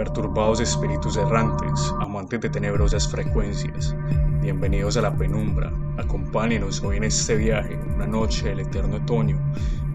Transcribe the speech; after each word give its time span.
perturbados 0.00 0.60
espíritus 0.60 1.18
errantes, 1.18 1.92
amantes 2.00 2.40
de 2.40 2.48
tenebrosas 2.48 3.06
frecuencias, 3.06 3.94
bienvenidos 4.40 4.96
a 4.96 5.02
la 5.02 5.14
penumbra, 5.14 5.70
acompáñenos 5.98 6.82
hoy 6.82 6.96
en 6.96 7.04
este 7.04 7.36
viaje, 7.36 7.76
una 7.76 8.06
noche 8.06 8.48
del 8.48 8.60
eterno 8.60 8.96
otoño, 8.96 9.38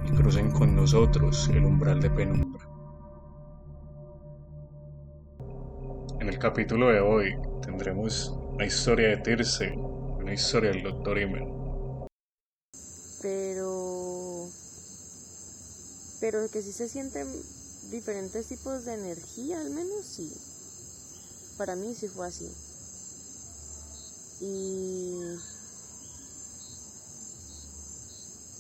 y 0.08 0.16
crucen 0.16 0.52
con 0.52 0.76
nosotros 0.76 1.50
el 1.50 1.66
umbral 1.66 2.02
de 2.02 2.12
penumbra. 2.12 2.70
En 6.20 6.30
el 6.30 6.38
capítulo 6.38 6.90
de 6.90 7.00
hoy 7.00 7.36
tendremos 7.64 8.32
una 8.54 8.68
historia 8.68 9.08
de 9.08 9.18
Tirce, 9.18 9.72
una 9.76 10.36
historia 10.36 10.70
del 10.70 10.84
Dr. 10.84 11.18
Himmel. 11.18 11.48
Pero... 13.24 14.46
Pero 16.22 16.40
que 16.54 16.62
sí 16.62 16.72
se 16.72 16.88
sienten 16.88 17.26
diferentes 17.92 18.48
tipos 18.48 18.86
de 18.86 18.94
energía, 18.94 19.62
al 19.62 19.70
menos 19.70 20.06
sí. 20.06 20.32
Para 21.58 21.76
mí 21.76 21.96
sí 21.96 22.08
fue 22.08 22.28
así. 22.28 22.52
Y 24.42 25.16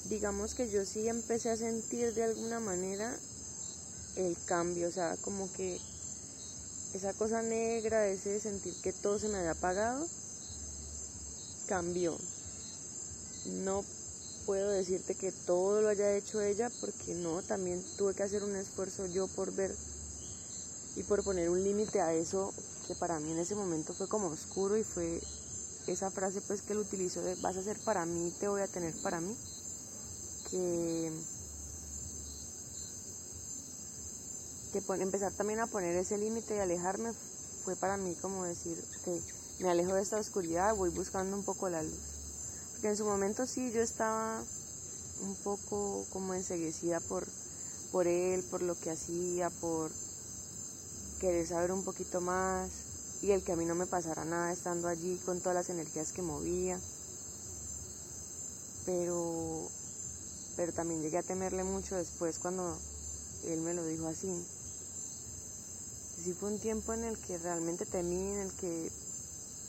digamos 0.09 0.53
que 0.53 0.69
yo 0.69 0.85
sí 0.85 1.07
empecé 1.07 1.49
a 1.49 1.57
sentir 1.57 2.13
de 2.13 2.23
alguna 2.23 2.59
manera 2.59 3.13
el 4.15 4.37
cambio, 4.45 4.87
o 4.87 4.91
sea, 4.91 5.17
como 5.21 5.51
que 5.53 5.79
esa 6.93 7.13
cosa 7.13 7.41
negra, 7.41 8.07
ese 8.07 8.39
sentir 8.39 8.73
que 8.81 8.93
todo 8.93 9.19
se 9.19 9.27
me 9.27 9.39
había 9.39 9.51
apagado, 9.51 10.07
cambió. 11.67 12.17
No 13.45 13.83
puedo 14.45 14.69
decirte 14.69 15.15
que 15.15 15.31
todo 15.31 15.81
lo 15.81 15.89
haya 15.89 16.15
hecho 16.15 16.41
ella 16.41 16.69
porque 16.81 17.13
no, 17.15 17.41
también 17.41 17.83
tuve 17.97 18.13
que 18.13 18.23
hacer 18.23 18.43
un 18.43 18.55
esfuerzo 18.55 19.07
yo 19.07 19.27
por 19.27 19.51
ver 19.53 19.75
y 20.95 21.03
por 21.03 21.23
poner 21.23 21.49
un 21.49 21.63
límite 21.63 22.01
a 22.01 22.13
eso 22.13 22.53
que 22.87 22.95
para 22.95 23.19
mí 23.19 23.31
en 23.31 23.39
ese 23.39 23.55
momento 23.55 23.93
fue 23.93 24.07
como 24.07 24.27
oscuro 24.27 24.77
y 24.77 24.83
fue 24.83 25.19
esa 25.87 26.11
frase 26.11 26.41
pues 26.41 26.61
que 26.61 26.73
él 26.73 26.79
utilizó 26.79 27.21
de 27.21 27.35
vas 27.41 27.57
a 27.57 27.63
ser 27.63 27.77
para 27.79 28.05
mí, 28.05 28.33
te 28.39 28.47
voy 28.47 28.61
a 28.61 28.67
tener 28.67 28.93
para 29.01 29.21
mí, 29.21 29.35
que, 30.49 31.11
que 34.71 34.93
empezar 35.01 35.31
también 35.33 35.59
a 35.59 35.67
poner 35.67 35.95
ese 35.95 36.17
límite 36.17 36.55
y 36.55 36.59
alejarme 36.59 37.11
fue 37.63 37.75
para 37.75 37.97
mí 37.97 38.15
como 38.21 38.43
decir, 38.45 38.77
que 39.03 39.19
me 39.59 39.69
alejo 39.69 39.93
de 39.93 40.01
esta 40.01 40.19
oscuridad, 40.19 40.75
voy 40.75 40.89
buscando 40.89 41.35
un 41.35 41.43
poco 41.43 41.69
la 41.69 41.81
luz. 41.81 42.14
Porque 42.85 42.91
en 42.91 42.97
su 42.97 43.05
momento 43.05 43.47
sí 43.47 43.71
yo 43.71 43.81
estaba 43.81 44.43
un 45.23 45.35
poco 45.37 46.05
como 46.11 46.35
enseguecida 46.35 46.99
por, 46.99 47.25
por 47.91 48.05
él, 48.05 48.43
por 48.51 48.61
lo 48.61 48.75
que 48.75 48.91
hacía, 48.91 49.49
por 49.49 49.89
querer 51.19 51.47
saber 51.47 51.71
un 51.71 51.83
poquito 51.83 52.21
más 52.21 52.69
y 53.23 53.31
el 53.31 53.43
que 53.43 53.53
a 53.53 53.55
mí 53.55 53.65
no 53.65 53.73
me 53.73 53.87
pasara 53.87 54.23
nada 54.23 54.51
estando 54.51 54.87
allí 54.87 55.19
con 55.25 55.39
todas 55.39 55.55
las 55.55 55.69
energías 55.71 56.11
que 56.11 56.21
movía. 56.21 56.79
Pero, 58.85 59.67
pero 60.55 60.71
también 60.71 61.01
llegué 61.01 61.17
a 61.17 61.23
temerle 61.23 61.63
mucho 61.63 61.95
después 61.95 62.37
cuando 62.37 62.77
él 63.47 63.61
me 63.61 63.73
lo 63.73 63.83
dijo 63.87 64.05
así. 64.05 64.45
Sí 66.23 66.35
fue 66.39 66.53
un 66.53 66.59
tiempo 66.59 66.93
en 66.93 67.03
el 67.03 67.17
que 67.17 67.39
realmente 67.39 67.87
temí, 67.87 68.33
en 68.33 68.39
el 68.41 68.53
que 68.53 68.91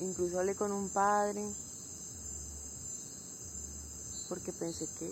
incluso 0.00 0.38
hablé 0.38 0.54
con 0.54 0.70
un 0.70 0.90
padre 0.90 1.42
porque 4.28 4.52
pensé 4.52 4.86
que 4.98 5.10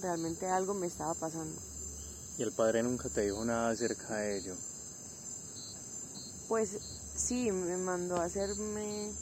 realmente 0.00 0.46
algo 0.46 0.74
me 0.74 0.86
estaba 0.86 1.14
pasando. 1.14 1.60
¿Y 2.38 2.42
el 2.42 2.52
padre 2.52 2.82
nunca 2.82 3.08
te 3.08 3.22
dijo 3.22 3.44
nada 3.44 3.70
acerca 3.70 4.16
de 4.16 4.38
ello? 4.38 4.54
Pues 6.48 6.70
sí, 7.16 7.52
me 7.52 7.76
mandó 7.76 8.16
a 8.16 8.24
hacerme 8.24 9.12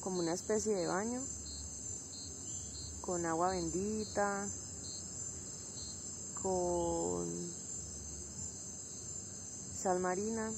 como 0.00 0.20
una 0.20 0.32
especie 0.32 0.74
de 0.74 0.86
baño 0.86 1.22
con 3.02 3.26
agua 3.26 3.50
bendita, 3.50 4.48
con 6.42 7.28
sal 9.82 10.00
marina. 10.00 10.50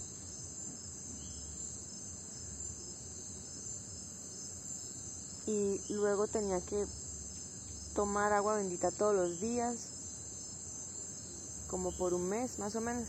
Y 5.47 5.81
luego 5.91 6.29
tenía 6.29 6.61
que 6.61 6.87
tomar 7.95 8.33
agua 8.33 8.57
bendita 8.57 8.91
todos 8.91 9.15
los 9.15 9.41
días, 9.41 9.77
como 11.69 11.93
por 11.93 12.15
un 12.15 12.29
mes 12.29 12.59
más 12.59 12.75
o 12.75 12.81
menos. 12.81 13.09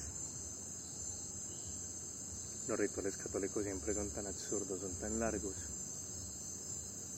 Los 2.67 2.79
rituales 2.79 3.17
católicos 3.17 3.63
siempre 3.63 3.93
son 3.93 4.09
tan 4.11 4.25
absurdos, 4.27 4.79
son 4.79 4.93
tan 4.99 5.19
largos, 5.19 5.55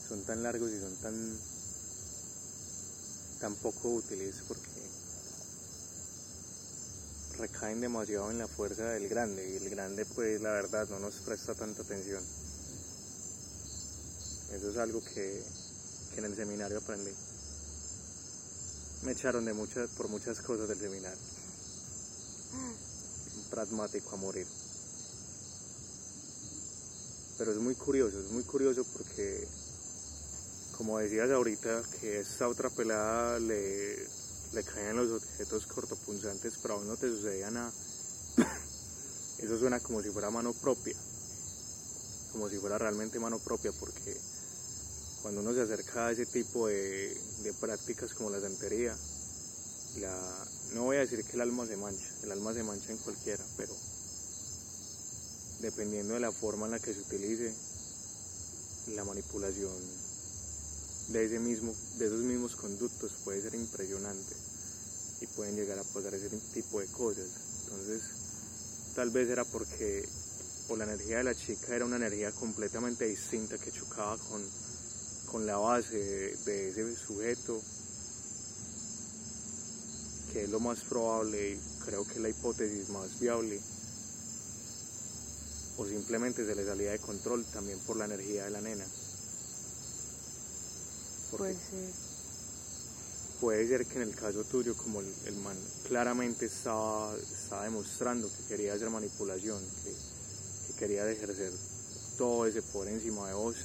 son 0.08 0.24
tan 0.24 0.44
largos 0.44 0.72
y 0.72 0.80
son 0.80 0.96
tan, 0.98 1.40
tan 3.40 3.56
poco 3.56 3.90
útiles 3.90 4.36
porque 4.48 4.76
recaen 7.38 7.82
demasiado 7.82 8.32
en 8.32 8.38
la 8.38 8.48
fuerza 8.48 8.86
del 8.92 9.10
grande 9.10 9.48
y 9.48 9.58
el 9.58 9.70
grande 9.70 10.06
pues 10.06 10.42
la 10.42 10.52
verdad 10.52 10.88
no 10.90 11.00
nos 11.00 11.16
presta 11.16 11.54
tanta 11.54 11.82
atención. 11.82 12.24
Eso 14.52 14.70
es 14.70 14.78
algo 14.78 15.02
que, 15.04 15.44
que 16.14 16.20
en 16.20 16.26
el 16.26 16.36
seminario 16.36 16.78
aprendí 16.78 17.12
me 19.06 19.12
echaron 19.12 19.46
de 19.46 19.54
muchas, 19.54 19.92
por 19.92 20.10
muchas 20.10 20.42
cosas 20.42 20.68
del 20.68 20.80
seminario. 20.80 21.20
Pragmático 23.52 24.16
a 24.16 24.18
morir. 24.18 24.48
Pero 27.38 27.52
es 27.52 27.58
muy 27.58 27.76
curioso, 27.76 28.20
es 28.20 28.32
muy 28.32 28.44
curioso 28.44 28.84
porque, 28.94 29.48
como 30.78 30.98
decías 30.98 31.30
ahorita, 31.30 31.84
que 32.00 32.22
esta 32.22 32.48
otra 32.48 32.70
pelada 32.72 33.40
le, 33.40 33.96
le 34.54 34.64
caían 34.64 34.96
los 34.96 35.22
objetos 35.22 35.68
cortopunzantes, 35.68 36.56
pero 36.62 36.76
aún 36.76 36.88
no 36.88 36.98
te 36.98 37.08
sucedía 37.08 37.52
nada. 37.52 37.72
Eso 39.38 39.60
suena 39.60 39.80
como 39.82 40.02
si 40.02 40.10
fuera 40.10 40.32
mano 40.32 40.52
propia, 40.54 40.96
como 42.32 42.50
si 42.50 42.58
fuera 42.58 42.80
realmente 42.80 43.20
mano 43.20 43.38
propia, 43.38 43.72
porque 43.80 44.18
cuando 45.26 45.42
uno 45.42 45.56
se 45.56 45.62
acerca 45.62 46.06
a 46.06 46.12
ese 46.12 46.28
tipo 46.28 46.68
de, 46.68 47.18
prácticas 47.60 48.14
como 48.14 48.30
la 48.30 48.40
santería, 48.40 48.96
no 50.76 50.84
voy 50.84 50.98
a 50.98 51.00
decir 51.00 51.26
que 51.26 51.32
el 51.32 51.42
alma 51.42 51.66
se 51.66 51.76
mancha, 51.78 52.08
el 52.22 52.32
alma 52.32 52.54
se 52.54 52.62
mancha 52.62 52.92
en 52.92 52.98
cualquiera, 53.00 53.44
pero 53.58 53.74
dependiendo 55.62 56.14
de 56.14 56.20
la 56.20 56.32
forma 56.32 56.68
en 56.68 56.74
la 56.74 56.80
que 56.80 56.94
se 56.94 57.00
utilice, 57.00 57.52
la 58.94 59.04
manipulación 59.04 59.74
de, 61.08 61.26
ese 61.26 61.40
mismo, 61.40 61.74
de 61.98 62.06
esos 62.06 62.20
mismos 62.20 62.56
conductos 62.56 63.14
puede 63.24 63.42
ser 63.42 63.56
impresionante 63.56 64.36
y 65.22 65.26
pueden 65.26 65.56
llegar 65.56 65.80
a 65.80 65.84
pasar 65.86 66.14
ese 66.14 66.30
tipo 66.54 66.80
de 66.80 66.88
cosas. 66.90 67.26
Entonces, 67.64 68.04
tal 68.94 69.10
vez 69.10 69.28
era 69.28 69.44
porque 69.44 70.08
o 70.68 70.76
la 70.76 70.84
energía 70.84 71.18
de 71.18 71.24
la 71.24 71.34
chica 71.34 71.76
era 71.76 71.86
una 71.86 71.96
energía 71.96 72.32
completamente 72.32 73.06
distinta 73.06 73.58
que 73.58 73.72
chocaba 73.72 74.20
con 74.30 74.65
con 75.36 75.46
la 75.46 75.58
base 75.58 75.98
de, 76.46 76.70
ese 76.70 76.96
sujeto, 76.96 77.62
que 80.32 80.46
es 80.46 80.50
lo 80.50 80.62
más 80.62 80.80
probable 80.88 81.56
y 81.56 81.60
creo 81.84 82.06
que 82.06 82.14
es 82.14 82.20
la 82.20 82.30
hipótesis 82.30 82.88
más 82.88 83.20
viable, 83.20 83.60
o 85.76 85.86
simplemente 85.86 86.46
se 86.46 86.56
le 86.56 86.66
salía 86.66 86.94
de 86.94 87.00
control 87.00 87.44
también 87.52 87.78
por 87.80 87.98
la 87.98 88.06
energía 88.06 88.46
de 88.46 88.52
la 88.52 88.62
nena. 88.62 88.86
puede 91.38 91.54
ser. 91.54 91.92
Puede 93.42 93.68
ser 93.68 93.86
que 93.88 93.96
en 93.96 94.08
el 94.08 94.16
caso 94.16 94.42
tuyo, 94.46 94.74
como 94.78 95.02
el, 95.02 95.36
man 95.44 95.58
claramente 95.90 96.46
estaba, 96.46 97.14
estaba, 97.18 97.66
demostrando 97.66 98.30
que 98.30 98.56
quería 98.56 98.74
hacer 98.74 98.90
manipulación, 98.90 99.62
que, 99.84 99.92
que 100.68 100.80
quería 100.80 101.12
ejercer 101.12 101.52
todo 102.18 102.46
ese 102.46 102.62
poder 102.62 102.94
encima 102.94 103.28
de 103.28 103.34
vos, 103.34 103.58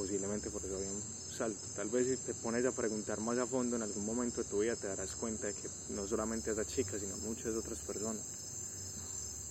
posiblemente 0.00 0.48
por 0.48 0.64
eso 0.64 0.76
había 0.76 0.90
un 0.90 1.02
salto. 1.36 1.60
Tal 1.76 1.90
vez 1.90 2.06
si 2.08 2.16
te 2.24 2.32
pones 2.32 2.64
a 2.64 2.72
preguntar 2.72 3.20
más 3.20 3.36
a 3.36 3.46
fondo 3.46 3.76
en 3.76 3.82
algún 3.82 4.06
momento 4.06 4.42
de 4.42 4.48
tu 4.48 4.60
vida 4.60 4.74
te 4.74 4.86
darás 4.86 5.12
cuenta 5.12 5.46
de 5.46 5.52
que 5.52 5.68
no 5.90 6.08
solamente 6.08 6.48
a 6.48 6.54
esa 6.54 6.64
chica, 6.64 6.98
sino 6.98 7.12
a 7.12 7.18
muchas 7.18 7.54
otras 7.54 7.78
personas, 7.80 8.24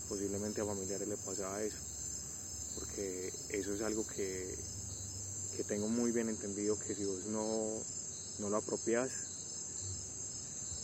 posiblemente 0.09 0.61
a 0.61 0.65
familiares 0.65 1.07
le 1.07 1.17
pasaba 1.17 1.61
eso, 1.61 1.77
porque 2.79 3.31
eso 3.49 3.75
es 3.75 3.81
algo 3.81 4.07
que, 4.07 4.57
que 5.55 5.63
tengo 5.65 5.87
muy 5.87 6.11
bien 6.11 6.29
entendido 6.29 6.79
que 6.79 6.95
si 6.95 7.05
vos 7.05 7.27
no, 7.27 7.83
no 8.39 8.49
lo 8.49 8.57
apropias, 8.57 9.11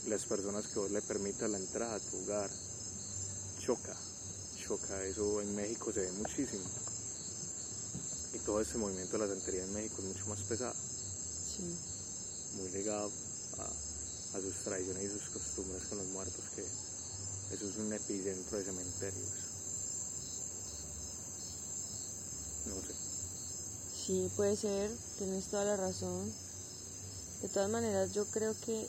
las 0.05 0.25
personas 0.25 0.67
que 0.67 0.77
vos 0.77 0.91
le 0.91 1.01
permitas 1.01 1.49
la 1.49 1.57
entrada 1.57 1.95
a 1.95 1.99
tu 1.99 2.17
hogar, 2.17 2.51
choca, 3.57 3.97
choca, 4.63 5.03
eso 5.05 5.41
en 5.41 5.55
México 5.55 5.91
se 5.91 6.01
ve 6.01 6.11
muchísimo 6.11 6.84
todo 8.45 8.61
ese 8.61 8.77
movimiento 8.77 9.17
de 9.17 9.27
la 9.27 9.33
santería 9.33 9.63
en 9.63 9.73
México 9.73 9.95
es 9.99 10.05
mucho 10.05 10.27
más 10.27 10.39
pesado. 10.41 10.73
Sí. 10.73 11.63
Muy 12.57 12.69
ligado 12.71 13.11
a, 13.57 14.39
sus 14.39 14.55
tradiciones 14.63 15.03
y 15.03 15.09
sus 15.09 15.29
costumbres 15.29 15.83
con 15.89 15.97
los 15.97 16.07
muertos 16.07 16.43
que 16.55 16.61
eso 16.61 17.69
es 17.69 17.77
un 17.77 17.91
epicentro 17.91 18.57
de 18.57 18.63
cementerios. 18.65 19.29
No 22.67 22.75
sé. 22.81 22.93
Sí, 24.05 24.31
puede 24.35 24.55
ser, 24.55 24.91
tienes 25.17 25.45
toda 25.45 25.65
la 25.65 25.77
razón. 25.77 26.31
De 27.41 27.49
todas 27.49 27.69
maneras, 27.69 28.13
yo 28.13 28.25
creo 28.25 28.53
que 28.65 28.87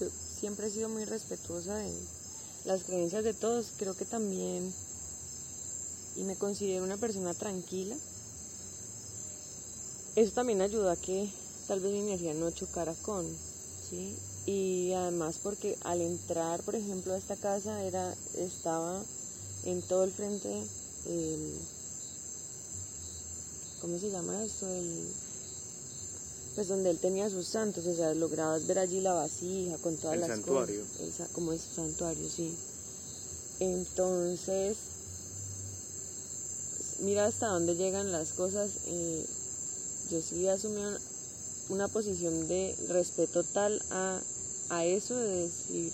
yo 0.00 0.08
siempre 0.40 0.66
he 0.66 0.70
sido 0.70 0.88
muy 0.88 1.04
respetuosa 1.04 1.76
de 1.76 1.92
las 2.64 2.84
creencias 2.84 3.24
de 3.24 3.34
todos. 3.34 3.72
Creo 3.78 3.96
que 3.96 4.04
también, 4.04 4.72
y 6.16 6.22
me 6.24 6.36
considero 6.36 6.84
una 6.84 6.96
persona 6.96 7.34
tranquila. 7.34 7.96
Eso 10.16 10.32
también 10.32 10.60
ayuda 10.62 10.92
a 10.92 10.96
que 10.96 11.28
tal 11.68 11.80
vez 11.80 11.92
mi 11.92 12.00
energía 12.00 12.32
no 12.34 12.50
chocara 12.50 12.94
con, 13.02 13.26
¿sí? 13.90 14.14
Y 14.46 14.92
además 14.92 15.36
porque 15.42 15.76
al 15.82 16.00
entrar, 16.00 16.62
por 16.62 16.74
ejemplo, 16.74 17.12
a 17.12 17.18
esta 17.18 17.36
casa 17.36 17.82
era, 17.82 18.14
estaba 18.38 19.02
en 19.64 19.82
todo 19.82 20.04
el 20.04 20.12
frente 20.12 20.48
el, 21.06 21.52
¿cómo 23.80 23.98
se 23.98 24.10
llama 24.10 24.42
esto? 24.44 24.66
El, 24.72 25.08
pues 26.54 26.68
donde 26.68 26.90
él 26.90 26.98
tenía 26.98 27.28
sus 27.28 27.46
santos, 27.48 27.84
o 27.86 27.94
sea, 27.94 28.14
lograbas 28.14 28.66
ver 28.66 28.78
allí 28.78 29.00
la 29.02 29.12
vasija 29.12 29.76
con 29.78 29.96
todas 29.96 30.14
El 30.14 30.20
las 30.20 30.30
santuario. 30.30 30.82
cosas. 30.82 31.08
Esa- 31.08 31.28
como 31.34 31.52
es 31.52 31.60
santuario, 31.60 32.26
sí. 32.30 32.54
Entonces, 33.60 34.76
mira 37.00 37.26
hasta 37.26 37.48
dónde 37.48 37.76
llegan 37.76 38.12
las 38.12 38.32
cosas. 38.32 38.70
eh, 38.86 39.26
yo 40.10 40.20
sí 40.22 40.46
asumí 40.46 40.80
una, 41.68 41.88
posición 41.88 42.46
de 42.46 42.76
respeto 42.88 43.42
tal 43.42 43.82
a, 43.90 44.20
a 44.70 44.84
eso, 44.84 45.16
de 45.16 45.48
decir, 45.48 45.92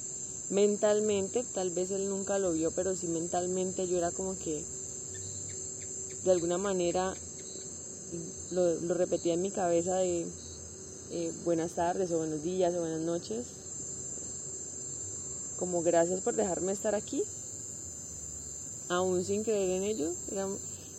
mentalmente, 0.50 1.44
tal 1.54 1.70
vez 1.70 1.90
él 1.90 2.10
nunca 2.10 2.38
lo 2.38 2.52
vio, 2.52 2.70
pero 2.72 2.94
sí 2.94 3.06
mentalmente 3.06 3.88
yo 3.88 3.96
era 3.96 4.10
como 4.10 4.38
que, 4.38 4.62
de 6.24 6.30
alguna 6.30 6.58
manera, 6.58 7.14
lo, 8.50 8.94
repetía 8.94 9.34
en 9.34 9.42
mi 9.42 9.50
cabeza 9.50 9.96
de 9.96 10.26
eh, 11.10 11.32
buenas 11.44 11.72
tardes 11.72 12.10
o 12.12 12.18
buenos 12.18 12.42
días 12.42 12.74
o 12.74 12.80
buenas 12.80 13.00
noches. 13.00 13.46
Como 15.58 15.82
gracias 15.82 16.20
por 16.20 16.34
dejarme 16.34 16.72
estar 16.72 16.94
aquí, 16.94 17.22
aún 18.88 19.24
sin 19.24 19.44
creer 19.44 19.70
en 19.70 19.82
ello. 19.84 20.12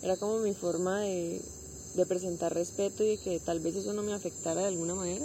Era 0.04 0.18
como 0.18 0.38
mi 0.40 0.52
forma 0.52 1.00
de, 1.00 1.40
de 1.94 2.06
presentar 2.06 2.52
respeto 2.52 3.02
y 3.02 3.08
de 3.08 3.16
que 3.16 3.40
tal 3.40 3.60
vez 3.60 3.74
eso 3.74 3.94
no 3.94 4.02
me 4.02 4.12
afectara 4.12 4.60
de 4.60 4.66
alguna 4.68 4.94
manera. 4.94 5.24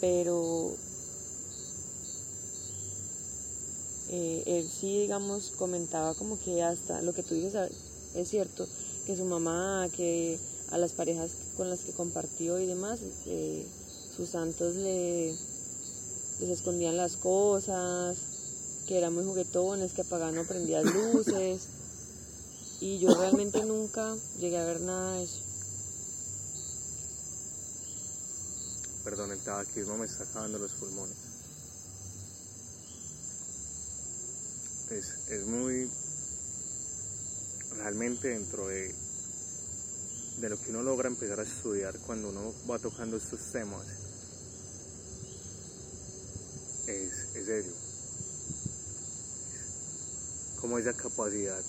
Pero 0.00 0.72
eh, 4.08 4.42
él 4.46 4.66
sí, 4.68 5.02
digamos, 5.02 5.50
comentaba 5.58 6.14
como 6.14 6.40
que 6.40 6.62
hasta 6.62 7.02
lo 7.02 7.12
que 7.12 7.22
tú 7.22 7.34
dices 7.34 7.54
a- 7.56 7.68
es 8.14 8.28
cierto, 8.30 8.66
que 9.04 9.14
su 9.14 9.26
mamá, 9.26 9.88
que 9.94 10.38
a 10.70 10.78
las 10.78 10.92
parejas 10.92 11.32
con 11.58 11.68
las 11.68 11.80
que 11.80 11.92
compartió 11.92 12.58
y 12.58 12.64
demás, 12.66 13.00
eh, 13.26 13.66
sus 14.16 14.30
santos 14.30 14.74
le, 14.76 15.34
les 16.40 16.48
escondían 16.48 16.96
las 16.96 17.16
cosas, 17.18 18.16
que 18.88 18.96
eran 18.96 19.12
muy 19.12 19.22
juguetones, 19.22 19.92
que 19.92 20.00
apagaban 20.00 20.38
o 20.38 20.44
prendían 20.44 20.82
luces. 20.84 21.60
Y 22.80 22.98
yo 22.98 23.14
realmente 23.14 23.62
nunca 23.64 24.16
llegué 24.38 24.56
a 24.56 24.64
ver 24.64 24.80
nada 24.80 25.16
de 25.16 25.24
eso. 25.24 25.40
Perdón, 29.04 29.32
el 29.32 29.38
tabaquismo 29.40 29.98
me 29.98 30.06
está 30.06 30.24
acabando 30.24 30.58
los 30.58 30.72
pulmones. 30.72 31.16
Es, 34.90 35.28
es 35.32 35.46
muy... 35.46 35.90
Realmente 37.76 38.28
dentro 38.28 38.68
de, 38.68 38.94
de 40.40 40.48
lo 40.48 40.58
que 40.58 40.70
uno 40.70 40.82
logra 40.82 41.08
empezar 41.08 41.38
a 41.40 41.42
estudiar 41.42 41.96
cuando 42.06 42.30
uno 42.30 42.54
va 42.68 42.78
tocando 42.78 43.18
estos 43.18 43.40
temas, 43.52 43.86
es, 46.86 47.36
es 47.36 47.46
serio. 47.46 47.87
Esa 50.76 50.92
capacidad 50.92 51.60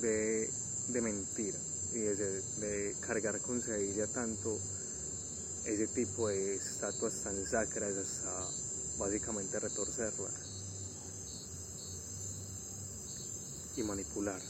de, 0.00 0.50
de 0.88 1.00
mentir 1.00 1.54
y 1.92 1.98
de, 1.98 2.40
de 2.40 2.96
cargar 3.00 3.38
con 3.40 3.60
sedilla 3.60 4.06
tanto 4.08 4.58
ese 5.66 5.86
tipo 5.88 6.28
de 6.28 6.56
estatuas 6.56 7.22
tan 7.22 7.36
sacras 7.46 7.94
hasta 7.96 8.48
básicamente 8.98 9.60
retorcerlas 9.60 10.32
y 13.76 13.82
manipular 13.82 14.40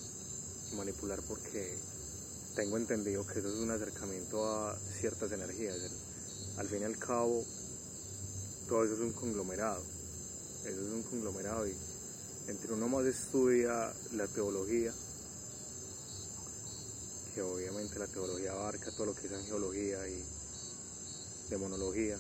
y 0.73 0.77
manipular 0.77 1.21
porque 1.29 1.77
tengo 2.55 2.77
entendido 2.77 3.27
que 3.27 3.41
eso 3.41 3.49
es 3.49 3.57
un 3.57 3.73
acercamiento 3.73 4.47
a 4.47 4.79
ciertas 5.01 5.33
energías. 5.33 5.77
Al 6.57 6.69
fin 6.69 6.81
y 6.83 6.85
al 6.85 6.99
cabo 6.99 7.45
todo 8.69 8.85
eso 8.85 8.95
es 8.95 9.01
un 9.01 9.13
conglomerado. 9.13 9.83
Eso 10.65 10.81
es 10.81 10.93
un 10.93 11.03
conglomerado 11.03 11.67
y 11.69 11.75
entre 12.49 12.73
uno 12.73 12.89
más 12.89 13.07
estudia 13.07 13.93
la 14.13 14.27
teología 14.29 14.93
que 17.35 17.43
obviamente 17.43 17.99
la 17.99 18.07
teología 18.07 18.53
abarca 18.53 18.93
todo 18.93 19.07
lo 19.07 19.15
que 19.15 19.27
es 19.27 19.33
angeología 19.33 20.07
y 20.09 20.25
demonología, 21.51 22.17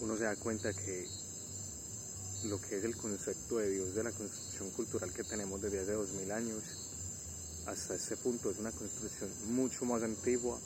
uno 0.00 0.16
se 0.16 0.24
da 0.24 0.34
cuenta 0.36 0.72
que 0.72 1.06
lo 2.44 2.60
que 2.60 2.78
es 2.78 2.84
el 2.84 2.96
concepto 2.96 3.58
de 3.58 3.70
Dios 3.70 3.94
de 3.94 4.04
la 4.04 4.12
construcción 4.12 4.70
cultural 4.70 5.12
que 5.12 5.24
tenemos 5.24 5.60
desde 5.60 5.80
hace 5.80 5.92
dos 5.92 6.12
mil 6.12 6.30
años 6.32 6.62
hasta 7.66 7.94
este 7.94 8.16
punto 8.16 8.50
es 8.50 8.58
una 8.58 8.72
construcción 8.72 9.30
mucho 9.54 9.84
más 9.84 10.02
antigua 10.02 10.58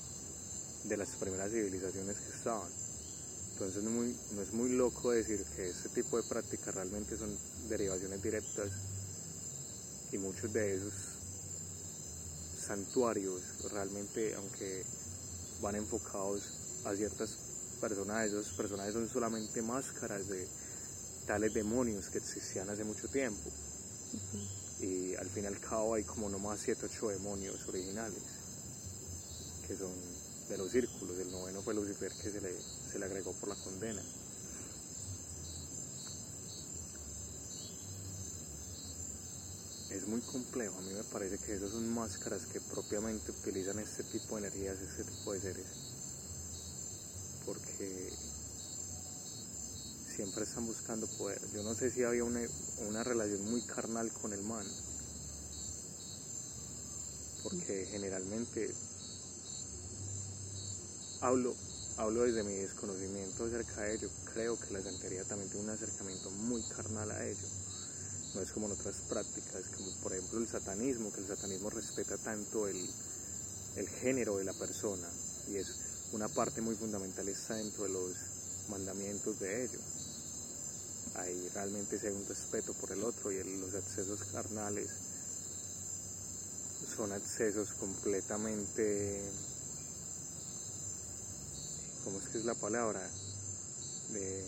de 0.85 0.97
las 0.97 1.09
primeras 1.11 1.51
civilizaciones 1.51 2.17
que 2.17 2.37
estaban. 2.37 2.88
Entonces 3.59 3.83
no, 3.83 3.91
muy- 3.91 4.17
no 4.37 4.43
es 4.43 4.53
muy 4.53 4.71
loco 4.71 5.11
decir 5.11 5.45
que 5.57 5.69
este 5.69 5.89
tipo 5.89 6.17
de 6.17 6.23
prácticas 6.23 6.73
realmente 6.77 7.19
son 7.19 7.29
derivaciones 7.69 8.23
directas 8.23 8.71
y 10.13 10.19
muchos 10.19 10.53
de 10.53 10.77
esos 10.77 10.95
santuarios 12.69 13.43
realmente, 13.73 14.33
aunque 14.37 14.85
van 15.61 15.75
enfocados 15.75 16.85
a 16.85 16.95
ciertas 16.95 17.31
personajes, 17.81 18.31
esos 18.33 18.55
personajes 18.55 18.93
son 18.93 19.09
solamente 19.09 19.61
máscaras 19.61 20.29
de 20.29 20.47
tales 21.27 21.53
demonios 21.53 22.11
que 22.11 22.19
existían 22.19 22.71
hace 22.71 22.85
mucho 22.85 23.09
tiempo. 23.09 23.51
Y 24.81 25.17
al 25.17 25.29
fin 25.29 25.43
y 25.43 25.47
al 25.49 25.59
cabo 25.59 25.95
hay 25.95 26.05
como 26.05 26.31
nomás 26.31 26.61
7, 26.61 26.87
8 26.87 27.09
demonios 27.09 27.67
originales, 27.67 28.23
que 29.67 29.77
son 29.77 29.91
de 30.49 30.59
los 30.59 30.71
círculos. 30.71 31.19
El 31.19 31.33
noveno 31.33 31.61
fue 31.61 31.75
Lucifer 31.75 32.13
que 32.23 32.31
se 32.31 32.41
le, 32.41 32.55
se 32.89 32.99
le 32.99 33.05
agregó 33.05 33.33
por 33.35 33.51
la 33.51 33.55
condena. 33.57 34.03
Es 39.91 40.07
muy 40.07 40.21
complejo, 40.21 40.77
a 40.79 40.83
mí 40.83 40.93
me 40.93 41.05
parece 41.05 41.39
que 41.39 41.55
esas 41.55 41.71
son 41.71 41.89
máscaras 41.95 42.47
que 42.47 42.61
propiamente 42.61 43.31
utilizan 43.31 43.79
este 43.79 44.03
tipo 44.05 44.37
de 44.37 44.47
energías, 44.47 44.79
este 44.79 45.05
tipo 45.05 45.33
de 45.33 45.41
seres, 45.41 45.67
porque 47.47 48.13
siempre 50.15 50.45
están 50.45 50.67
buscando 50.67 51.07
poder. 51.17 51.41
Yo 51.55 51.63
no 51.63 51.75
sé 51.75 51.91
si 51.91 52.03
había 52.05 52.25
una, 52.25 52.41
una 52.89 53.03
relación 53.03 53.51
muy 53.51 53.63
carnal 53.63 54.13
con 54.13 54.33
el 54.33 54.43
man, 54.43 54.67
porque 57.43 57.89
generalmente 57.91 58.75
hablo, 61.21 61.55
hablo 61.99 62.23
desde 62.23 62.45
mi 62.45 62.55
desconocimiento 62.55 63.45
acerca 63.45 63.83
de 63.83 63.95
ello. 63.97 64.11
Creo 64.33 64.59
que 64.59 64.73
la 64.73 64.83
santería 64.83 65.25
también 65.25 65.51
tiene 65.51 65.67
un 65.67 65.71
acercamiento 65.71 66.31
muy 66.31 66.63
carnal 66.69 67.11
a 67.11 67.27
ello. 67.27 67.49
No 68.35 68.43
es 68.43 68.53
como 68.53 68.67
en 68.67 68.73
otras 68.73 68.97
prácticas, 69.09 69.65
como 69.77 69.91
por 70.03 70.13
ejemplo 70.13 70.39
el 70.39 70.49
satanismo, 70.49 71.13
que 71.13 71.21
el 71.21 71.27
satanismo 71.27 71.71
respeta 71.71 72.17
tanto 72.19 72.69
el, 72.69 72.77
el 73.77 73.89
género 73.89 74.39
de 74.39 74.45
la 74.45 74.53
persona 74.53 75.09
y 75.49 75.57
es 75.57 75.67
una 76.13 76.29
parte 76.29 76.61
muy 76.61 76.75
fundamental 76.75 77.29
está 77.29 77.55
dentro 77.55 77.85
de 77.85 77.91
los 77.91 78.13
mandamientos 78.69 79.41
de 79.41 79.65
ello. 79.65 79.81
Ahí 81.17 81.49
realmente 81.53 81.99
se 81.99 82.09
hay 82.09 82.15
un 82.15 82.27
respeto 82.27 82.75
por 82.75 82.93
el 82.93 83.03
otro 83.03 83.33
y 83.33 83.43
los 83.59 83.75
accesos 83.75 84.23
carnales 84.33 84.89
son 86.97 87.13
accesos 87.13 87.75
completamente, 87.75 89.23
¿cómo 92.09 92.21
es 92.21 92.29
que 92.29 92.39
es 92.39 92.47
la 92.47 92.55
palabra? 92.55 93.07
De, 94.13 94.45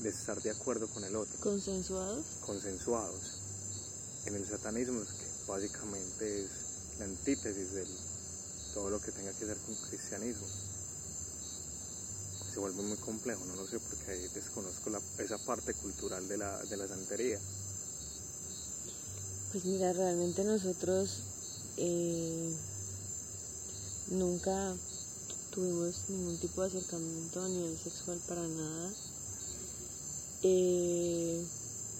de 0.00 0.08
estar 0.08 0.40
de 0.40 0.50
acuerdo 0.50 0.88
con 0.88 1.04
el 1.04 1.14
otro, 1.14 1.38
¿Consensuados? 1.40 2.24
consensuados. 2.46 3.20
En 4.24 4.36
el 4.36 4.48
satanismo, 4.48 5.00
que 5.02 5.26
básicamente 5.46 6.44
es 6.44 6.50
la 6.98 7.04
antítesis 7.04 7.74
del, 7.74 7.88
todo 8.72 8.88
lo 8.88 8.98
que 9.02 9.12
tenga 9.12 9.30
que 9.34 9.44
ver 9.44 9.58
con 9.58 9.74
cristianismo. 9.74 10.46
Se 12.54 12.58
vuelve 12.58 12.82
muy 12.82 12.96
complejo, 12.96 13.44
no 13.44 13.56
lo 13.56 13.66
sé 13.66 13.78
porque 13.80 14.10
ahí 14.12 14.28
desconozco 14.34 14.88
la, 14.88 15.02
esa 15.18 15.36
parte 15.36 15.74
cultural 15.74 16.26
de 16.26 16.38
la, 16.38 16.56
de 16.64 16.76
la 16.78 16.88
santería. 16.88 17.38
Pues 19.52 19.66
mira, 19.66 19.92
realmente 19.92 20.42
nosotros 20.44 21.18
eh, 21.76 22.50
nunca 24.08 24.74
tuvimos 25.50 26.08
ningún 26.08 26.38
tipo 26.38 26.62
de 26.62 26.68
acercamiento 26.68 27.42
a 27.42 27.48
nivel 27.48 27.76
sexual 27.78 28.18
para 28.28 28.46
nada. 28.46 28.92
Eh, 30.42 31.44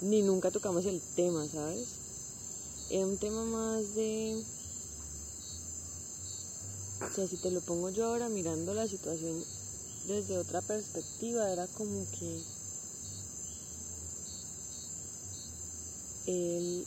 ni 0.03 0.23
nunca 0.23 0.51
tocamos 0.51 0.87
el 0.87 1.01
tema, 1.17 1.47
¿sabes? 1.49 1.89
Es 2.91 3.05
un 3.05 3.19
tema 3.19 3.45
más 3.45 3.95
de... 3.95 4.43
O 7.01 7.15
sea, 7.15 7.27
si 7.27 7.37
te 7.37 7.51
lo 7.51 7.61
pongo 7.61 7.91
yo 7.91 8.07
ahora 8.07 8.29
mirando 8.29 8.75
la 8.75 8.87
situación 8.87 9.45
desde 10.07 10.39
otra 10.39 10.63
perspectiva, 10.63 11.53
era 11.53 11.67
como 11.67 12.07
que 12.19 12.43
él 16.27 16.87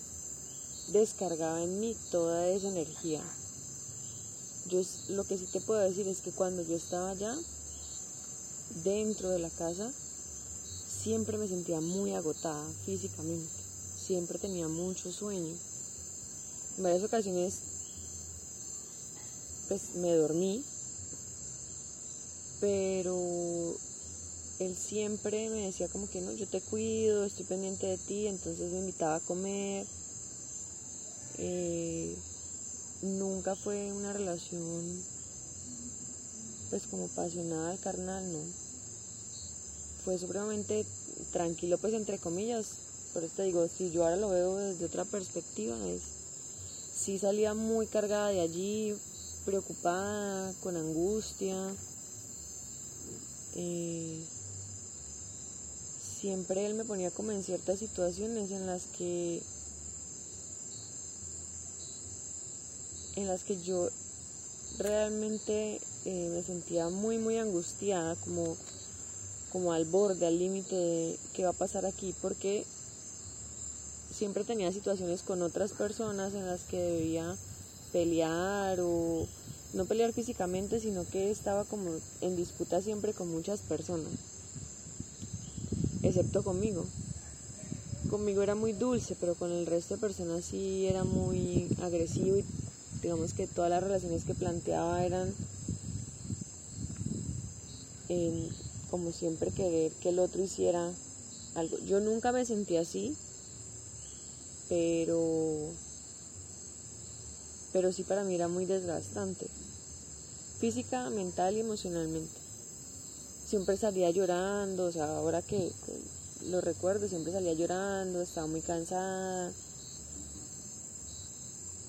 descargaba 0.90 1.64
en 1.64 1.80
mí 1.80 1.96
toda 2.12 2.48
esa 2.48 2.70
energía. 2.70 3.24
Yo 4.72 4.82
lo 5.10 5.26
que 5.26 5.38
sí 5.38 5.46
te 5.52 5.60
puedo 5.60 5.82
decir 5.82 6.08
es 6.08 6.22
que 6.22 6.32
cuando 6.32 6.64
yo 6.64 6.78
estaba 6.78 7.12
allá, 7.12 7.38
dentro 8.86 9.30
de 9.30 9.40
la 9.40 9.50
casa, 9.50 9.92
siempre 11.04 11.38
me 11.38 11.50
sentía 11.50 11.82
muy 11.82 12.14
agotada 12.14 12.66
físicamente. 12.86 13.52
Siempre 14.00 14.40
tenía 14.40 14.70
mucho 14.70 15.12
sueño. 15.12 15.54
En 16.78 16.84
varias 16.84 17.04
ocasiones, 17.04 17.54
pues 19.68 19.96
me 19.96 20.16
dormí, 20.16 20.64
pero 22.62 23.76
él 24.60 24.78
siempre 24.78 25.50
me 25.50 25.66
decía 25.66 25.90
como 25.90 26.10
que 26.10 26.22
no, 26.22 26.32
yo 26.32 26.48
te 26.48 26.62
cuido, 26.62 27.26
estoy 27.26 27.44
pendiente 27.44 27.88
de 27.88 27.98
ti, 27.98 28.28
entonces 28.28 28.72
me 28.72 28.80
invitaba 28.80 29.16
a 29.16 29.20
comer. 29.20 29.86
Eh, 31.40 32.16
nunca 33.02 33.56
fue 33.56 33.92
una 33.94 34.14
relación 34.14 35.04
pues 36.70 36.84
como 36.88 37.08
pasional, 37.10 37.78
carnal, 37.80 38.32
no. 38.32 38.40
Fue 40.06 40.18
supremamente 40.18 40.86
tranquilo 41.32 41.78
pues 41.78 41.94
entre 41.94 42.18
comillas, 42.18 42.68
por 43.14 43.24
eso 43.24 43.34
te 43.38 43.44
digo, 43.44 43.68
si 43.68 43.92
yo 43.92 44.04
ahora 44.04 44.18
lo 44.18 44.30
veo 44.30 44.56
desde 44.58 44.86
otra 44.86 45.06
perspectiva, 45.06 45.76
es 45.90 46.02
sí 46.96 47.18
salía 47.18 47.54
muy 47.54 47.88
cargada 47.88 48.30
de 48.30 48.42
allí, 48.42 48.96
preocupada, 49.46 50.54
con 50.62 50.78
angustia. 50.78 51.56
Eh, 53.56 54.24
siempre 56.22 56.66
él 56.66 56.76
me 56.76 56.86
ponía 56.86 57.12
como 57.12 57.32
en 57.32 57.44
ciertas 57.44 57.80
situaciones 57.80 58.52
en 58.52 58.68
las 58.68 58.84
que 58.98 59.42
en 63.16 63.28
las 63.28 63.44
que 63.44 63.62
yo 63.62 63.90
realmente 64.80 65.80
eh, 66.06 66.30
me 66.34 66.42
sentía 66.42 66.90
muy 66.90 67.18
muy 67.18 67.38
angustiada 67.38 68.16
como 68.18 68.58
como 69.52 69.74
al 69.74 69.86
borde 69.86 70.26
al 70.26 70.40
límite 70.40 70.76
de 70.76 71.18
qué 71.34 71.44
va 71.44 71.50
a 71.50 71.54
pasar 71.54 71.86
aquí 71.86 72.16
porque 72.22 72.66
siempre 74.12 74.44
tenía 74.44 74.72
situaciones 74.72 75.24
con 75.24 75.42
otras 75.42 75.74
personas 75.74 76.34
en 76.34 76.46
las 76.46 76.64
que 76.64 76.78
debía 76.78 77.36
pelear 77.92 78.80
o 78.80 79.28
no 79.74 79.86
pelear 79.86 80.14
físicamente 80.14 80.80
sino 80.80 81.08
que 81.10 81.32
estaba 81.32 81.66
como 81.66 81.92
en 82.22 82.36
disputa 82.36 82.82
siempre 82.82 83.14
con 83.14 83.30
muchas 83.30 83.60
personas 83.62 84.12
excepto 86.04 86.44
conmigo. 86.44 86.86
Conmigo 88.10 88.42
era 88.42 88.56
muy 88.56 88.74
dulce 88.74 89.16
pero 89.20 89.36
con 89.36 89.52
el 89.52 89.66
resto 89.66 89.96
de 89.96 90.02
personas 90.02 90.46
sí 90.46 90.86
era 90.88 91.04
muy 91.04 91.70
agresivo 91.82 92.38
y 92.38 92.46
digamos 93.02 93.34
que 93.34 93.48
todas 93.48 93.70
las 93.70 93.84
relaciones 93.84 94.26
que 94.26 94.36
planteaba 94.36 95.04
eran 95.04 95.36
como 98.90 99.14
siempre 99.14 99.52
querer 99.52 99.92
que 99.94 100.10
el 100.10 100.20
otro 100.20 100.44
hiciera 100.44 100.92
algo. 101.56 101.78
Yo 101.86 102.02
nunca 102.02 102.32
me 102.32 102.46
sentí 102.46 102.78
así, 102.78 103.16
pero 104.70 105.70
pero 107.72 107.94
sí 107.94 108.04
para 108.04 108.24
mí 108.26 108.36
era 108.36 108.50
muy 108.50 108.66
desgastante, 108.66 109.48
física, 110.60 111.10
mental 111.10 111.56
y 111.56 111.62
emocionalmente. 111.62 112.40
Siempre 113.46 113.78
salía 113.78 114.12
llorando, 114.12 114.86
o 114.86 114.92
sea, 114.92 115.06
ahora 115.18 115.42
que 115.42 115.72
lo 116.50 116.60
recuerdo, 116.60 117.08
siempre 117.08 117.32
salía 117.32 117.54
llorando, 117.54 118.22
estaba 118.22 118.48
muy 118.48 118.62
cansada, 118.62 119.52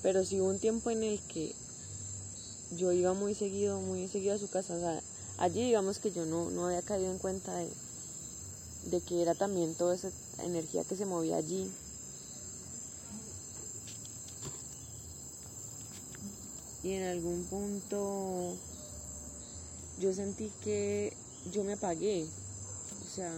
pero 0.03 0.25
sí 0.25 0.39
hubo 0.39 0.49
un 0.49 0.59
tiempo 0.59 0.91
en 0.91 1.01
el 1.01 1.19
que 1.21 1.55
yo 2.77 2.91
iba 2.91 3.13
muy 3.13 3.33
seguido, 3.33 3.79
muy 3.81 4.07
seguido 4.09 4.35
a 4.35 4.37
su 4.37 4.49
casa. 4.49 4.75
O 4.75 4.79
sea, 4.79 5.01
allí 5.37 5.63
digamos 5.63 5.99
que 5.99 6.11
yo 6.11 6.25
no, 6.25 6.51
no 6.51 6.67
había 6.67 6.81
caído 6.81 7.09
en 7.09 7.17
cuenta 7.17 7.55
de, 7.55 7.69
de 8.91 9.01
que 9.01 9.21
era 9.21 9.33
también 9.33 9.73
toda 9.75 9.95
esa 9.95 10.11
energía 10.39 10.83
que 10.83 10.97
se 10.97 11.05
movía 11.05 11.37
allí. 11.37 11.71
Y 16.83 16.91
en 16.91 17.03
algún 17.03 17.45
punto 17.45 18.57
yo 20.01 20.13
sentí 20.13 20.51
que 20.65 21.13
yo 21.53 21.63
me 21.63 21.73
apagué. 21.73 22.25
O 23.07 23.15
sea, 23.15 23.33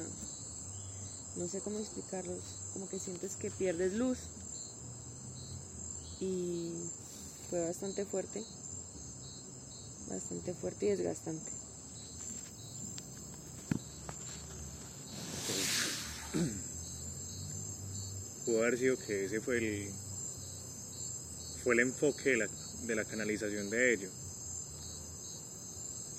no 1.36 1.48
sé 1.48 1.60
cómo 1.60 1.77
explicarlos. 1.77 2.39
Como 2.74 2.89
que 2.89 2.98
sientes 2.98 3.36
que 3.36 3.51
pierdes 3.51 3.93
luz 3.93 4.17
y 6.19 6.74
fue 7.50 7.65
bastante 7.65 8.05
fuerte, 8.05 8.43
bastante 10.10 10.53
fuerte 10.53 10.86
y 10.86 10.89
desgastante. 10.89 11.51
Pudo 18.45 18.60
haber 18.60 18.77
sido 18.77 18.95
que 18.98 19.25
ese 19.25 19.41
fue 19.41 19.57
el 19.57 19.89
fue 21.63 21.74
el 21.74 21.79
enfoque 21.79 22.29
de 22.29 22.38
la, 22.38 22.48
de 22.84 22.95
la 22.95 23.03
canalización 23.05 23.72
de 23.72 23.93
ello. 23.93 24.10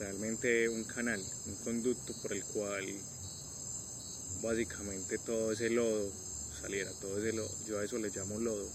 Realmente 0.01 0.69
un 0.69 0.83
canal, 0.85 1.23
un 1.47 1.55
conducto 1.57 2.13
por 2.21 2.33
el 2.33 2.43
cual 2.47 2.85
básicamente 4.43 5.19
todo 5.19 5.53
ese 5.53 5.71
lodo 5.71 6.11
saliera, 6.61 6.91
todo 7.01 7.17
ese 7.19 7.33
lodo, 7.33 7.49
yo 7.69 7.79
a 7.79 7.85
eso 7.85 7.97
le 7.99 8.11
llamo 8.11 8.41
lodo, 8.41 8.69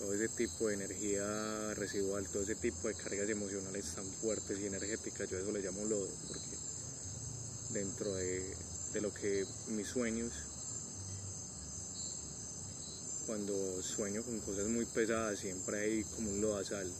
todo 0.00 0.14
ese 0.14 0.28
tipo 0.28 0.68
de 0.68 0.74
energía 0.74 1.74
residual, 1.74 2.26
todo 2.28 2.42
ese 2.42 2.54
tipo 2.54 2.88
de 2.88 2.94
cargas 2.94 3.28
emocionales 3.28 3.84
tan 3.94 4.06
fuertes 4.06 4.58
y 4.58 4.66
energéticas, 4.66 5.28
yo 5.28 5.38
eso 5.38 5.52
le 5.52 5.60
llamo 5.60 5.84
lodo, 5.84 6.08
porque 6.26 6.56
dentro 7.74 8.14
de, 8.14 8.56
lo 9.02 9.12
que 9.12 9.44
mis 9.68 9.86
sueños, 9.86 10.32
cuando 13.26 13.54
sueño 13.82 14.22
con 14.22 14.40
cosas 14.40 14.68
muy 14.68 14.86
pesadas, 14.86 15.38
siempre 15.38 15.80
hay 15.80 16.04
como 16.16 16.30
un 16.30 16.40
lodazal, 16.40 16.90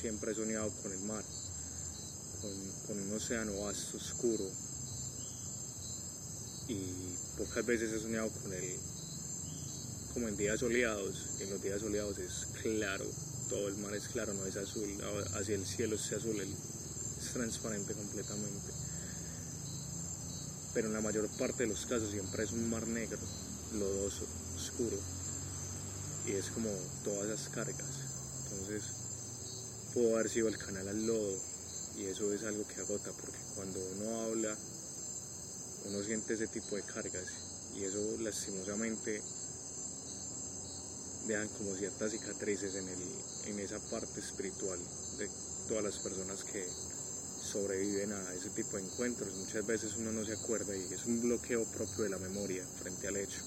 siempre 0.00 0.32
he 0.32 0.34
soñado 0.34 0.70
con 0.82 0.90
el 0.90 1.00
mar, 1.00 1.24
con, 2.40 2.52
con 2.86 3.02
un 3.02 3.16
océano 3.16 3.52
vasto, 3.60 3.98
oscuro, 3.98 4.50
y 6.68 6.80
pocas 7.36 7.66
veces 7.66 7.92
he 7.92 8.00
soñado 8.00 8.30
con 8.30 8.52
el 8.54 8.97
como 10.14 10.28
en 10.28 10.36
días 10.36 10.60
soleados, 10.60 11.40
en 11.40 11.50
los 11.50 11.62
días 11.62 11.80
soleados 11.80 12.18
es 12.18 12.46
claro, 12.62 13.04
todo 13.48 13.68
el 13.68 13.76
mar 13.78 13.94
es 13.94 14.08
claro, 14.08 14.34
no 14.34 14.46
es 14.46 14.56
azul, 14.56 14.88
hacia 15.34 15.54
el 15.54 15.64
cielo 15.64 15.96
es 15.96 16.12
azul, 16.12 16.40
es 16.40 17.32
transparente 17.32 17.94
completamente. 17.94 18.72
Pero 20.74 20.88
en 20.88 20.94
la 20.94 21.00
mayor 21.00 21.28
parte 21.38 21.64
de 21.64 21.68
los 21.68 21.86
casos 21.86 22.10
siempre 22.10 22.44
es 22.44 22.52
un 22.52 22.68
mar 22.68 22.86
negro, 22.86 23.18
lodoso, 23.74 24.26
oscuro, 24.56 24.98
y 26.26 26.32
es 26.32 26.46
como 26.50 26.70
todas 27.04 27.26
esas 27.26 27.48
cargas. 27.48 27.88
Entonces, 28.44 28.82
pudo 29.94 30.14
haber 30.14 30.28
sido 30.28 30.48
el 30.48 30.58
canal 30.58 30.88
al 30.88 31.06
lodo, 31.06 31.38
y 31.96 32.04
eso 32.04 32.32
es 32.32 32.44
algo 32.44 32.66
que 32.66 32.80
agota, 32.80 33.10
porque 33.12 33.38
cuando 33.54 33.80
uno 33.96 34.22
habla, 34.22 34.56
uno 35.86 36.02
siente 36.02 36.34
ese 36.34 36.48
tipo 36.48 36.76
de 36.76 36.82
cargas, 36.82 37.24
y 37.76 37.84
eso 37.84 38.16
lastimosamente 38.20 39.22
dejan 41.28 41.48
como 41.48 41.74
ciertas 41.74 42.12
cicatrices 42.12 42.74
en, 42.74 42.88
el, 42.88 42.98
en 43.46 43.60
esa 43.60 43.78
parte 43.90 44.20
espiritual 44.20 44.78
de 45.18 45.28
todas 45.68 45.84
las 45.84 45.98
personas 45.98 46.42
que 46.44 46.66
sobreviven 47.48 48.12
a 48.12 48.34
ese 48.34 48.50
tipo 48.50 48.76
de 48.76 48.84
encuentros. 48.84 49.32
Muchas 49.36 49.66
veces 49.66 49.96
uno 49.98 50.12
no 50.12 50.24
se 50.24 50.32
acuerda 50.32 50.74
y 50.74 50.92
es 50.92 51.04
un 51.06 51.20
bloqueo 51.20 51.64
propio 51.66 52.04
de 52.04 52.10
la 52.10 52.18
memoria 52.18 52.64
frente 52.80 53.08
al 53.08 53.16
hecho. 53.16 53.40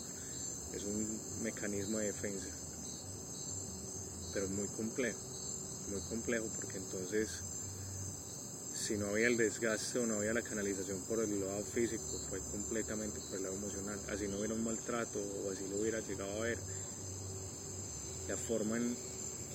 Es 0.74 0.84
un 0.84 1.44
mecanismo 1.44 1.98
de 1.98 2.06
defensa, 2.08 2.48
pero 4.34 4.48
muy 4.50 4.68
complejo, 4.68 5.20
muy 5.90 6.02
complejo 6.02 6.48
porque 6.56 6.78
entonces 6.78 7.30
si 8.82 8.98
no 8.98 9.08
había 9.08 9.28
el 9.28 9.38
desgaste 9.38 10.00
o 10.00 10.08
no 10.08 10.16
había 10.16 10.34
la 10.34 10.42
canalización 10.42 11.00
por 11.02 11.20
el 11.20 11.40
lado 11.40 11.64
físico, 11.64 12.04
fue 12.30 12.40
completamente 12.52 13.20
por 13.30 13.38
el 13.38 13.44
lado 13.44 13.56
emocional. 13.56 14.00
Así 14.10 14.28
no 14.28 14.38
hubiera 14.38 14.56
un 14.56 14.64
maltrato 14.64 15.20
o 15.20 15.52
así 15.52 15.68
lo 15.70 15.78
hubiera 15.78 16.00
llegado 16.00 16.32
a 16.42 16.46
ver, 16.46 16.58
la 18.28 18.38
forma 18.38 18.78
en 18.78 18.96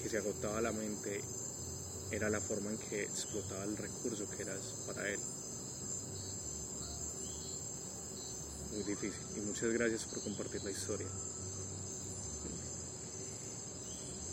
que 0.03 0.09
se 0.09 0.19
agotaba 0.19 0.61
la 0.61 0.73
mente 0.73 1.23
era 2.11 2.31
la 2.31 2.41
forma 2.41 2.71
en 2.71 2.79
que 2.79 3.03
explotaba 3.03 3.65
el 3.65 3.77
recurso 3.77 4.29
que 4.31 4.43
eras 4.43 4.61
para 4.87 5.09
él. 5.09 5.19
Muy 8.73 8.83
difícil. 8.85 9.21
Y 9.37 9.41
muchas 9.41 9.73
gracias 9.73 10.05
por 10.05 10.23
compartir 10.23 10.63
la 10.63 10.71
historia. 10.71 11.07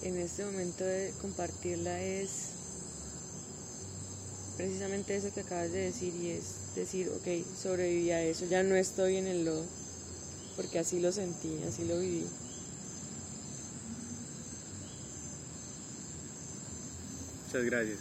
En 0.04 0.18
este 0.18 0.46
momento 0.46 0.84
de 0.84 1.14
compartirla 1.22 2.02
es 2.02 2.30
precisamente 4.58 5.16
eso 5.16 5.34
que 5.34 5.42
acabas 5.42 5.72
de 5.72 5.80
decir 5.80 6.14
y 6.16 6.32
es 6.32 6.76
decir, 6.76 7.10
ok, 7.10 7.46
sobreviví 7.60 8.12
a 8.12 8.22
eso, 8.22 8.46
ya 8.46 8.64
no 8.64 8.76
estoy 8.76 9.18
en 9.18 9.28
el 9.28 9.46
lodo, 9.46 9.66
porque 10.56 10.80
así 10.80 11.00
lo 11.00 11.12
sentí, 11.12 11.58
así 11.68 11.86
lo 11.86 12.00
viví. 12.00 12.28
Muchas 17.54 17.70
gracias. 17.70 18.00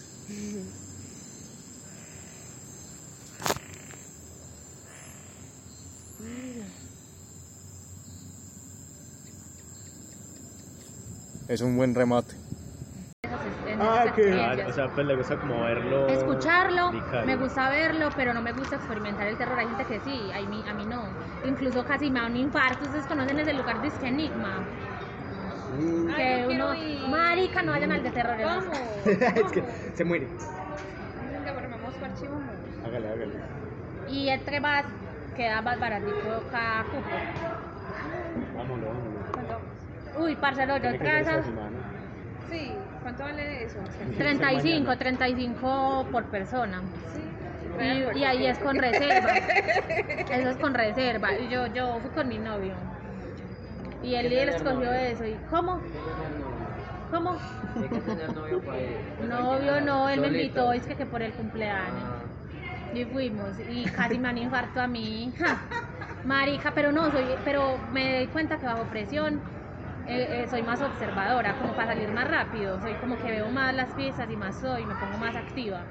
Es 11.49 11.61
un 11.61 11.77
buen 11.77 11.95
remate. 11.95 12.35
Ah, 13.79 14.05
que- 14.15 14.23
experiencias. 14.23 14.71
o 14.71 14.73
sea, 14.73 14.89
pues 14.95 15.07
le 15.07 15.17
gusta 15.17 15.39
como 15.39 15.61
verlo. 15.63 16.07
Escucharlo, 16.09 16.93
me 17.27 17.37
gusta 17.37 17.69
verlo, 17.69 18.09
pero 18.17 18.33
no 18.33 18.41
me 18.41 18.53
gusta 18.53 18.77
experimentar 18.77 19.27
el 19.27 19.37
terror. 19.37 19.59
Hay 19.59 19.67
gente 19.67 19.85
que 19.87 20.01
sí, 20.01 20.31
a 20.33 20.41
mí, 20.49 20.65
a 20.67 20.73
mí 20.73 20.87
no. 20.87 21.05
Incluso 21.45 21.85
casi 21.85 22.11
me 22.11 22.21
da 22.21 22.27
un 22.27 22.37
infarto. 22.37 22.85
Ustedes 22.85 23.05
conocen 23.07 23.39
ese 23.41 23.53
lugar 23.53 23.83
de 23.83 23.91
Disque 23.91 24.07
Enigma. 24.07 24.65
Que 26.17 26.47
uno, 26.51 26.75
marica, 27.09 27.63
no 27.63 27.73
vayan 27.73 27.93
al 27.93 28.03
de 28.03 28.11
terror. 28.11 28.39
hermano. 28.39 28.71
es 29.05 29.53
que 29.53 29.63
se 29.95 30.05
muere. 30.05 30.27
Devolvemos 31.45 31.95
su 31.95 32.05
archivo. 32.05 32.41
Hágale, 32.87 33.09
hágale. 33.09 33.33
Y 34.09 34.29
entre 34.29 34.61
más, 34.61 34.85
queda 35.37 35.63
más 35.63 35.81
baratico 35.81 36.43
cada 36.51 36.85
cupo. 36.85 37.09
Vámonos, 38.57 38.89
vámonos. 38.89 39.73
Uy, 40.19 40.37
parcero, 40.37 40.77
yo 40.77 40.91
semana. 40.91 41.43
Sí, 42.51 42.73
¿cuánto 43.03 43.23
vale 43.23 43.65
eso? 43.65 43.79
35, 44.19 44.99
35 44.99 46.07
por 46.13 46.25
persona. 46.25 46.83
Sí. 47.15 47.23
Y, 47.83 48.19
y 48.19 48.25
ahí 48.25 48.47
es 48.47 48.59
con 48.59 48.77
reserva. 48.77 49.35
Eso 50.31 50.51
es 50.51 50.57
con 50.59 50.75
reserva. 50.75 51.33
Y 51.39 51.49
yo, 51.49 51.67
yo 51.69 51.99
fui 52.01 52.11
con 52.11 52.29
mi 52.29 52.39
novio. 52.39 52.75
Y 54.03 54.15
él, 54.17 54.33
él 54.33 54.49
escogió 54.51 54.93
eso. 54.93 55.25
¿Y 55.25 55.41
cómo? 55.45 55.83
¿Cómo? 57.11 57.39
Hay 57.79 57.91
que 57.91 58.01
tener 58.01 58.33
novio 58.33 58.63
para 58.65 58.81
ir. 58.83 59.07
Novio 59.19 59.81
no, 59.81 60.09
él 60.09 60.21
me 60.21 60.27
Solito. 60.27 60.61
invitó, 60.61 60.73
es 60.73 60.87
que, 60.87 60.97
que 60.97 61.07
por 61.07 61.23
el 61.23 61.35
cumpleaños. 61.35 62.09
Ah, 62.15 62.27
Y 62.91 63.05
fuimos. 63.07 63.59
Y 63.61 63.91
casi 63.93 64.19
me 64.19 64.29
han 64.29 64.39
infarto 64.39 64.81
a 64.81 64.89
mí. 64.89 65.35
Marica, 66.23 66.73
pero 66.75 66.93
no, 66.93 67.11
soy, 67.11 67.41
pero 67.45 67.79
me 67.89 68.15
doy 68.17 68.29
cuenta 68.31 68.59
que 68.59 68.67
bajo 68.67 68.89
presión 68.91 69.45
eh, 70.05 70.43
eh, 70.45 70.49
soy 70.49 70.63
más 70.63 70.83
observadora, 70.83 71.57
como 71.59 71.75
para 71.75 71.93
salir 71.95 72.13
más 72.13 72.29
rápido. 72.29 72.81
Soy 72.81 72.97
como 72.97 73.19
que 73.19 73.31
veo 73.31 73.51
más 73.51 73.75
las 73.75 73.95
piezas 73.95 74.31
y 74.31 74.37
más 74.37 74.61
soy, 74.61 74.87
me 74.87 74.97
pongo 74.97 75.19
más 75.19 75.37
activa. 75.37 75.91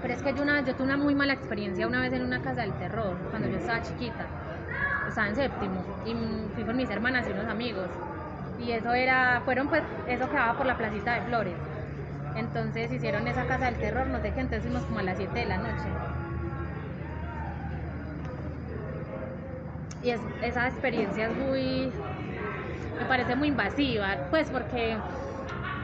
Pero 0.00 0.14
es 0.14 0.22
que 0.22 0.34
yo, 0.34 0.42
una, 0.42 0.62
yo 0.64 0.76
tuve 0.76 0.86
una 0.86 0.96
muy 0.98 1.14
mala 1.14 1.34
experiencia 1.34 1.86
una 1.88 2.00
vez 2.02 2.12
en 2.12 2.22
una 2.22 2.42
casa 2.42 2.62
del 2.62 2.76
terror, 2.76 3.26
cuando 3.30 3.48
yo 3.48 3.58
estaba 3.58 3.82
chiquita. 3.82 4.36
Estaba 5.08 5.28
en 5.28 5.36
séptimo 5.36 5.84
y 6.04 6.14
fui 6.54 6.64
con 6.64 6.76
mis 6.76 6.90
hermanas 6.90 7.26
y 7.28 7.32
unos 7.32 7.46
amigos. 7.46 7.90
Y 8.56 8.72
eso 8.72 8.92
era, 8.94 9.42
fueron 9.44 9.68
pues, 9.68 9.84
eso 10.06 10.28
quedaba 10.28 10.56
por 10.56 10.66
la 10.66 10.76
placita 10.76 11.14
de 11.14 11.22
flores. 11.22 11.54
Entonces 12.34 12.92
hicieron 12.92 13.26
esa 13.28 13.46
casa 13.46 13.66
del 13.66 13.78
terror, 13.78 14.06
no 14.08 14.20
sé 14.20 14.32
qué, 14.34 14.40
entonces 14.40 14.62
fuimos 14.62 14.84
como 14.86 14.98
a 15.00 15.02
las 15.02 15.16
7 15.18 15.40
de 15.40 15.46
la 15.46 15.58
noche. 15.58 15.98
Y 20.00 20.10
es, 20.10 20.20
esa 20.40 20.68
experiencia 20.68 21.26
es 21.26 21.34
muy, 21.34 21.92
me 22.98 23.06
parece 23.06 23.36
muy 23.36 23.48
invasiva, 23.48 24.26
pues 24.30 24.50
porque 24.50 25.02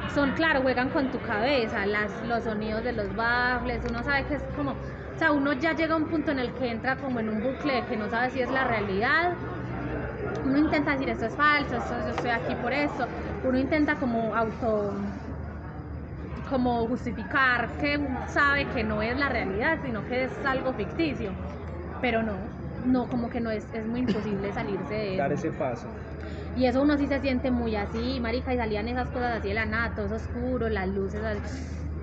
son, 0.06 0.32
claro, 0.34 0.62
juegan 0.62 0.90
con 0.90 1.10
tu 1.10 1.20
cabeza, 1.22 1.86
las, 1.86 2.20
los 2.22 2.44
sonidos 2.44 2.84
de 2.84 2.92
los 2.92 3.14
baffles, 3.14 3.84
uno 3.84 4.02
sabe 4.02 4.26
que 4.26 4.34
es 4.36 4.42
como, 4.54 4.76
o 5.14 5.18
sea, 5.18 5.32
uno 5.32 5.52
ya 5.52 5.74
llega 5.74 5.94
a 5.94 5.96
un 5.96 6.06
punto 6.06 6.32
en 6.32 6.40
el 6.40 6.52
que 6.52 6.70
entra 6.70 6.96
como 6.96 7.20
en 7.20 7.28
un 7.28 7.40
bucle 7.42 7.84
que 7.88 7.96
no 7.96 8.10
sabe 8.10 8.30
si 8.30 8.40
es 8.40 8.50
la 8.50 8.64
realidad. 8.64 9.32
Uno 10.44 10.58
intenta 10.58 10.92
decir 10.92 11.08
esto 11.08 11.26
es 11.26 11.34
falso, 11.34 11.76
esto, 11.76 11.94
yo 12.06 12.10
estoy 12.10 12.30
aquí 12.30 12.54
por 12.56 12.72
esto. 12.72 13.06
Uno 13.44 13.58
intenta 13.58 13.94
como 13.94 14.34
auto 14.34 14.92
como 16.50 16.86
justificar 16.86 17.68
que 17.80 17.98
sabe 18.28 18.66
que 18.66 18.84
no 18.84 19.02
es 19.02 19.16
la 19.18 19.28
realidad, 19.28 19.78
sino 19.84 20.06
que 20.06 20.24
es 20.24 20.32
algo 20.44 20.72
ficticio. 20.74 21.30
Pero 22.00 22.22
no, 22.22 22.34
no, 22.86 23.06
como 23.08 23.30
que 23.30 23.40
no 23.40 23.50
es, 23.50 23.66
es 23.72 23.86
muy 23.86 24.00
imposible 24.00 24.52
salirse 24.52 24.94
de 24.94 25.16
Dar 25.16 25.32
eso. 25.32 25.48
ese 25.48 25.56
paso. 25.56 25.86
Y 26.56 26.66
eso 26.66 26.82
uno 26.82 26.96
sí 26.96 27.06
se 27.06 27.20
siente 27.20 27.50
muy 27.50 27.74
así, 27.76 28.20
marica, 28.20 28.52
y 28.52 28.56
salían 28.56 28.88
esas 28.88 29.08
cosas 29.08 29.38
así 29.38 29.48
de 29.48 29.54
la 29.54 29.64
nada, 29.64 29.94
todo 29.94 30.06
eso 30.06 30.16
oscuro, 30.16 30.68
las 30.68 30.88
luces, 30.88 31.22
así. 31.24 31.40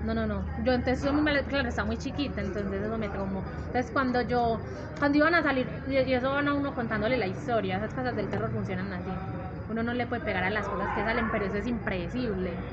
No, 0.02 0.14
no, 0.14 0.28
no. 0.28 0.52
Yo 0.56 0.74
entonces, 0.74 1.00
eso 1.04 1.14
me, 1.14 1.46
claro, 1.46 1.70
estaba 1.70 1.86
muy 1.86 1.98
chiquita, 1.98 2.42
entonces 2.42 2.82
eso 2.84 2.98
me 2.98 3.10
traumó. 3.10 3.48
Entonces 3.66 3.92
cuando 3.92 4.22
yo, 4.22 4.64
cuando 4.98 5.18
iban 5.20 5.36
a 5.36 5.44
salir, 5.44 5.76
y 5.86 5.98
y 6.00 6.14
eso 6.14 6.32
van 6.32 6.48
a 6.48 6.54
uno 6.56 6.74
contándole 6.74 7.18
la 7.18 7.28
historia, 7.28 7.78
esas 7.78 7.94
cosas 7.94 8.16
del 8.16 8.30
terror 8.30 8.52
funcionan 8.52 8.94
así. 8.94 9.24
Uno 9.68 9.84
no 9.84 9.94
le 9.94 10.08
puede 10.08 10.22
pegar 10.24 10.44
a 10.44 10.50
las 10.50 10.68
cosas 10.68 10.92
que 10.92 11.04
salen, 11.04 11.30
pero 11.30 11.46
eso 11.46 11.58
es 11.58 11.68
impredecible. 11.68 12.66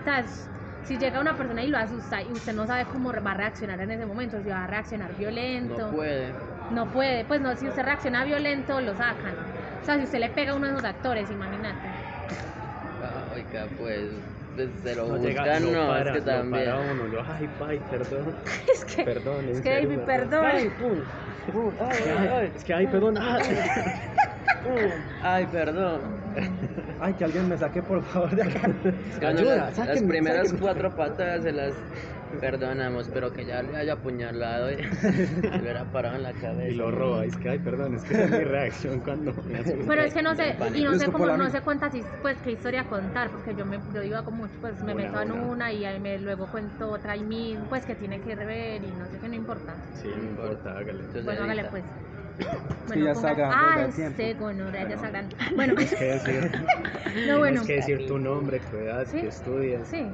O 0.00 0.02
sea, 0.04 0.20
es- 0.20 0.52
si 0.82 0.98
llega 0.98 1.20
una 1.20 1.36
persona 1.36 1.64
y 1.64 1.68
lo 1.68 1.78
asusta 1.78 2.22
y 2.22 2.32
usted 2.34 2.52
no 2.54 2.66
sabe 2.66 2.88
cómo 2.88 3.12
va 3.12 3.32
a 3.32 3.34
reaccionar 3.34 3.80
en 3.80 3.90
ese 3.92 4.06
momento, 4.06 4.42
si 4.42 4.48
va 4.50 4.64
a 4.64 4.66
reaccionar 4.66 5.14
violento. 5.14 5.88
no 5.88 5.90
puede. 5.96 6.36
No 6.68 6.90
puede, 6.90 7.24
pues 7.26 7.40
no, 7.40 7.56
si 7.56 7.68
usted 7.68 7.82
reacciona 7.84 8.24
violento, 8.24 8.80
lo 8.80 8.94
sacan. 8.94 9.36
O 9.80 9.84
sea, 9.84 9.96
si 9.98 10.04
usted 10.04 10.18
le 10.20 10.30
pega 10.30 10.52
a 10.52 10.54
uno 10.56 10.66
de 10.66 10.72
esos 10.74 10.84
actores, 10.84 11.30
imagínate. 11.30 11.98
Oiga, 13.30 13.68
pues, 13.76 14.24
se 14.66 14.94
lo 14.94 15.08
No 15.08 15.18
buscan, 15.18 15.44
llega, 15.44 15.60
no, 15.60 15.88
para, 15.88 16.12
es 16.12 16.18
que 16.18 16.22
también. 16.22 16.64
para 16.64 16.80
uno, 16.80 17.24
ay, 17.26 17.48
ay, 17.60 17.80
perdón, 17.90 18.34
Es 18.72 18.84
que, 18.84 19.04
perdón, 19.04 19.48
es 19.48 19.60
que, 19.60 19.62
serio, 19.62 19.88
baby, 19.90 20.02
perdón. 20.06 20.46
Ay, 20.46 20.70
pum, 20.70 20.98
pum, 21.52 21.74
ay, 21.80 21.98
ay, 22.18 22.28
ay, 22.28 22.52
Es 22.54 22.64
que, 22.64 22.74
ay, 22.74 22.86
perdón, 22.86 23.18
ay, 25.22 25.46
perdón. 25.46 26.02
Ay, 27.00 27.14
que 27.14 27.24
alguien 27.24 27.48
me 27.48 27.56
saque 27.56 27.82
por 27.82 28.02
favor 28.04 28.34
de 28.34 28.42
acá. 28.42 28.70
Ayuda, 29.26 29.56
las, 29.56 29.78
las 29.78 30.02
primeras 30.02 30.48
sáquenme. 30.48 30.60
cuatro 30.60 30.94
patas 30.94 31.42
se 31.42 31.52
las 31.52 31.74
perdonamos, 32.40 33.08
pero 33.08 33.32
que 33.32 33.44
ya 33.46 33.62
le 33.62 33.76
haya 33.76 33.94
apuñalado 33.94 34.70
y 34.70 34.76
le 34.76 35.60
hubiera 35.60 35.90
parado 35.90 36.16
en 36.16 36.22
la 36.22 36.32
cabeza. 36.34 36.68
Y 36.68 36.74
lo 36.74 36.90
roba, 36.90 37.24
es 37.24 37.36
que, 37.36 37.48
ay, 37.48 37.58
perdón, 37.58 37.94
es 37.94 38.04
que 38.04 38.14
esa 38.14 38.24
es 38.24 38.30
mi 38.30 38.44
reacción 38.44 39.00
cuando 39.00 39.32
me. 39.44 39.62
Pero 39.86 40.02
es 40.02 40.12
que 40.12 40.22
no 40.22 40.34
sé, 40.36 40.54
y 40.74 40.84
no 40.84 40.94
sé 40.94 41.06
cómo, 41.10 41.26
no 41.36 41.48
sé 41.50 41.62
cuántas, 41.62 41.92
pues 42.20 42.40
qué 42.42 42.50
historia 42.52 42.84
contar, 42.86 43.30
porque 43.30 43.54
yo 43.54 43.64
me, 43.64 43.80
yo 43.94 44.02
iba 44.02 44.22
como, 44.24 44.46
pues 44.60 44.82
me 44.82 44.94
Una, 44.94 44.94
meto 44.94 45.20
en 45.22 45.32
una. 45.32 45.42
una 45.42 45.72
y 45.72 45.84
ahí 45.84 46.00
me, 46.00 46.18
luego 46.18 46.50
cuento 46.50 46.90
otra 46.90 47.16
y 47.16 47.24
mil, 47.24 47.66
pues 47.68 47.86
que 47.86 47.94
tiene 47.96 48.20
que 48.20 48.34
ver 48.36 48.84
y 48.84 48.94
no 48.94 49.08
sé 49.08 49.18
qué, 49.18 49.28
no 49.28 49.34
importa. 49.34 49.74
Sí, 49.94 50.08
no 50.16 50.24
importa, 50.24 50.70
hágale. 50.78 51.04
Entonces, 51.04 51.24
Bueno, 51.24 51.42
hágale 51.44 51.62
edita. 51.62 51.72
Pues. 52.38 52.92
que 52.92 53.02
ya 53.04 53.12
está 53.12 53.34
grabando, 53.34 53.80
Ah, 53.80 53.84
el 53.84 53.92
tiempo. 53.94 54.16
segundo, 54.16 54.72
ya 54.72 54.80
está 54.82 55.08
grande. 55.10 55.36
Bueno, 55.54 55.74
Tienes 55.74 55.94
que 55.98 56.04
decir, 56.04 56.50
no, 57.28 57.38
bueno, 57.38 57.62
tienes 57.62 57.86
que 57.86 57.92
decir 57.92 58.06
tu 58.08 58.18
nombre, 58.18 58.60
tu 58.70 58.76
edad, 58.76 59.06
Sí. 59.10 59.20
que 59.20 59.28
estudias. 59.28 59.86
sí. 59.88 60.06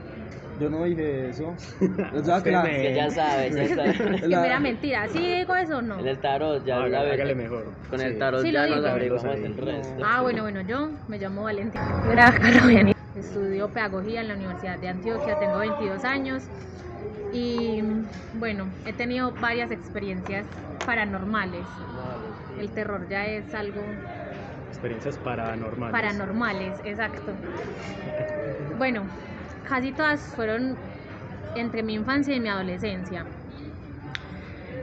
Yo 0.61 0.71
no 0.71 0.85
dije 0.85 1.31
eso. 1.31 1.53
O 2.15 2.23
sea, 2.23 2.41
que 2.41 2.53
la- 2.53 2.63
me- 2.63 2.81
Que 2.81 2.95
ya 2.95 3.11
sabes, 3.11 3.57
ya 3.57 3.75
sabes. 3.75 3.99
Es 4.15 4.21
que 4.23 4.29
La- 4.29 4.41
mira, 4.43 4.61
mentira, 4.61 5.09
¿sí 5.09 5.19
digo 5.19 5.57
eso 5.57 5.79
o 5.79 5.83
no? 5.83 5.99
En 5.99 6.07
el 6.07 6.19
tarot 6.19 6.65
ya 6.65 6.77
Hágale, 6.77 6.91
la 7.09 7.13
hágale 7.15 7.35
mejor. 7.35 7.65
Con 7.91 7.99
Sí. 7.99 8.05
el 8.07 8.19
tarot 8.21 8.43
Sí, 8.43 8.53
ya 8.53 8.65
nos 8.69 8.85
ahí. 8.85 9.11
el 9.45 9.57
resto. 9.57 10.05
Ah, 10.07 10.23
bueno, 10.23 10.43
bueno, 10.43 10.61
yo 10.61 10.91
me 11.09 11.19
llamo 11.19 11.43
Valentina 11.43 12.01
Grajano, 12.09 12.93
estudio 13.17 13.69
pedagogía 13.69 14.21
en 14.21 14.29
la 14.29 14.35
Universidad 14.35 14.79
de 14.79 14.89
Antioquia, 14.91 15.37
tengo 15.41 15.59
22 15.59 16.05
años 16.05 16.45
y 17.35 17.83
bueno, 18.35 18.67
he 18.87 18.93
tenido 18.93 19.33
varias 19.33 19.71
experiencias 19.73 20.47
paranormales. 20.87 21.67
El 22.61 22.71
terror 22.71 23.07
ya 23.09 23.27
es 23.27 23.53
algo 23.55 23.83
Experiencias 24.69 25.19
paranormales. 25.19 25.93
paranormales, 25.93 26.81
exacto. 26.85 27.33
Bueno, 28.79 29.03
casi 29.69 29.93
todas 29.93 30.21
fueron 30.37 30.77
entre 31.57 31.83
mi 31.83 31.95
infancia 31.95 32.35
y 32.35 32.41
mi 32.41 32.49
adolescencia. 32.49 33.25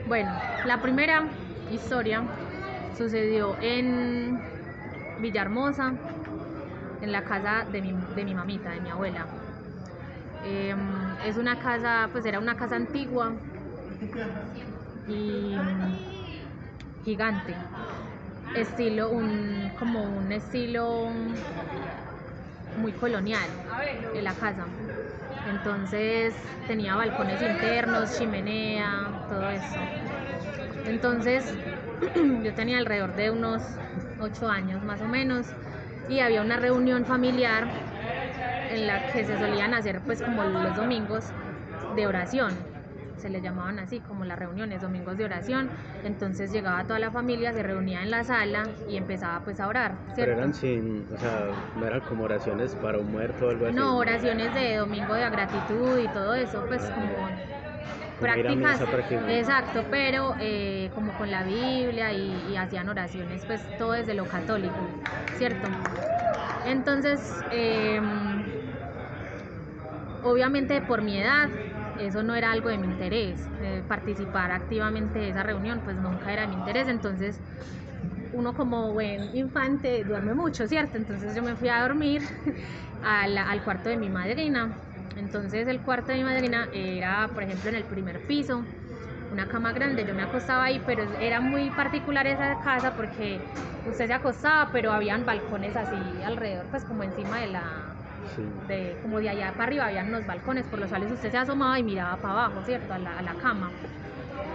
Bueno, 0.06 0.30
la 0.66 0.80
primera 0.82 1.22
historia 1.70 2.22
sucedió 2.98 3.56
en 3.62 4.38
Villahermosa, 5.20 5.92
en 7.00 7.12
la 7.12 7.22
casa 7.22 7.64
de 7.70 7.80
mi, 7.80 7.94
de 8.14 8.24
mi 8.24 8.34
mamita, 8.34 8.70
de 8.70 8.80
mi 8.80 8.90
abuela. 8.90 9.26
Em, 10.44 10.78
es 11.22 11.36
una 11.36 11.58
casa, 11.58 12.08
pues 12.12 12.24
era 12.26 12.38
una 12.38 12.56
casa 12.56 12.76
antigua 12.76 13.32
y 15.06 15.58
gigante. 17.04 17.54
Estilo, 18.54 19.10
un, 19.10 19.70
como 19.78 20.04
un 20.04 20.32
estilo 20.32 21.10
muy 22.76 22.92
colonial 22.92 23.50
en 24.14 24.24
la 24.24 24.34
casa. 24.34 24.66
Entonces 25.44 26.34
tenía 26.66 26.96
balcones 26.96 27.42
internos, 27.42 28.16
chimenea, 28.16 29.12
todo 29.28 29.50
eso. 29.50 29.80
Entonces 30.84 31.44
yo 32.42 32.54
tenía 32.54 32.78
alrededor 32.78 33.14
de 33.14 33.30
unos 33.30 33.62
ocho 34.18 34.48
años 34.48 34.82
más 34.82 35.00
o 35.02 35.08
menos 35.08 35.46
y 36.08 36.20
había 36.20 36.42
una 36.42 36.56
reunión 36.56 37.04
familiar 37.04 37.64
en 38.72 38.86
la 38.86 39.12
que 39.12 39.24
se 39.24 39.38
solían 39.38 39.74
hacer 39.74 40.00
pues 40.00 40.22
como 40.22 40.42
los 40.44 40.76
domingos 40.76 41.24
de 41.96 42.06
oración. 42.06 42.52
Se 43.16 43.28
le 43.28 43.40
llamaban 43.40 43.78
así 43.78 44.00
como 44.00 44.24
las 44.24 44.38
reuniones 44.38 44.80
domingos 44.82 45.16
de 45.16 45.24
oración. 45.24 45.70
Entonces 46.04 46.50
llegaba 46.50 46.82
toda 46.84 46.98
la 46.98 47.10
familia 47.10 47.52
se 47.52 47.62
reunía 47.62 48.02
en 48.02 48.10
la 48.10 48.24
sala 48.24 48.64
y 48.88 48.96
empezaba 48.96 49.40
pues 49.44 49.60
a 49.60 49.68
orar 49.68 49.92
Pero 50.06 50.14
¿cierto? 50.14 50.32
eran 50.38 50.54
sin, 50.54 51.06
o 51.14 51.18
sea, 51.18 51.46
no 51.78 51.86
eran 51.86 52.00
como 52.00 52.24
oraciones 52.24 52.74
para 52.74 52.98
un 52.98 53.12
muerto 53.12 53.46
o 53.46 53.50
algo 53.50 53.66
así. 53.66 53.76
no 53.76 53.96
oraciones 53.96 54.52
de 54.54 54.76
domingo 54.76 55.14
de 55.14 55.30
gratitud 55.30 55.98
y 55.98 56.08
todo 56.08 56.34
eso 56.34 56.64
pues 56.68 56.82
como 56.82 57.10
prácticas. 58.20 58.80
exacto 59.28 59.84
pero 59.90 60.34
eh, 60.40 60.90
como 60.94 61.12
con 61.12 61.30
la 61.30 61.42
Biblia 61.44 62.12
y, 62.12 62.32
y 62.52 62.56
hacían 62.56 62.88
oraciones 62.88 63.42
pues 63.46 63.60
todo 63.78 63.92
desde 63.92 64.14
lo 64.14 64.24
católico 64.26 64.76
cierto 65.38 65.68
entonces 66.66 67.20
em, 67.50 68.31
obviamente 70.22 70.80
por 70.82 71.02
mi 71.02 71.18
edad 71.20 71.50
eso 71.94 72.22
no 72.22 72.34
era 72.34 72.52
algo 72.52 72.70
de 72.70 72.78
mi 72.78 72.86
interés 72.88 73.50
eh, 73.58 73.84
participar 73.86 74.50
activamente 74.52 75.18
de 75.20 75.30
esa 75.30 75.42
reunión 75.42 75.82
pues 75.82 75.98
nunca 75.98 76.32
era 76.32 76.42
de 76.42 76.48
mi 76.48 76.54
interés 76.56 76.88
entonces 76.88 77.42
uno 78.30 78.54
como 78.54 78.92
buen 78.92 79.28
infante 79.34 80.04
duerme 80.04 80.34
mucho, 80.34 80.66
¿cierto? 80.66 80.96
Entonces 80.98 81.34
yo 81.34 81.42
me 81.42 81.56
fui 81.56 81.68
a 81.68 81.82
dormir 81.82 82.22
al, 83.00 83.36
al 83.38 83.62
cuarto 83.62 83.90
de 83.90 83.96
mi 83.96 84.10
madrina. 84.10 84.78
Entonces 85.14 85.68
el 85.68 85.82
cuarto 85.82 86.12
de 86.12 86.18
mi 86.18 86.24
madrina 86.24 86.68
era, 86.72 87.32
por 87.34 87.42
ejemplo, 87.42 87.68
en 87.70 87.76
el 87.76 87.86
primer 87.86 88.24
piso, 88.24 88.68
una 89.28 89.48
cama 89.48 89.72
grande, 89.72 90.04
yo 90.04 90.14
me 90.14 90.22
acostaba 90.22 90.64
ahí, 90.64 90.80
pero 90.84 91.02
era 91.04 91.40
muy 91.40 91.70
particular 91.70 92.26
esa 92.26 92.58
casa 92.60 92.94
porque 92.96 93.44
usted 93.82 94.06
se 94.06 94.12
acostaba, 94.14 94.70
pero 94.72 94.92
habían 94.92 95.24
balcones 95.24 95.76
así 95.76 96.22
alrededor, 96.22 96.68
pues 96.70 96.84
como 96.84 97.02
encima 97.02 97.40
de 97.40 97.48
la, 97.48 97.91
Sí. 98.24 98.42
de, 98.60 98.98
como 99.00 99.18
de 99.20 99.28
allá 99.30 99.56
para 99.56 99.68
arriba 99.68 99.86
habían 99.86 100.08
unos 100.08 100.26
balcones 100.26 100.68
por 100.68 100.78
los 100.80 100.90
cuales 100.90 101.10
usted 101.12 101.30
se 101.30 101.38
asomaba 101.38 101.78
y 101.78 101.84
miraba 101.84 102.20
para 102.20 102.34
abajo, 102.34 102.62
¿cierto? 102.64 102.94
A 102.94 102.98
la, 102.98 103.12
a 103.18 103.22
la 103.22 103.36
cama. 103.36 103.78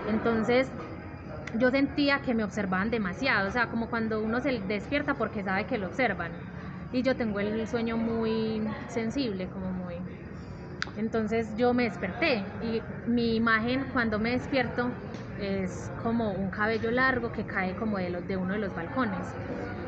Entonces 0.03 0.73
yo 1.53 1.71
sentía 1.71 2.21
que 2.21 2.36
me 2.36 2.43
observaban 2.43 2.89
demasiado, 2.91 3.47
o 3.47 3.51
sea, 3.51 3.69
como 3.69 3.89
cuando 3.89 4.21
uno 4.23 4.41
se 4.41 4.62
despierta 4.63 5.17
porque 5.17 5.43
sabe 5.43 5.65
que 5.67 5.77
lo 5.77 5.88
observan. 5.88 6.41
Y 6.91 7.03
yo 7.03 7.17
tengo 7.17 7.39
el 7.39 7.67
sueño 7.67 7.97
muy 7.97 8.62
sensible, 8.88 9.49
como 9.49 9.71
muy... 9.73 10.10
Entonces 10.95 11.53
yo 11.56 11.73
me 11.73 11.84
desperté 11.84 12.56
y 12.60 12.88
mi 13.06 13.36
imagen 13.36 13.88
cuando 13.88 14.19
me 14.19 14.32
despierto 14.32 14.97
es 15.38 15.91
como 15.95 16.34
un 16.36 16.49
cabello 16.49 16.89
largo 16.91 17.32
que 17.32 17.45
cae 17.45 17.75
como 17.75 17.97
de, 17.99 18.10
los, 18.10 18.25
de 18.25 18.38
uno 18.38 18.53
de 18.53 18.60
los 18.60 18.73
balcones. 18.73 19.38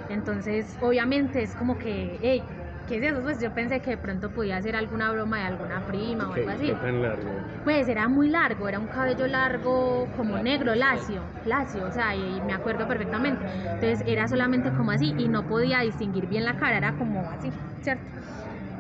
Entonces 0.07 0.77
obviamente 0.79 1.43
es 1.43 1.55
como 1.55 1.77
que, 1.77 2.19
hey, 2.21 2.58
¿qué 2.89 2.97
es 2.97 3.03
eso? 3.13 3.21
Pues 3.23 3.39
yo 3.41 3.53
pensé 3.53 3.81
que 3.81 3.91
de 3.91 3.97
pronto 3.97 4.33
podía 4.33 4.61
ser 4.61 4.75
alguna 4.75 5.11
broma 5.11 5.37
de 5.39 5.43
alguna 5.45 5.85
prima 5.85 6.29
o 6.29 6.33
¿Qué, 6.33 6.41
algo 6.41 6.49
así. 6.49 6.67
qué 6.67 6.75
tan 6.75 7.01
largo? 7.01 7.31
Pues 7.63 7.87
era 7.87 8.07
muy 8.09 8.29
largo, 8.29 8.67
era 8.67 8.79
un 8.79 8.87
cabello 8.87 9.27
largo 9.27 10.11
como 10.11 10.39
negro, 10.39 10.75
lacio, 10.75 11.37
lacio, 11.43 11.87
o 11.87 11.91
sea, 11.91 12.15
y, 12.15 12.37
y 12.37 12.41
me 12.41 12.53
acuerdo 12.53 12.87
perfectamente. 12.87 13.45
Entonces 13.73 14.03
era 14.07 14.27
solamente 14.27 14.71
como 14.73 14.91
así 14.91 15.13
y 15.17 15.29
no 15.29 15.45
podía 15.47 15.81
distinguir 15.81 16.27
bien 16.27 16.45
la 16.45 16.55
cara, 16.55 16.77
era 16.77 16.93
como 16.95 17.31
así, 17.31 17.51
¿cierto? 17.81 18.05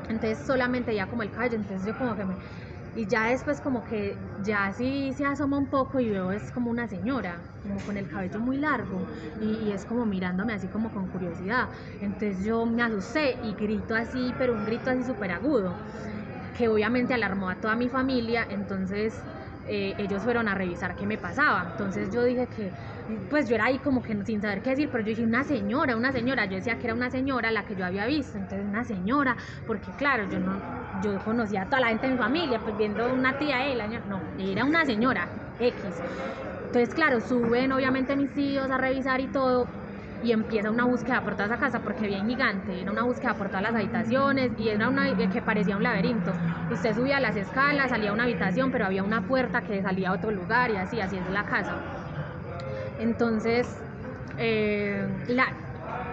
Entonces 0.09 0.45
solamente 0.45 0.95
ya 0.95 1.07
como 1.07 1.23
el 1.23 1.31
cabello, 1.31 1.55
entonces 1.57 1.85
yo 1.85 1.95
como 1.95 2.15
que 2.15 2.25
me... 2.25 2.37
Y 2.93 3.07
ya 3.07 3.27
después 3.27 3.61
como 3.61 3.83
que 3.83 4.17
ya 4.35 4.71
sí 4.73 5.13
se 5.13 5.25
asoma 5.25 5.57
un 5.57 5.69
poco 5.69 5.99
y 5.99 6.09
veo 6.09 6.31
es 6.31 6.51
como 6.51 6.71
una 6.71 6.87
señora, 6.87 7.45
como 7.61 7.83
con 7.83 7.97
el 7.97 8.07
cabello 8.07 8.39
muy 8.39 8.57
largo 8.57 9.07
y, 9.39 9.71
es 9.71 9.85
como 9.85 10.05
mirándome 10.05 10.53
así 10.53 10.67
como 10.69 10.91
con 10.91 11.07
curiosidad. 11.07 11.69
Entonces 11.99 12.43
yo 12.43 12.65
me 12.65 12.81
asusté 12.83 13.37
y 13.41 13.53
grito 13.55 13.95
así, 13.95 14.33
pero 14.37 14.53
un 14.55 14.63
grito 14.65 14.89
así 14.89 15.03
súper 15.03 15.31
agudo 15.31 15.79
que 16.53 16.67
obviamente 16.67 17.13
alarmó 17.13 17.49
a 17.49 17.59
toda 17.59 17.75
mi 17.75 17.89
familia, 17.89 18.45
entonces 18.49 19.13
eh, 19.69 19.95
ellos 19.99 20.23
fueron 20.23 20.47
a 20.47 20.55
revisar 20.55 20.95
qué 20.95 21.05
me 21.07 21.17
pasaba. 21.17 21.63
Entonces 21.65 22.09
yo 22.11 22.23
dije 22.23 22.47
que, 22.49 22.73
pues 23.27 23.47
yo 23.47 23.55
era 23.55 23.65
ahí 23.65 23.79
como 23.81 24.01
que 24.01 24.15
sin 24.25 24.41
saber 24.41 24.61
qué 24.61 24.71
decir, 24.71 24.89
pero 24.91 25.03
yo 25.03 25.09
dije 25.11 25.23
una 25.23 25.43
señora, 25.43 25.95
una 25.95 26.11
señora, 26.11 26.45
yo 26.45 26.55
decía 26.55 26.77
que 26.77 26.87
era 26.87 26.93
una 26.95 27.09
señora 27.11 27.51
la 27.51 27.63
que 27.65 27.75
yo 27.75 27.85
había 27.85 28.05
visto, 28.05 28.37
entonces 28.37 28.65
una 28.67 28.83
señora, 28.83 29.37
porque 29.65 29.93
claro, 29.95 30.25
yo 30.25 30.39
no, 30.39 30.65
yo 30.91 31.21
conocía 31.21 31.63
a 31.63 31.69
toda 31.69 31.81
la 31.81 31.87
gente 31.89 32.07
de 32.07 32.13
mi 32.13 32.17
familia, 32.17 32.59
pues 32.63 32.75
viendo 32.75 33.11
una 33.13 33.37
tía, 33.37 33.65
él, 33.67 33.81
no, 34.05 34.31
era 34.37 34.65
una 34.65 34.85
señora 34.85 35.31
X. 35.57 36.03
Entonces, 36.71 36.93
claro, 36.93 37.19
suben 37.21 37.71
obviamente 37.71 38.15
mis 38.15 38.33
tíos 38.33 38.69
a 38.69 38.77
revisar 38.77 39.21
y 39.21 39.29
todo, 39.31 39.71
y 40.21 40.31
empieza 40.31 40.69
una 40.71 40.85
búsqueda 40.85 41.23
por 41.23 41.33
toda 41.35 41.45
esa 41.45 41.57
casa 41.57 41.81
porque 41.81 42.07
bien 42.07 42.27
gigante, 42.27 42.81
era 42.81 42.91
una 42.91 43.03
búsqueda 43.03 43.35
por 43.35 43.47
todas 43.49 43.63
las 43.63 43.75
habitaciones 43.75 44.51
y 44.57 44.69
era 44.69 44.89
una 44.89 45.09
eh, 45.09 45.29
que 45.29 45.41
parecía 45.41 45.77
un 45.77 45.83
laberinto. 45.83 46.37
Usted 46.69 46.93
subía 46.95 47.19
las 47.19 47.35
escalas, 47.35 47.89
salía 47.89 48.11
a 48.11 48.13
una 48.13 48.23
habitación, 48.23 48.71
pero 48.71 48.85
había 48.85 49.03
una 49.03 49.27
puerta 49.27 49.63
que 49.63 49.81
salía 49.81 50.09
a 50.09 50.13
otro 50.13 50.31
lugar 50.31 50.71
y 50.71 50.77
así, 50.77 50.99
así 50.99 51.17
es 51.17 51.27
la 51.27 51.45
casa. 51.45 51.83
Entonces, 52.97 53.85
eh, 54.37 55.23
la, 55.27 55.55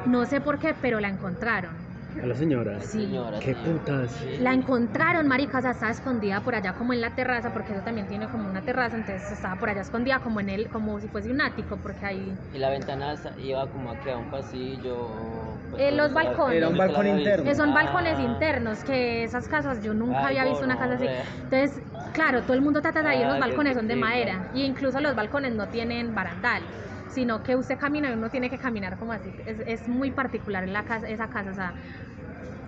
no 0.05 0.25
sé 0.27 0.41
por 0.41 0.59
qué, 0.59 0.75
pero 0.75 1.01
la 1.01 1.09
encontraron. 1.09 1.86
A 2.23 2.27
la 2.27 2.35
señora. 2.35 2.81
Sí. 2.81 3.07
Señora, 3.07 3.39
¿Qué 3.41 3.55
sí. 3.55 3.61
putas? 3.65 4.23
La 4.41 4.53
encontraron, 4.55 5.27
marica, 5.29 5.59
o 5.59 5.63
sea, 5.63 5.73
estaba 5.73 5.93
escondida 5.93 6.41
por 6.41 6.55
allá 6.55 6.73
como 6.73 6.93
en 6.93 7.01
la 7.01 7.11
terraza, 7.11 7.53
porque 7.53 7.73
eso 7.73 7.83
también 7.83 8.07
tiene 8.07 8.27
como 8.29 8.49
una 8.49 8.63
terraza, 8.63 8.97
entonces 8.97 9.31
estaba 9.31 9.57
por 9.57 9.69
allá 9.69 9.83
escondida 9.83 10.21
como 10.21 10.41
en 10.41 10.49
el, 10.49 10.69
como 10.69 10.99
si 11.01 11.09
fuese 11.09 11.31
un 11.31 11.41
ático, 11.41 11.77
porque 11.77 12.07
ahí 12.07 12.37
Y 12.53 12.59
la 12.59 12.71
ventana 12.71 13.15
iba 13.39 13.71
como 13.71 13.91
aquí 13.91 14.09
a 14.11 14.19
un 14.19 14.31
pasillo. 14.31 15.59
pues, 15.71 15.83
Eh, 15.83 15.93
los 15.93 16.13
balcones. 16.13 16.57
Era 16.57 16.69
un 16.69 16.77
balcón 16.77 17.07
interno. 17.07 17.55
son 17.55 17.71
Ah. 17.71 17.75
balcones 17.75 18.19
internos, 18.19 18.85
que 18.85 19.25
esas 19.25 19.47
casas 19.49 19.83
yo 19.83 19.93
nunca 19.95 20.27
Ay, 20.27 20.39
había 20.39 20.51
visto 20.51 20.65
una 20.65 20.79
casa 20.79 20.95
así. 20.95 21.07
Entonces, 21.43 21.83
claro, 22.15 22.43
todo 22.43 22.55
el 22.55 22.63
mundo 22.63 22.81
trata 22.81 23.03
de 23.03 23.09
ahí, 23.09 23.23
Ah, 23.23 23.29
los 23.31 23.41
balcones 23.41 23.75
son 23.77 23.89
de 23.89 23.97
madera, 23.97 24.51
y 24.55 24.63
incluso 24.63 25.01
los 25.01 25.15
balcones 25.15 25.55
no 25.55 25.69
tienen 25.69 26.15
barandal, 26.15 26.63
sino 27.09 27.43
que 27.43 27.57
usted 27.57 27.79
camina 27.79 28.11
y 28.11 28.13
uno 28.15 28.29
tiene 28.31 28.51
que 28.51 28.59
caminar 28.59 28.99
como 28.99 29.13
así. 29.13 29.31
Es, 29.47 29.61
es 29.67 29.89
muy 29.89 30.11
particular 30.11 30.65
en 30.65 30.73
la 30.73 30.85
casa, 30.85 31.09
esa 31.09 31.29
casa, 31.29 31.51
o 31.51 31.55
sea. 31.55 31.75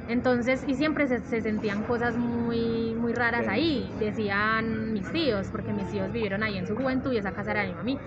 Entonces, 0.09 0.65
y 0.67 0.75
siempre 0.75 1.07
se, 1.07 1.21
se 1.21 1.41
sentían 1.43 1.83
cosas 1.83 2.17
muy, 2.17 2.95
muy 2.95 3.13
raras 3.13 3.47
ahí, 3.47 3.91
decían 4.01 4.93
mis 4.93 5.11
tíos, 5.13 5.49
porque 5.51 5.73
mis 5.73 5.87
tíos 5.91 6.11
vivieron 6.11 6.43
ahí 6.43 6.57
en 6.57 6.67
su 6.67 6.75
juventud 6.75 7.13
y 7.13 7.19
esa 7.19 7.33
casa 7.33 7.51
era 7.51 7.63
de 7.63 7.69
mi 7.69 7.75
mami. 7.75 7.99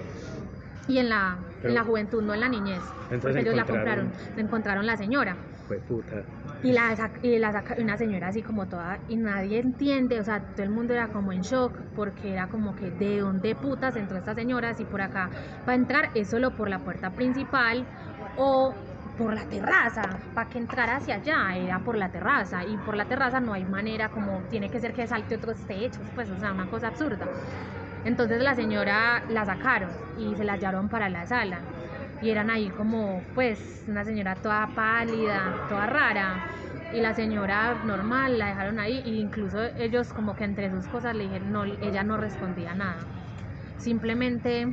Y 0.88 0.98
en 0.98 1.10
la, 1.10 1.38
en 1.64 1.76
la 1.76 1.84
juventud, 1.84 2.24
no 2.24 2.34
en 2.34 2.40
la 2.40 2.50
niñez, 2.50 2.82
Entonces 3.12 3.44
ellos 3.44 3.56
la 3.56 3.66
compraron, 3.66 4.12
encontraron 4.36 4.86
la 4.86 4.98
señora. 4.98 5.38
Fue 5.68 5.78
puta. 5.78 6.24
Y 6.64 6.74
la, 6.74 6.96
y 7.22 7.38
la 7.38 7.52
saca 7.52 7.76
una 7.80 7.98
señora 7.98 8.28
así 8.28 8.42
como 8.42 8.68
toda, 8.68 9.00
y 9.08 9.16
nadie 9.16 9.60
entiende, 9.60 10.20
o 10.20 10.24
sea, 10.24 10.42
todo 10.42 10.64
el 10.64 10.70
mundo 10.72 10.94
era 10.94 11.08
como 11.08 11.32
en 11.32 11.42
shock, 11.42 11.74
porque 11.96 12.34
era 12.34 12.48
como 12.48 12.76
que 12.76 12.90
de 12.92 13.20
dónde 13.20 13.56
putas 13.56 13.96
entró 13.96 14.18
esta 14.18 14.34
señora, 14.34 14.74
si 14.74 14.86
por 14.86 15.02
acá 15.02 15.30
para 15.66 15.76
entrar 15.76 16.10
es 16.16 16.30
solo 16.30 16.52
por 16.52 16.68
la 16.68 16.80
puerta 16.80 17.12
principal 17.12 17.86
o 18.38 18.74
por 19.22 19.34
la 19.34 19.46
terraza, 19.46 20.02
para 20.34 20.50
que 20.50 20.58
entrara 20.58 20.96
hacia 20.98 21.16
allá, 21.16 21.56
era 21.56 21.80
por 21.80 21.96
la 21.98 22.10
terraza, 22.10 22.64
y 22.64 22.76
por 22.78 22.96
la 22.96 23.06
terraza 23.06 23.40
no 23.40 23.54
hay 23.54 23.66
manera 23.66 24.10
como, 24.10 24.40
tiene 24.50 24.70
que 24.70 24.80
ser 24.80 24.94
que 24.94 25.06
salte 25.08 25.36
otros 25.36 25.58
techos, 25.68 26.02
pues, 26.16 26.30
o 26.30 26.40
sea, 26.40 26.52
una 26.52 26.66
cosa 26.68 26.88
absurda. 26.88 27.28
Entonces 28.04 28.42
la 28.42 28.56
señora 28.56 29.22
la 29.30 29.46
sacaron 29.46 29.92
y 30.18 30.36
se 30.36 30.44
la 30.44 30.58
llevaron 30.58 30.90
para 30.90 31.08
la 31.10 31.26
sala. 31.28 31.60
Y 32.22 32.30
eran 32.30 32.50
ahí 32.50 32.70
como, 32.70 33.22
pues, 33.36 33.84
una 33.88 34.04
señora 34.04 34.36
toda 34.36 34.68
pálida, 34.76 35.66
toda 35.70 35.86
rara. 35.86 36.44
Y 36.94 37.00
la 37.00 37.14
señora 37.14 37.76
normal 37.86 38.38
la 38.38 38.48
dejaron 38.48 38.80
ahí. 38.80 39.02
E 39.06 39.10
incluso 39.10 39.64
ellos 39.78 40.14
como 40.14 40.36
que 40.36 40.44
entre 40.44 40.70
sus 40.70 40.86
cosas 40.88 41.16
le 41.16 41.24
dijeron, 41.24 41.52
no, 41.52 41.64
ella 41.64 42.04
no 42.04 42.18
respondía 42.18 42.74
nada. 42.76 42.98
Simplemente 43.78 44.68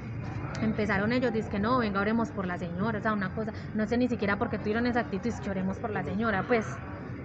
empezaron 0.63 1.13
ellos, 1.13 1.33
dice 1.33 1.49
que 1.49 1.59
no, 1.59 1.79
venga, 1.79 2.01
oremos 2.01 2.31
por 2.31 2.47
la 2.47 2.59
señora. 2.59 2.99
O 2.99 3.03
sea, 3.03 3.13
una 3.13 3.31
cosa, 3.31 3.53
no 3.75 3.87
sé 3.87 3.97
ni 3.97 4.09
siquiera 4.09 4.37
por 4.37 4.51
qué 4.51 4.59
tuvieron 4.59 4.87
esa 4.87 5.01
actitud, 5.01 5.33
que 5.43 5.51
oremos 5.51 5.77
por 5.79 5.91
la 5.91 6.03
señora. 6.03 6.45
Pues, 6.47 6.67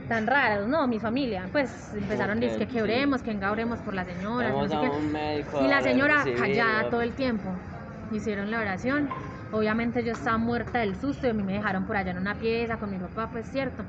tan 0.08 0.28
raros, 0.28 0.68
¿no? 0.68 0.86
Mi 0.88 1.00
familia. 1.00 1.48
Pues 1.52 1.92
empezaron, 1.96 2.38
Ok, 2.38 2.44
dice 2.44 2.68
que, 2.68 2.74
sí. 2.74 2.82
oremos, 2.82 3.22
que 3.22 3.32
venga, 3.32 3.52
oremos 3.52 3.80
por 3.80 3.94
la 3.94 4.04
señora. 4.06 4.50
no 4.50 4.68
sé 4.68 4.76
qué. 4.82 5.46
Y 5.64 5.68
la 5.68 5.82
señora 5.82 6.24
callada 6.38 6.90
todo 6.90 7.02
el 7.02 7.14
tiempo. 7.14 7.50
Hicieron 8.12 8.52
la 8.52 8.60
oración. 8.60 9.10
Obviamente 9.52 10.04
yo 10.04 10.14
estaba 10.14 10.38
muerta 10.38 10.80
del 10.80 10.96
susto 10.96 11.28
y 11.28 11.30
a 11.30 11.34
mí 11.34 11.44
me 11.44 11.54
dejaron 11.54 11.86
por 11.86 11.96
allá 11.96 12.12
en 12.12 12.18
una 12.18 12.36
pieza 12.36 12.78
con 12.78 12.90
mi 12.92 12.98
papá, 12.98 13.30
pues 13.32 13.48
cierto. 13.50 13.84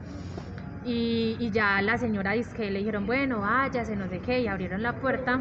Y, 0.85 1.37
y 1.41 1.51
ya 1.51 1.81
la 1.81 1.97
señora 1.97 2.33
dice 2.33 2.55
que 2.55 2.71
le 2.71 2.81
dijeron, 2.81 3.07
bueno, 3.07 3.41
váyase, 3.41 3.97
no 3.97 4.07
sé 4.09 4.21
qué, 4.21 4.41
y 4.41 4.47
abrieron 4.47 4.83
la 4.83 4.93
puerta. 4.93 5.41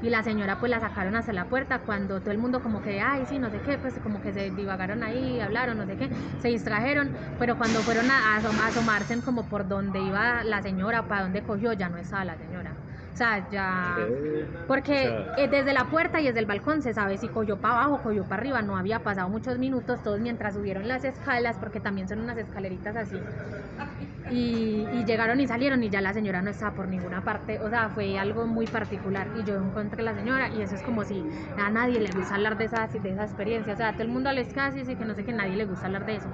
Y 0.00 0.10
la 0.10 0.22
señora 0.22 0.58
pues 0.58 0.70
la 0.70 0.80
sacaron 0.80 1.16
hasta 1.16 1.32
la 1.32 1.48
puerta 1.48 1.80
cuando 1.84 2.20
todo 2.22 2.30
el 2.32 2.38
mundo 2.38 2.60
como 2.62 2.82
que, 2.82 3.00
ay, 3.00 3.26
sí, 3.26 3.38
no 3.38 3.50
sé 3.50 3.62
qué, 3.62 3.78
pues 3.78 3.98
como 4.00 4.20
que 4.20 4.32
se 4.32 4.50
divagaron 4.50 5.02
ahí, 5.02 5.40
hablaron, 5.40 5.78
no 5.78 5.86
sé 5.86 5.96
qué, 5.96 6.10
se 6.38 6.48
distrajeron, 6.48 7.14
pero 7.38 7.56
cuando 7.56 7.82
fueron 7.84 8.10
a, 8.10 8.38
asom- 8.40 8.60
a 8.60 8.66
asomarse 8.68 9.20
como 9.22 9.48
por 9.48 9.66
donde 9.68 10.00
iba 10.02 10.44
la 10.44 10.62
señora, 10.62 11.08
para 11.08 11.22
donde 11.22 11.42
cogió, 11.42 11.72
ya 11.72 11.88
no 11.88 11.96
estaba 11.98 12.24
la 12.24 12.36
señora. 12.36 12.85
O 13.16 13.18
sea, 13.18 13.48
ya... 13.48 13.96
Porque 14.66 14.92
O 14.92 15.24
sea- 15.34 15.44
eh, 15.44 15.48
desde 15.48 15.72
la 15.72 15.88
puerta 15.88 16.20
y 16.20 16.26
desde 16.26 16.40
el 16.40 16.44
balcón 16.46 16.82
se 16.82 16.92
sabe 16.92 17.16
si 17.16 17.30
cogió 17.30 17.60
para 17.62 17.74
abajo, 17.76 18.02
cogió 18.02 18.28
para 18.28 18.40
arriba, 18.42 18.60
no 18.60 18.76
había 18.76 19.02
pasado 19.02 19.30
muchos 19.30 19.58
minutos, 19.58 20.02
todos 20.02 20.20
mientras 20.20 20.52
subieron 20.54 20.86
las 20.86 21.02
escalas, 21.04 21.56
porque 21.58 21.80
también 21.80 22.08
son 22.08 22.20
unas 22.20 22.36
escaleritas 22.36 22.94
así. 22.96 23.26
Y, 24.28 24.88
y 24.90 25.04
llegaron 25.04 25.40
y 25.40 25.46
salieron 25.46 25.82
y 25.84 25.88
ya 25.90 26.00
la 26.00 26.12
señora 26.12 26.42
no 26.42 26.50
estaba 26.50 26.74
por 26.74 26.88
ninguna 26.88 27.22
parte, 27.22 27.60
o 27.60 27.70
sea, 27.70 27.90
fue 27.90 28.18
algo 28.18 28.46
muy 28.48 28.66
particular. 28.68 29.30
Y 29.32 29.44
yo 29.44 29.54
encontré 29.56 30.02
a 30.02 30.04
la 30.04 30.14
señora 30.14 30.50
y 30.50 30.62
eso 30.62 30.74
es 30.74 30.82
como 30.82 31.04
si 31.04 31.28
a 31.54 31.70
nadie 31.70 32.00
le 32.00 32.12
gusta 32.12 32.34
hablar 32.34 32.56
de 32.56 32.64
esa, 32.64 32.88
de 32.88 33.12
esa 33.12 33.24
experiencia, 33.24 33.74
o 33.74 33.76
sea, 33.76 33.92
todo 33.94 34.02
el 34.02 34.08
mundo 34.12 34.32
les 34.32 34.52
casi 34.52 34.80
y 34.80 34.96
que 34.96 35.04
no 35.04 35.14
sé 35.14 35.24
que 35.24 35.32
nadie 35.32 35.56
le 35.56 35.64
gusta 35.64 35.86
hablar 35.86 36.04
de 36.04 36.16
eso. 36.16 36.32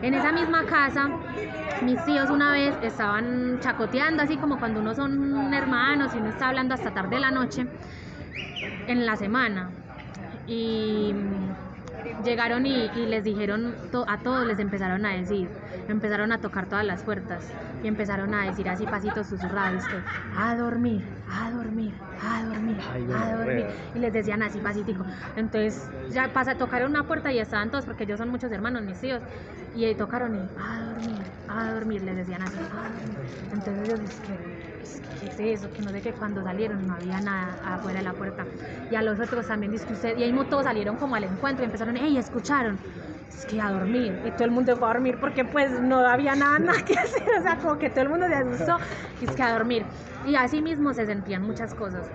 En 0.00 0.14
esa 0.14 0.32
misma 0.32 0.66
casa, 0.66 1.14
mis 1.80 2.04
tíos 2.04 2.28
una 2.30 2.52
vez 2.52 2.76
estaban 2.82 3.58
chacoteando, 3.60 4.22
así 4.22 4.38
como 4.38 4.58
cuando 4.58 4.80
uno 4.80 4.94
son 4.94 5.52
hermanos 5.54 6.14
y 6.14 6.19
uno 6.20 6.30
está 6.30 6.48
hablando 6.48 6.74
hasta 6.74 6.92
tarde 6.92 7.16
de 7.16 7.20
la 7.20 7.30
noche 7.32 7.64
en 8.86 9.06
la 9.06 9.16
semana. 9.16 9.76
Y 10.46 11.14
llegaron 12.22 12.66
y, 12.66 12.86
y 12.92 13.06
les 13.06 13.24
dijeron 13.24 13.78
to- 13.90 14.04
a 14.08 14.22
todos, 14.22 14.46
les 14.46 14.58
empezaron 14.58 15.06
a 15.06 15.14
decir, 15.16 15.54
empezaron 15.86 16.32
a 16.32 16.40
tocar 16.40 16.68
todas 16.68 16.84
las 16.84 17.04
puertas 17.04 17.56
y 17.80 17.88
empezaron 17.88 18.34
a 18.34 18.44
decir 18.46 18.68
así 18.68 18.86
pasitos 18.86 19.28
susurrados, 19.28 19.88
que, 19.88 20.04
a 20.30 20.56
dormir, 20.56 21.16
a 21.26 21.50
dormir, 21.52 22.02
a 22.16 22.44
dormir, 22.44 22.84
Ay, 22.90 23.06
a 23.08 23.32
dormir. 23.36 23.68
Y 23.92 23.98
les 24.00 24.12
decían 24.12 24.42
así 24.42 24.60
pasitico. 24.60 25.04
Entonces 25.34 25.92
ya 26.08 26.32
pasa, 26.32 26.56
tocaron 26.56 26.90
una 26.90 27.04
puerta 27.06 27.32
y 27.32 27.38
estaban 27.38 27.70
todos, 27.70 27.86
porque 27.86 28.04
ellos 28.04 28.18
son 28.18 28.28
muchos 28.30 28.52
hermanos, 28.52 28.82
mis 28.84 29.00
tíos, 29.00 29.22
y 29.72 29.94
tocaron 29.96 30.34
y 30.34 30.50
a 30.56 30.82
dormir, 30.84 31.32
a 31.46 31.72
dormir, 31.72 32.02
les 32.02 32.16
decían 32.16 32.42
así, 32.42 32.66
a 32.70 32.90
dormir. 32.92 33.20
Entonces 33.50 33.84
ellos 33.84 34.00
es 34.02 34.20
es 34.94 35.00
que, 35.00 35.08
¿qué 35.36 35.52
es 35.54 35.60
eso? 35.60 35.72
Que 35.72 35.82
no 35.82 35.90
sé 35.92 36.00
qué, 36.00 36.12
cuando 36.12 36.42
salieron 36.42 36.86
no 36.86 36.94
había 36.94 37.20
nada 37.20 37.56
afuera 37.74 37.98
de 38.00 38.04
la 38.04 38.12
puerta. 38.12 38.44
Y 38.90 38.94
a 38.96 39.02
los 39.02 39.18
otros 39.20 39.46
también, 39.46 39.72
dice 39.72 39.86
que 39.86 39.92
usted, 39.94 40.16
y 40.18 40.22
ahí 40.24 40.32
mo- 40.32 40.44
todos 40.44 40.64
salieron 40.64 40.96
como 40.96 41.14
al 41.14 41.24
encuentro 41.24 41.62
y 41.64 41.66
empezaron, 41.66 41.96
hey, 41.96 42.16
escucharon. 42.18 42.78
Es 43.28 43.46
que 43.46 43.60
a 43.60 43.70
dormir, 43.70 44.12
y 44.24 44.30
todo 44.32 44.44
el 44.44 44.50
mundo 44.50 44.76
fue 44.76 44.88
a 44.88 44.92
dormir 44.92 45.16
porque 45.20 45.44
pues 45.44 45.70
no 45.80 45.98
había 46.00 46.34
nada, 46.34 46.58
nada 46.58 46.82
que 46.84 46.94
hacer, 46.98 47.22
o 47.38 47.42
sea, 47.42 47.56
como 47.58 47.78
que 47.78 47.88
todo 47.90 48.02
el 48.02 48.08
mundo 48.08 48.26
se 48.26 48.34
asustó, 48.34 48.76
y 49.20 49.24
es 49.24 49.30
que 49.36 49.42
a 49.42 49.52
dormir. 49.52 49.84
Y 50.26 50.34
así 50.34 50.60
mismo 50.60 50.92
se 50.92 51.06
sentían 51.06 51.42
muchas 51.42 51.72
cosas. 51.74 52.10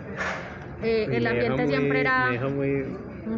Eh, 0.82 1.08
el 1.12 1.26
ambiente 1.26 1.64
muy- 1.64 1.72
siempre 1.72 2.02
era... 2.02 2.26
Me 2.26 2.38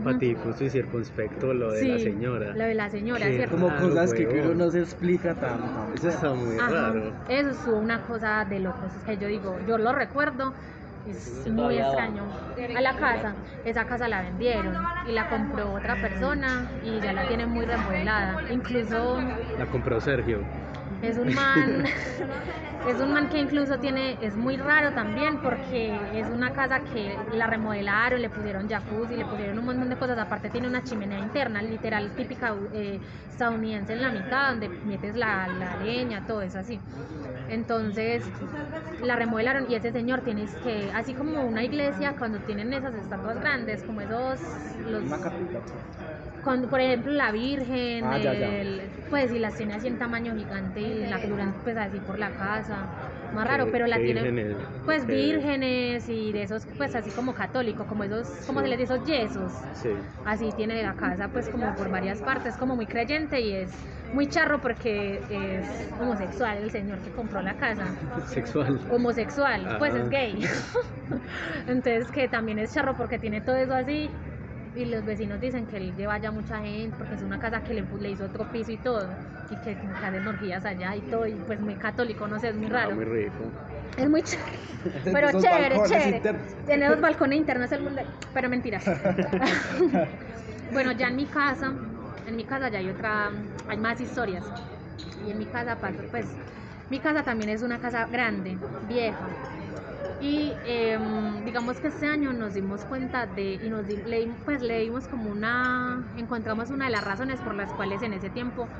patifuso 0.03 0.63
y 0.63 0.69
circunspecto 0.69 1.53
lo 1.53 1.71
de 1.71 1.85
la 1.85 1.99
señora. 1.99 2.53
Lo 2.53 2.63
de 2.63 2.73
la 2.75 2.89
señora, 2.89 3.25
Qué 3.25 3.35
¿cierto? 3.35 3.55
Como 3.55 3.67
Claro, 3.67 3.89
cosas 3.89 4.13
que, 4.13 4.27
que 4.27 4.41
uno 4.41 4.65
no 4.65 4.71
se 4.71 4.79
explica 4.79 5.33
tanto. 5.35 5.93
Eso 5.95 6.09
está 6.09 6.33
muy 6.33 6.57
Ajá, 6.57 6.69
raro. 6.69 7.13
Eso 7.29 7.49
es 7.49 7.67
una 7.67 8.01
cosa 8.01 8.45
de 8.45 8.59
locos. 8.59 8.91
Es 8.95 9.03
que 9.03 9.17
yo 9.17 9.27
digo, 9.27 9.57
yo 9.67 9.77
lo 9.77 9.93
recuerdo, 9.93 10.53
es 11.07 11.49
muy 11.49 11.77
extraño. 11.77 12.23
A 12.75 12.81
la 12.81 12.95
casa, 12.95 13.35
esa 13.65 13.85
casa 13.85 14.07
la 14.07 14.21
vendieron 14.21 14.75
y 15.07 15.11
la 15.13 15.29
compró 15.29 15.73
otra 15.73 15.95
persona 16.01 16.69
y 16.83 16.99
ya 16.99 17.13
la 17.13 17.27
tiene 17.27 17.45
muy 17.45 17.65
remodelada. 17.65 18.37
Incluso 18.51 19.19
La 19.57 19.65
compró 19.65 19.99
Sergio. 19.99 20.39
Es 21.01 21.17
un 21.17 21.33
man, 21.33 21.83
es 22.83 22.99
un 22.99 23.11
man 23.11 23.29
que 23.29 23.39
incluso 23.39 23.79
tiene, 23.79 24.17
es 24.25 24.35
muy 24.37 24.57
raro 24.57 24.93
también 24.93 25.41
porque 25.41 26.19
es 26.19 26.29
una 26.29 26.53
casa 26.53 26.83
que 26.83 27.25
la 27.29 27.47
remodelaron, 27.47 28.21
le 28.21 28.29
pusieron 28.29 28.67
jacuzzi, 28.69 29.15
le 29.17 29.25
pusieron 29.25 29.59
un 29.59 29.65
montón 29.65 29.89
de 29.89 29.97
cosas, 29.97 30.17
aparte 30.19 30.49
tiene 30.49 30.67
una 30.67 30.83
chimenea 30.83 31.19
interna, 31.19 31.61
literal 31.61 32.15
típica 32.15 32.55
eh, 32.71 33.01
estadounidense 33.29 33.93
en 33.93 34.01
la 34.01 34.11
mitad, 34.11 34.49
donde 34.51 34.77
metes 34.81 35.15
la, 35.15 35.47
la 35.47 35.75
leña, 35.77 36.25
todo 36.25 36.41
eso 36.41 36.59
así. 36.59 36.83
Entonces 37.47 38.33
la 38.97 39.15
remodelaron 39.15 39.65
y 39.69 39.75
ese 39.75 39.91
señor 39.91 40.21
tiene 40.23 40.43
es 40.43 40.57
que, 40.57 40.91
así 40.93 41.15
como 41.15 41.43
una 41.45 41.63
iglesia, 41.63 42.15
cuando 42.17 42.43
tienen 42.43 42.73
esas 42.73 42.95
estatuas 42.95 43.39
grandes, 43.39 43.83
como 43.83 44.01
esos, 44.01 44.41
los. 44.77 45.05
Cuando, 46.47 46.69
por 46.69 46.79
ejemplo, 46.79 47.11
la 47.11 47.29
Virgen, 47.33 48.05
Ah, 48.05 48.17
ya, 48.17 48.33
ya. 48.33 48.55
el- 48.55 48.79
pues 49.09 49.33
y 49.33 49.37
las 49.39 49.55
tiene 49.57 49.73
así 49.73 49.87
en 49.87 49.97
tamaño 49.97 50.33
gigante 50.33 50.79
y 50.79 51.05
la 51.05 51.17
figuran 51.17 51.53
pues 51.61 51.75
así 51.75 51.99
por 51.99 52.17
la 52.17 52.29
casa. 52.29 52.85
Más 53.35 53.45
raro, 53.45 53.65
¿Qué- 53.65 53.71
pero 53.73 53.85
la 53.87 53.97
tiene 53.97 54.55
pues 54.85 55.03
¿Qué- 55.03 55.11
vírgenes 55.13 56.07
y 56.07 56.31
de 56.31 56.43
esos 56.43 56.65
pues 56.77 56.95
así 56.95 57.09
como 57.09 57.33
católico, 57.33 57.85
como 57.85 58.05
esos, 58.05 58.29
como 58.47 58.59
Sí. 58.61 58.63
se 58.65 58.69
les 58.69 58.79
dice, 58.79 58.93
esos 58.93 59.05
yesos. 59.05 59.51
Sí. 59.73 59.89
Así 60.25 60.49
tiene 60.55 60.81
la 60.81 60.93
casa 60.93 61.27
pues 61.27 61.49
como 61.49 61.75
por 61.75 61.91
varias 61.91 62.21
partes, 62.21 62.55
como 62.55 62.77
muy 62.77 62.85
creyente 62.85 63.41
y 63.41 63.51
es 63.51 63.69
muy 64.13 64.27
charro 64.27 64.61
porque 64.61 65.19
es 65.29 65.91
homosexual 65.99 66.59
el 66.59 66.71
señor 66.71 66.99
que 66.99 67.09
compró 67.11 67.41
la 67.41 67.55
casa 67.55 67.87
Sexual. 68.27 68.79
homosexual, 68.89 69.75
pues 69.79 69.93
Ajá. 69.93 70.03
es 70.03 70.09
gay. 70.09 70.39
Entonces 71.67 72.09
que 72.09 72.29
también 72.29 72.59
es 72.59 72.73
charro 72.73 72.95
porque 72.95 73.19
tiene 73.19 73.41
todo 73.41 73.57
eso 73.57 73.73
así 73.73 74.09
y 74.77 74.85
los 74.85 75.03
vecinos 75.03 75.39
dicen 75.41 75.65
que 75.65 75.77
él 75.77 75.95
lleva 75.95 76.17
ya 76.19 76.31
mucha 76.31 76.59
gente 76.61 76.95
porque 76.97 77.15
es 77.15 77.21
una 77.21 77.39
casa 77.39 77.61
que 77.61 77.73
le, 77.73 78.09
hizo 78.11 78.25
otro 78.25 78.45
piso 78.45 78.71
y 78.71 78.77
todo 78.77 79.09
y 79.49 79.55
que 79.55 79.75
que 79.75 80.05
hacen 80.05 80.27
orgías 80.27 80.65
allá 80.65 80.95
y 80.95 81.01
todo 81.01 81.25
y 81.27 81.33
pues 81.33 81.59
muy 81.59 81.75
católico, 81.75 82.27
no 82.27 82.39
sé, 82.39 82.49
es 82.49 82.55
muy 82.55 82.67
Ah, 82.67 82.73
raro. 82.73 82.91
muy 82.95 83.05
rico. 83.05 83.51
Es 83.97 84.09
muy 84.09 84.21
chévere. 84.23 84.59
Pero 85.13 85.41
chévere, 85.41 85.81
chévere. 85.87 86.21
Tiene 86.65 86.87
dos 86.89 87.01
balcones 87.01 87.39
internos, 87.39 87.71
el 87.71 87.81
mundo- 87.81 88.01
pero 88.33 88.49
mentiras. 88.49 88.85
bueno, 90.71 90.91
ya 90.91 91.07
en 91.07 91.15
mi 91.15 91.25
casa, 91.25 91.73
en 92.25 92.35
mi 92.35 92.45
casa 92.45 92.69
ya 92.69 92.79
hay 92.79 92.89
otra, 92.89 93.31
hay 93.67 93.77
más 93.77 93.99
historias. 93.99 94.45
Y 95.25 95.31
en 95.31 95.37
mi 95.39 95.45
casa, 95.47 95.75
pasa, 95.79 96.03
pues, 96.11 96.25
mi 96.89 96.99
casa 96.99 97.23
también 97.23 97.49
es 97.49 97.61
una 97.63 97.79
casa 97.79 98.05
grande, 98.05 98.57
vieja. 98.81 99.56
Y 100.19 100.59
em, 100.63 101.43
digamos 101.43 101.79
que 101.79 101.87
este 101.87 102.07
año 102.07 102.33
nos 102.33 102.53
dimos 102.53 102.85
cuenta 102.85 103.27
de, 103.27 103.53
y 103.61 103.69
nos 103.69 103.85
di- 103.85 103.97
le, 104.03 104.35
pues 104.43 104.61
le 104.61 104.79
dimos 104.79 105.07
como 105.07 105.29
una, 105.29 106.09
encontramos 106.15 106.71
una 106.71 106.85
de 106.85 106.91
las 106.91 107.03
razones 107.03 107.41
por 107.41 107.53
las 107.55 107.73
cuales 107.73 108.01
en 108.01 108.13
ese 108.13 108.31
tiempo, 108.31 108.71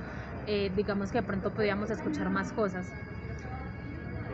eh, 0.46 0.72
digamos 0.74 1.12
que 1.12 1.20
de 1.20 1.24
pronto 1.24 1.54
podíamos 1.54 1.92
escuchar 1.92 2.30
más 2.32 2.52
cosas. 2.54 2.96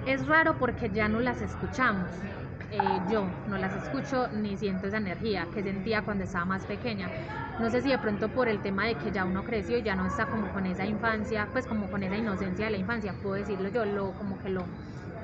Es 0.03 0.27
raro 0.27 0.57
porque 0.57 0.89
ya 0.91 1.07
no 1.09 1.19
las 1.19 1.41
escuchamos. 1.41 2.25
Eh, 2.69 3.01
yo 3.05 3.41
no 3.45 3.57
las 3.57 3.75
escucho 3.75 4.27
ni 4.31 4.57
siento 4.57 4.87
esa 4.87 4.97
energía 4.97 5.49
que 5.51 5.63
sentía 5.63 6.03
cuando 6.03 6.23
estaba 6.23 6.45
más 6.45 6.65
pequeña. 6.65 7.13
No 7.57 7.69
sé 7.69 7.81
si 7.81 7.89
de 7.89 7.99
pronto 7.99 8.33
por 8.33 8.47
el 8.49 8.61
tema 8.61 8.85
de 8.87 8.97
que 8.97 9.11
ya 9.11 9.25
uno 9.25 9.43
creció 9.43 9.77
y 9.77 9.83
ya 9.83 9.95
no 9.95 10.05
está 10.05 10.27
como 10.29 10.49
con 10.51 10.65
esa 10.65 10.85
infancia, 10.87 11.49
pues 11.51 11.67
como 11.67 11.89
con 11.89 12.03
esa 12.03 12.17
inocencia 12.17 12.65
de 12.65 12.71
la 12.71 12.77
infancia, 12.77 13.13
puedo 13.19 13.35
decirlo 13.35 13.69
yo, 13.69 13.85
lo 13.85 14.15
como 14.15 14.37
que 14.39 14.49
lo, 14.49 14.71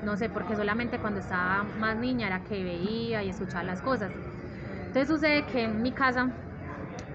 no 0.00 0.16
sé, 0.16 0.28
porque 0.30 0.56
solamente 0.56 1.00
cuando 1.00 1.20
estaba 1.20 1.64
más 1.64 1.96
niña 1.98 2.26
era 2.28 2.42
que 2.44 2.62
veía 2.64 3.22
y 3.22 3.28
escuchaba 3.30 3.64
las 3.64 3.82
cosas. 3.82 4.14
Entonces 4.86 5.08
sucede 5.08 5.46
que 5.46 5.64
en 5.64 5.82
mi 5.82 5.94
casa, 5.94 6.36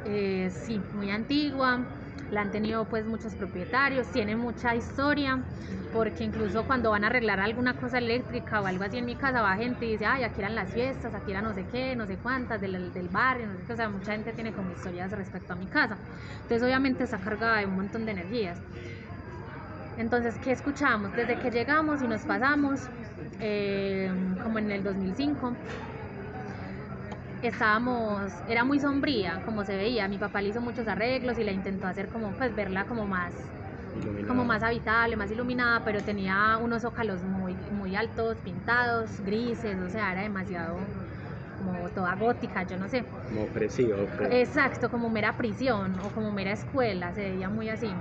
eh, 0.03 0.49
sí, 0.51 0.87
muy 0.91 1.09
antigua, 1.09 1.87
la 2.29 2.41
han 2.41 2.51
tenido 2.51 2.87
pues 2.89 3.05
muchos 3.05 3.35
propietarios, 3.35 4.11
tiene 4.11 4.35
mucha 4.35 4.75
historia, 4.75 5.45
porque 5.89 6.23
incluso 6.23 6.65
cuando 6.65 6.91
van 6.91 7.03
a 7.03 7.07
arreglar 7.07 7.39
alguna 7.39 7.77
cosa 7.77 7.97
eléctrica 7.99 8.61
o 8.61 8.65
algo 8.65 8.83
así 8.83 8.97
en 8.97 9.05
mi 9.05 9.17
casa, 9.17 9.41
va 9.41 9.55
gente 9.57 9.85
y 9.85 9.91
dice, 9.93 10.05
ay, 10.05 10.23
aquí 10.23 10.41
eran 10.41 10.55
las 10.55 10.71
fiestas, 10.73 11.13
aquí 11.13 11.31
era 11.31 11.41
no 11.41 11.53
sé 11.53 11.67
qué, 11.67 11.95
no 11.95 12.05
sé 12.07 12.19
cuántas, 12.19 12.61
del, 12.61 12.91
del 12.93 13.09
barrio, 13.09 13.47
no 13.47 13.55
sé 13.57 13.65
qué, 13.65 13.73
o 13.73 13.75
sea, 13.75 13.89
mucha 13.89 14.13
gente 14.13 14.33
tiene 14.33 14.53
como 14.53 14.71
historias 14.71 15.11
respecto 15.11 15.53
a 15.53 15.55
mi 15.55 15.69
casa. 15.69 16.01
Entonces 16.41 16.63
obviamente 16.65 17.03
está 17.03 17.19
cargada 17.21 17.57
de 17.59 17.65
un 17.67 17.75
montón 17.75 18.05
de 18.05 18.11
energías. 18.11 18.61
Entonces, 19.97 20.35
¿qué 20.43 20.51
escuchamos? 20.51 21.15
Desde 21.15 21.37
que 21.37 21.49
llegamos 21.51 22.01
y 22.01 22.07
nos 22.07 22.21
pasamos, 22.23 22.79
eh, 23.39 24.11
como 24.43 24.59
en 24.59 24.71
el 24.71 24.83
2005, 24.83 25.55
estábamos, 27.41 28.31
era 28.49 28.63
muy 28.63 28.79
sombría, 28.79 29.41
como 29.45 29.63
se 29.63 29.75
veía. 29.77 30.07
Mi 30.07 30.17
papá 30.17 30.41
le 30.41 30.49
hizo 30.49 30.61
muchos 30.61 30.87
arreglos 30.87 31.37
y 31.39 31.43
la 31.43 31.51
intentó 31.51 31.87
hacer 31.87 32.07
como, 32.09 32.31
pues, 32.33 32.55
verla 32.55 32.85
como 32.85 33.05
más, 33.05 33.33
Iluminado. 33.95 34.27
como 34.27 34.45
más 34.45 34.63
habitable, 34.63 35.15
más 35.15 35.31
iluminada, 35.31 35.81
pero 35.85 36.01
tenía 36.01 36.57
unos 36.61 36.81
zócalos 36.81 37.21
muy, 37.23 37.53
muy 37.71 37.95
altos, 37.95 38.35
pintados, 38.43 39.09
grises, 39.25 39.77
o 39.79 39.89
sea, 39.89 40.11
era 40.11 40.23
demasiado 40.23 40.77
como 41.57 41.87
toda 41.89 42.15
gótica, 42.15 42.63
yo 42.63 42.77
no 42.77 42.89
sé. 42.89 43.03
Como 43.29 43.43
opresivo. 43.43 44.07
pues. 44.17 44.33
Exacto, 44.33 44.89
como 44.89 45.09
mera 45.09 45.37
prisión 45.37 45.97
o 45.99 46.09
como 46.09 46.31
mera 46.31 46.51
escuela, 46.51 47.13
se 47.13 47.21
veía 47.21 47.49
muy 47.49 47.69
así. 47.69 47.93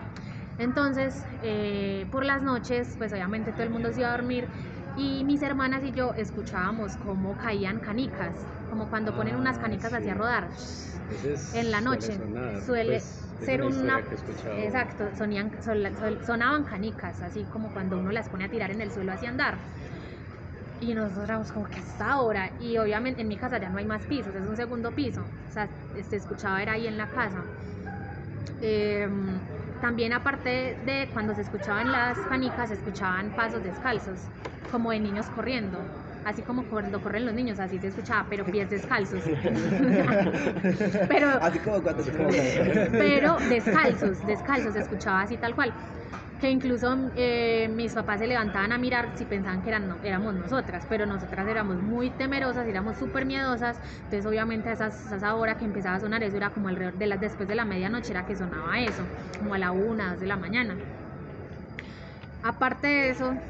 Entonces, 0.56 1.26
eh, 1.40 2.06
por 2.10 2.24
las 2.24 2.42
noches, 2.42 2.94
pues 2.98 3.12
obviamente 3.12 3.52
todo 3.52 3.64
el 3.64 3.70
mundo 3.70 3.92
se 3.92 4.00
iba 4.00 4.08
a 4.08 4.12
dormir 4.12 4.48
y 4.94 5.24
mis 5.24 5.42
hermanas 5.42 5.82
y 5.84 5.92
yo 5.92 6.14
escuchábamos 6.14 6.96
cómo 6.96 7.36
caían 7.36 7.80
canicas, 7.80 8.38
como 8.68 8.88
cuando 8.88 9.14
ponen 9.14 9.36
unas 9.36 9.58
canicas 9.58 9.92
Ah, 9.92 9.98
así 9.98 10.08
a 10.08 10.14
sí. 10.14 10.18
rodar. 10.18 10.50
En 11.52 11.70
la 11.70 11.80
suele 11.80 11.80
noche, 11.80 12.12
sonar, 12.16 12.62
suele- 12.64 13.00
pues, 13.00 13.34
ser 13.44 13.62
una. 13.62 14.00
Exacto, 14.56 15.12
sonían, 15.14 15.50
sonaban 16.22 16.64
canicas, 16.64 17.22
así 17.22 17.48
como 17.48 17.72
cuando 17.72 17.98
uno 17.98 18.10
las 18.12 18.28
pone 18.28 18.44
a 18.44 18.48
tirar 18.50 18.70
en 18.70 18.80
el 18.80 18.92
suelo 18.92 19.12
hacia 19.12 19.28
andar. 19.30 19.64
Y 20.78 20.94
nosotros 20.94 21.24
éramos 21.24 21.50
como 21.52 21.66
que 21.66 21.80
está 21.80 22.12
ahora. 22.12 22.54
Y 22.58 22.76
obviamente 22.78 23.22
en 23.22 23.28
mi 23.28 23.36
casa 23.36 23.58
ya 23.60 23.68
no 23.70 23.78
hay 23.78 23.86
más 23.86 24.06
pisos, 24.06 24.34
es 24.34 24.46
un 24.46 24.56
segundo 24.56 24.94
piso. 24.94 25.22
O 25.22 25.50
sea, 25.50 25.70
se 25.92 26.16
escuchaba 26.16 26.62
era 26.62 26.72
ahí 26.74 26.86
en 26.86 26.96
la 26.96 27.08
casa. 27.10 27.50
Em, 28.60 29.40
también 29.84 30.14
aparte 30.14 30.78
de 30.86 31.10
cuando 31.12 31.34
se 31.34 31.42
escuchaban 31.42 31.92
las 31.92 32.16
canicas, 32.30 32.70
se 32.70 32.74
escuchaban 32.74 33.30
pasos 33.36 33.62
descalzos, 33.62 34.18
como 34.72 34.92
de 34.92 34.98
niños 34.98 35.26
corriendo. 35.36 35.78
Así 36.24 36.40
como 36.40 36.64
cuando 36.70 37.02
corren 37.02 37.26
los 37.26 37.34
niños, 37.34 37.60
así 37.60 37.78
se 37.78 37.88
escuchaba, 37.88 38.26
pero 38.30 38.46
pies 38.46 38.70
descalzos. 38.70 39.20
pero, 41.10 41.28
Así 41.38 41.58
como 41.58 41.82
cuando 41.82 42.02
se 42.02 42.12
pero 42.92 43.36
descalzos, 43.50 44.26
descalzos, 44.26 44.72
se 44.72 44.80
escuchaba 44.80 45.20
así 45.20 45.36
tal 45.36 45.54
cual. 45.54 45.70
Que 46.40 46.50
incluso 46.50 47.10
eh, 47.16 47.68
mis 47.74 47.94
papás 47.94 48.18
se 48.18 48.26
levantaban 48.26 48.72
a 48.72 48.78
mirar 48.78 49.12
si 49.16 49.24
pensaban 49.24 49.62
que 49.62 49.70
eran, 49.70 49.98
éramos 50.02 50.34
nosotras, 50.34 50.84
pero 50.88 51.06
nosotras 51.06 51.46
éramos 51.48 51.76
muy 51.82 52.10
temerosas, 52.10 52.66
éramos 52.66 52.98
súper 52.98 53.24
miedosas. 53.24 53.80
Entonces, 54.04 54.26
obviamente, 54.26 54.68
a, 54.68 54.72
esas, 54.72 55.10
esa 55.12 55.34
hora 55.36 55.56
que 55.56 55.64
empezaba 55.64 55.96
a 55.96 56.00
sonar 56.00 56.22
eso 56.22 56.36
era 56.36 56.50
como 56.50 56.68
alrededor 56.68 56.94
de 56.98 57.06
las, 57.06 57.20
después 57.20 57.48
de 57.48 57.54
la 57.54 57.64
medianoche, 57.64 58.12
era 58.12 58.26
que 58.26 58.36
sonaba 58.36 58.78
eso, 58.80 59.08
como 59.38 59.54
a 59.54 59.58
la 59.58 59.72
una, 59.72 60.10
dos 60.10 60.20
de 60.20 60.26
la 60.26 60.36
mañana. 60.36 60.76
Aparte 62.42 62.86
de 62.86 63.08
eso, 63.10 63.40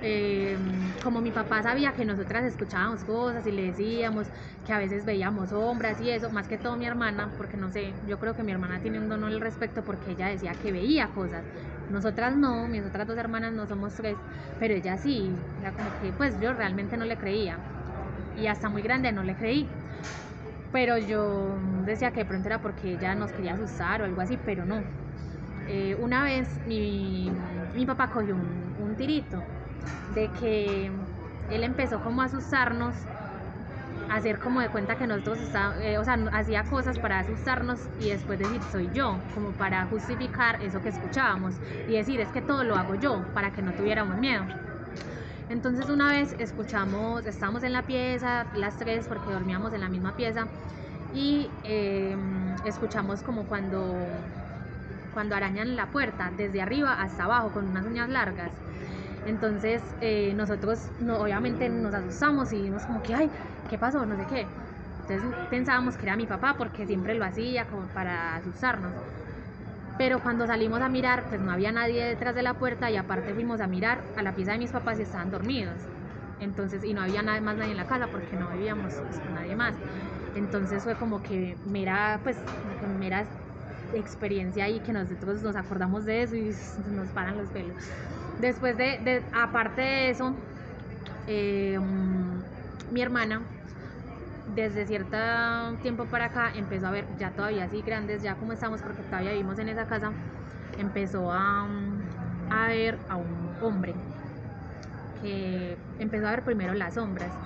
eh, 0.00 0.58
como 1.02 1.20
mi 1.20 1.32
papá 1.32 1.62
sabía 1.62 1.92
que 1.94 2.04
nosotras 2.04 2.44
escuchábamos 2.44 3.04
cosas 3.04 3.46
y 3.46 3.52
le 3.52 3.64
decíamos 3.64 4.30
que 4.64 4.72
a 4.72 4.78
veces 4.78 5.04
veíamos 5.04 5.50
sombras 5.50 6.00
y 6.00 6.10
eso, 6.10 6.30
más 6.30 6.48
que 6.48 6.58
todo 6.58 6.76
mi 6.76 6.86
hermana, 6.86 7.34
porque 7.36 7.56
no 7.56 7.70
sé, 7.70 7.98
yo 8.02 8.18
creo 8.18 8.34
que 8.34 8.42
mi 8.42 8.52
hermana 8.52 8.80
tiene 8.80 8.98
un 9.00 9.08
don 9.08 9.24
al 9.24 9.40
respecto 9.40 9.84
porque 9.84 10.12
ella 10.12 10.26
decía 10.28 10.56
que 10.58 10.72
veía 10.72 11.12
cosas. 11.12 11.48
Nosotras 11.88 12.36
no, 12.36 12.68
mis 12.68 12.84
otras 12.84 13.06
dos 13.06 13.16
hermanas 13.18 13.52
no 13.52 13.66
somos 13.66 13.94
tres, 13.94 14.22
pero 14.58 14.74
ella 14.74 14.96
sí, 14.98 15.44
era 15.56 15.72
como 15.74 15.92
que 15.94 16.12
pues 16.12 16.38
yo 16.38 16.52
realmente 16.52 16.96
no 16.96 17.04
le 17.04 17.18
creía 17.18 17.64
y 18.32 18.46
hasta 18.46 18.68
muy 18.68 18.82
grande 18.82 19.12
no 19.12 19.22
le 19.24 19.36
creí. 19.36 19.78
Pero 20.70 20.96
yo 20.98 21.60
decía 21.84 22.12
que 22.12 22.20
de 22.20 22.26
pronto 22.26 22.48
era 22.48 22.60
porque 22.60 22.92
ella 22.94 23.14
nos 23.14 23.32
quería 23.32 23.54
asustar 23.54 24.00
o 24.02 24.04
algo 24.04 24.20
así, 24.20 24.38
pero 24.38 24.64
no. 24.66 24.94
Eh, 25.64 25.94
una 25.96 26.24
vez 26.24 26.60
mi, 26.64 27.30
mi 27.72 27.86
papá 27.86 28.10
cogió 28.10 28.36
un, 28.36 28.74
un 28.78 28.96
tirito 28.96 29.48
de 30.14 30.28
que 30.40 30.90
él 31.50 31.64
empezó 31.64 32.00
como 32.00 32.22
a 32.22 32.26
asustarnos, 32.26 32.94
a 34.10 34.16
hacer 34.16 34.38
como 34.38 34.60
de 34.60 34.68
cuenta 34.68 34.96
que 34.96 35.06
nosotros 35.06 35.38
estábamos, 35.38 35.78
o 36.00 36.04
sea, 36.04 36.18
hacía 36.32 36.64
cosas 36.64 36.98
para 36.98 37.20
asustarnos 37.20 37.78
y 38.00 38.10
después 38.10 38.38
decir 38.38 38.60
soy 38.70 38.88
yo, 38.94 39.16
como 39.34 39.50
para 39.52 39.86
justificar 39.86 40.62
eso 40.62 40.82
que 40.82 40.90
escuchábamos 40.90 41.54
y 41.88 41.92
decir 41.92 42.20
es 42.20 42.28
que 42.28 42.42
todo 42.42 42.64
lo 42.64 42.76
hago 42.76 42.94
yo 42.94 43.22
para 43.34 43.50
que 43.50 43.62
no 43.62 43.72
tuviéramos 43.72 44.18
miedo. 44.18 44.42
Entonces 45.48 45.88
una 45.88 46.08
vez 46.10 46.34
escuchamos, 46.38 47.26
estábamos 47.26 47.62
en 47.62 47.72
la 47.72 47.82
pieza, 47.82 48.46
las 48.54 48.76
tres, 48.78 49.06
porque 49.06 49.30
dormíamos 49.30 49.72
en 49.72 49.80
la 49.80 49.88
misma 49.88 50.16
pieza, 50.16 50.46
y 51.14 51.46
eh, 51.64 52.16
escuchamos 52.64 53.22
como 53.22 53.44
cuando, 53.44 54.06
cuando 55.12 55.34
arañan 55.36 55.76
la 55.76 55.86
puerta, 55.86 56.30
desde 56.36 56.62
arriba 56.62 56.94
hasta 57.02 57.24
abajo, 57.24 57.50
con 57.52 57.66
unas 57.66 57.84
uñas 57.84 58.08
largas. 58.08 58.50
Entonces 59.24 59.96
eh, 60.00 60.34
nosotros 60.34 60.92
no, 60.98 61.18
obviamente 61.20 61.68
nos 61.68 61.94
asustamos 61.94 62.52
y 62.52 62.56
dijimos 62.58 62.86
como 62.86 63.02
que, 63.02 63.14
ay, 63.14 63.32
¿qué 63.66 63.78
pasó? 63.78 64.04
No 64.06 64.16
sé 64.16 64.26
qué. 64.26 64.56
Entonces 65.06 65.36
pensábamos 65.48 65.96
que 65.96 66.06
era 66.06 66.16
mi 66.16 66.26
papá 66.26 66.56
porque 66.56 66.86
siempre 66.86 67.14
lo 67.14 67.24
hacía 67.24 67.66
como 67.66 67.92
para 67.92 68.36
asustarnos. 68.36 69.04
Pero 69.96 70.22
cuando 70.22 70.46
salimos 70.46 70.80
a 70.80 70.88
mirar, 70.88 71.28
pues 71.28 71.40
no 71.40 71.52
había 71.52 71.70
nadie 71.72 72.04
detrás 72.04 72.34
de 72.34 72.42
la 72.42 72.58
puerta 72.58 72.90
y 72.90 72.96
aparte 72.96 73.34
fuimos 73.34 73.60
a 73.60 73.68
mirar 73.68 74.10
a 74.14 74.22
la 74.22 74.34
pieza 74.34 74.52
de 74.52 74.58
mis 74.58 74.72
papás 74.72 74.98
y 74.98 75.02
estaban 75.02 75.30
dormidos. 75.30 75.90
Entonces, 76.38 76.82
y 76.84 76.94
no 76.94 77.02
había 77.02 77.22
nada 77.22 77.40
más 77.40 77.56
nadie 77.56 77.70
en 77.72 77.76
la 77.76 77.86
casa 77.86 78.10
porque 78.10 78.36
no 78.36 78.50
vivíamos 78.50 79.02
pues, 79.06 79.20
con 79.20 79.34
nadie 79.34 79.54
más. 79.56 79.78
Entonces 80.34 80.82
fue 80.84 80.96
como 80.96 81.22
que 81.22 81.60
mera, 81.62 82.20
pues, 82.24 82.46
mera 82.62 83.30
experiencia 83.92 84.64
ahí 84.64 84.82
que 84.82 84.92
nosotros 84.92 85.42
nos 85.42 85.56
acordamos 85.56 86.04
de 86.04 86.22
eso 86.22 86.36
y 86.36 86.52
nos 86.86 87.12
paran 87.12 87.36
los 87.36 87.50
pelos. 87.50 87.78
Después 88.36 88.76
de, 88.76 88.98
de- 89.02 89.28
aparte 89.32 89.82
de 89.82 90.10
eso, 90.10 90.42
eh, 91.26 91.78
mm, 91.80 92.42
mi 92.90 93.02
hermana 93.02 93.48
desde 94.46 94.86
cierto 94.86 95.16
tiempo 95.82 96.08
para 96.10 96.26
acá 96.26 96.52
empezó 96.54 96.86
a 96.88 96.90
ver, 96.90 97.08
ya 97.16 97.34
todavía 97.34 97.64
así 97.64 97.82
grandes, 97.82 98.22
ya 98.22 98.38
como 98.38 98.52
estamos, 98.52 98.82
porque 98.82 99.04
todavía 99.04 99.32
vivimos 99.32 99.58
en 99.58 99.68
esa 99.68 99.86
casa, 99.86 100.16
empezó 100.76 101.32
a, 101.32 101.66
mm, 101.66 102.10
a 102.50 102.68
ver 102.68 103.04
a 103.08 103.16
un 103.18 103.56
hombre 103.60 104.04
que 105.14 105.78
empezó 105.98 106.26
a 106.26 106.30
ver 106.30 106.44
primero 106.44 106.74
las 106.74 106.94
sombras. 106.94 107.38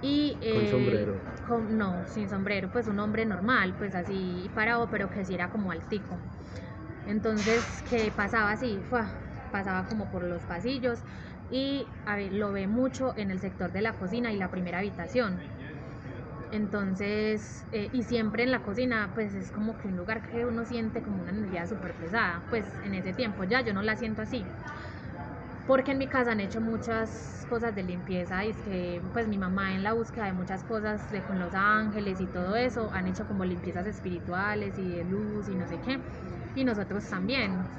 Y, 0.00 0.38
Con 0.50 0.66
eh, 0.66 0.66
sombrero. 0.66 1.14
con- 1.46 1.76
no, 1.76 2.06
sin 2.06 2.28
sombrero, 2.28 2.70
pues 2.70 2.86
un 2.88 2.98
hombre 3.00 3.26
normal, 3.26 3.76
pues 3.78 3.94
así 3.94 4.50
parado, 4.54 4.88
pero 4.90 5.10
que 5.10 5.24
sí 5.24 5.34
era 5.34 5.50
como 5.50 5.70
altico. 5.72 6.20
Entonces, 7.04 7.82
que 7.88 8.12
pasaba 8.12 8.52
así, 8.52 8.84
¡fua! 8.88 9.27
Pasaba 9.50 9.86
como 9.86 10.08
por 10.10 10.24
los 10.24 10.44
pasillos 10.46 11.04
y 11.48 11.94
lo 12.30 12.52
ve 12.52 12.66
mucho 12.68 13.14
en 13.16 13.30
el 13.30 13.40
sector 13.40 13.72
de 13.72 13.82
la 13.82 13.96
cocina 13.96 14.32
y 14.32 14.36
la 14.36 14.50
primera 14.50 14.78
habitación. 14.78 15.46
Entonces, 16.50 17.66
eh, 17.72 17.90
y 17.92 18.04
siempre 18.04 18.42
en 18.42 18.50
la 18.50 18.62
cocina, 18.62 19.12
pues 19.14 19.34
es 19.34 19.50
como 19.52 19.76
que 19.76 19.86
un 19.88 19.96
lugar 19.96 20.22
que 20.22 20.46
uno 20.46 20.64
siente 20.64 21.02
como 21.02 21.20
una 21.22 21.30
energía 21.32 21.66
súper 21.66 21.96
pesada. 21.96 22.46
Pues 22.48 22.78
en 22.82 22.94
ese 22.94 23.12
tiempo 23.14 23.44
ya 23.44 23.60
yo 23.62 23.72
no 23.74 23.82
la 23.82 23.96
siento 23.96 24.22
así. 24.22 24.54
Porque 25.64 25.90
en 25.92 25.98
mi 25.98 26.08
casa 26.08 26.32
han 26.32 26.40
hecho 26.40 26.60
muchas 26.62 27.44
cosas 27.46 27.74
de 27.74 27.82
limpieza 27.82 28.44
y 28.46 28.50
es 28.50 28.62
que 28.62 29.02
pues 29.12 29.28
mi 29.28 29.36
mamá 29.38 29.74
en 29.74 29.82
la 29.82 29.92
búsqueda 29.92 30.24
de 30.26 30.32
muchas 30.32 30.64
cosas 30.64 31.08
de 31.10 31.22
con 31.24 31.38
los 31.38 31.52
ángeles 31.54 32.20
y 32.20 32.28
todo 32.28 32.56
eso 32.56 32.92
han 32.92 33.06
hecho 33.06 33.26
como 33.26 33.44
limpiezas 33.44 33.86
espirituales 33.86 34.78
y 34.78 34.96
de 34.96 35.04
luz 35.04 35.46
y 35.48 35.56
no 35.56 35.66
sé 35.66 35.80
qué. 35.80 36.02
Y 36.54 36.64
nosotros 36.64 37.08
también 37.08 37.70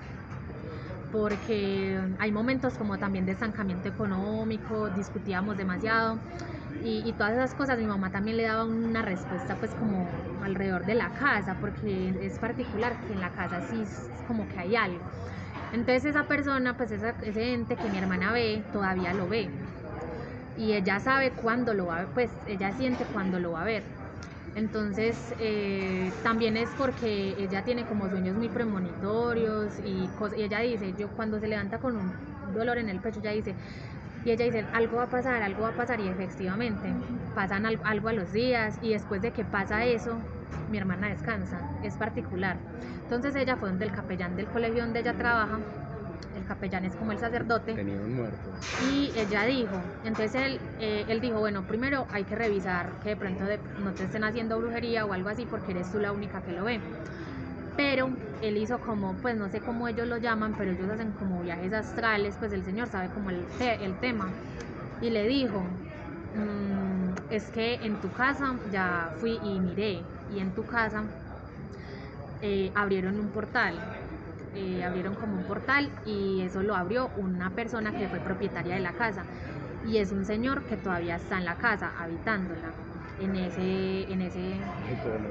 porque 1.12 2.00
hay 2.20 2.32
momentos 2.32 2.78
como 2.78 3.00
también 3.00 3.26
de 3.26 3.34
estancamiento 3.34 3.90
económico, 3.90 4.90
discutíamos 4.90 5.58
demasiado 5.58 6.22
y, 6.80 7.14
todas 7.18 7.34
esas 7.34 7.54
cosas 7.56 7.78
mi 7.80 7.88
mamá 7.88 8.12
también 8.12 8.38
le 8.38 8.44
daba 8.44 8.66
una 8.66 9.02
respuesta 9.02 9.60
pues 9.60 9.76
como 9.76 10.10
alrededor 10.42 10.86
de 10.86 10.96
la 10.96 11.14
casa, 11.14 11.60
porque 11.60 12.16
es 12.22 12.40
particular 12.40 13.00
que 13.06 13.14
en 13.14 13.20
la 13.22 13.32
casa 13.34 13.62
sí 13.62 13.84
es 13.84 14.12
como 14.26 14.48
que 14.48 14.60
hay 14.60 14.76
algo. 14.76 15.12
Entonces 15.72 16.06
esa 16.06 16.28
persona, 16.28 16.78
pues 16.78 16.92
esa- 16.92 17.18
ese 17.22 17.54
ente 17.54 17.78
que 17.78 17.90
mi 17.90 17.98
hermana 17.98 18.32
ve, 18.34 18.68
todavía 18.72 19.14
lo 19.14 19.28
ve. 19.28 19.56
Y 20.56 20.74
ella 20.74 21.00
sabe 21.00 21.36
cuándo 21.36 21.74
lo 21.74 21.88
va 21.88 21.98
a 21.98 22.00
ver, 22.06 22.14
pues 22.14 22.42
ella 22.46 22.72
siente 22.74 23.06
cuándo 23.08 23.40
lo 23.40 23.52
va 23.54 23.62
a 23.64 23.66
ver. 23.66 23.99
Entonces, 24.60 25.34
eh, 25.38 26.20
también 26.22 26.58
es 26.58 26.76
porque 26.76 27.36
ella 27.42 27.64
tiene 27.64 27.86
como 27.86 28.10
sueños 28.10 28.36
muy 28.36 28.50
premonitorios 28.50 29.80
y, 29.80 30.14
y 30.36 30.42
ella 30.44 30.60
dice, 30.60 30.96
yo 30.96 31.14
cuando 31.14 31.40
se 31.40 31.48
levanta 31.48 31.80
con 31.80 31.96
un 31.96 32.20
dolor 32.42 32.78
en 32.78 32.90
el 32.90 33.00
pecho, 33.02 33.20
ella 33.20 33.32
dice, 33.32 33.58
y 34.24 34.32
ella 34.32 34.46
dice, 34.46 34.70
algo 34.74 34.98
va 34.98 35.04
a 35.06 35.10
pasar, 35.10 35.42
algo 35.44 35.64
va 35.64 35.70
a 35.70 35.76
pasar 35.76 36.00
y 36.02 36.10
efectivamente 36.10 37.00
pasan 37.34 37.66
al- 37.66 37.82
algo 37.86 38.10
a 38.10 38.14
los 38.14 38.32
días 38.32 38.78
y 38.82 38.92
después 38.94 39.22
de 39.22 39.32
que 39.34 39.46
pasa 39.46 39.86
eso, 39.86 40.30
mi 40.68 40.78
hermana 40.78 41.10
descansa, 41.10 41.72
es 41.82 41.98
particular. 41.98 42.68
Entonces 43.02 43.36
ella 43.36 43.58
fue 43.58 43.70
donde 43.70 43.86
el 43.86 43.92
capellán 43.92 44.36
del 44.36 44.50
colegio 44.50 44.84
donde 44.84 45.00
ella 45.00 45.16
trabaja, 45.18 45.68
el 46.50 46.56
capellán 46.56 46.84
es 46.86 46.96
como 46.96 47.12
el 47.12 47.20
sacerdote, 47.20 47.76
Tenía 47.76 48.00
un 48.02 48.16
muerto. 48.16 48.50
y 48.82 49.12
ella 49.16 49.46
dijo, 49.46 49.84
entonces 50.04 50.34
él, 50.36 50.60
eh, 50.80 51.06
él 51.08 51.22
dijo, 51.22 51.38
bueno, 51.40 51.62
primero 51.68 52.08
hay 52.12 52.24
que 52.24 52.36
revisar 52.36 52.90
que 53.04 53.10
de 53.10 53.16
pronto 53.16 53.44
de- 53.46 53.60
no 53.78 53.94
te 53.94 54.04
estén 54.04 54.24
haciendo 54.24 54.58
brujería 54.58 55.06
o 55.06 55.14
algo 55.14 55.30
así 55.30 55.46
porque 55.46 55.72
eres 55.72 55.92
tú 55.92 56.00
la 56.00 56.12
única 56.12 56.42
que 56.42 56.52
lo 56.54 56.64
ve. 56.64 56.80
Pero 57.78 58.10
él 58.42 58.58
hizo 58.58 58.80
como, 58.80 59.14
pues 59.22 59.38
no 59.38 59.48
sé 59.50 59.60
cómo 59.62 59.88
ellos 59.88 60.08
lo 60.08 60.18
llaman, 60.18 60.56
pero 60.58 60.72
ellos 60.72 60.90
hacen 60.90 61.12
como 61.14 61.42
viajes 61.42 61.72
astrales, 61.72 62.36
pues 62.40 62.52
el 62.52 62.64
señor 62.64 62.88
sabe 62.88 63.10
como 63.14 63.30
el, 63.30 63.46
te- 63.60 63.86
el 63.86 63.94
tema. 64.00 64.34
Y 65.02 65.12
le 65.12 65.28
dijo, 65.28 65.62
"Mm, 66.34 67.12
es 67.30 67.44
que 67.52 67.76
en 67.86 67.96
tu 68.02 68.10
casa 68.12 68.56
ya 68.72 69.12
fui 69.20 69.38
y 69.44 69.60
miré, 69.60 70.02
y 70.28 70.40
en 70.40 70.52
tu 70.56 70.64
casa 70.66 71.04
eh, 72.42 72.72
abrieron 72.76 73.20
un 73.20 73.30
portal, 73.32 73.76
eh, 74.54 74.84
abrieron 74.84 75.16
como 75.16 75.36
un 75.38 75.46
portal 75.46 75.94
y 76.04 76.42
eso 76.42 76.64
lo 76.64 76.76
abrió 76.76 77.12
una 77.16 77.56
persona 77.56 77.94
que 77.96 78.10
fue 78.10 78.22
propietaria 78.22 78.76
de 78.76 78.80
la 78.82 78.96
casa. 78.96 79.28
Y 79.82 79.98
es 79.98 80.12
un 80.12 80.26
señor 80.26 80.66
que 80.66 80.78
todavía 80.78 81.16
está 81.16 81.38
en 81.38 81.46
la 81.46 81.58
casa 81.58 81.90
habitándola 81.98 82.76
en 83.18 83.36
ese 83.36 84.12
en 84.12 84.22
ese 84.22 84.66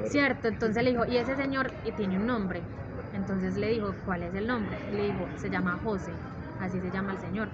cierto 0.03 0.49
entonces 0.49 0.83
le 0.83 0.91
dijo 0.91 1.05
y 1.07 1.19
ese 1.19 1.37
señor 1.37 1.75
eh, 1.83 1.93
tiene 1.93 2.17
un 2.19 2.27
nombre 2.27 2.69
entonces 3.13 3.57
le 3.57 3.69
dijo 3.69 4.01
cuál 4.03 4.23
es 4.23 4.35
el 4.35 4.47
nombre 4.47 4.85
le 4.89 5.03
dijo 5.05 5.33
se 5.37 5.51
llama 5.51 5.79
José 5.79 6.21
así 6.59 6.81
se 6.81 6.91
llama 6.91 7.13
el 7.13 7.19
señor 7.19 7.53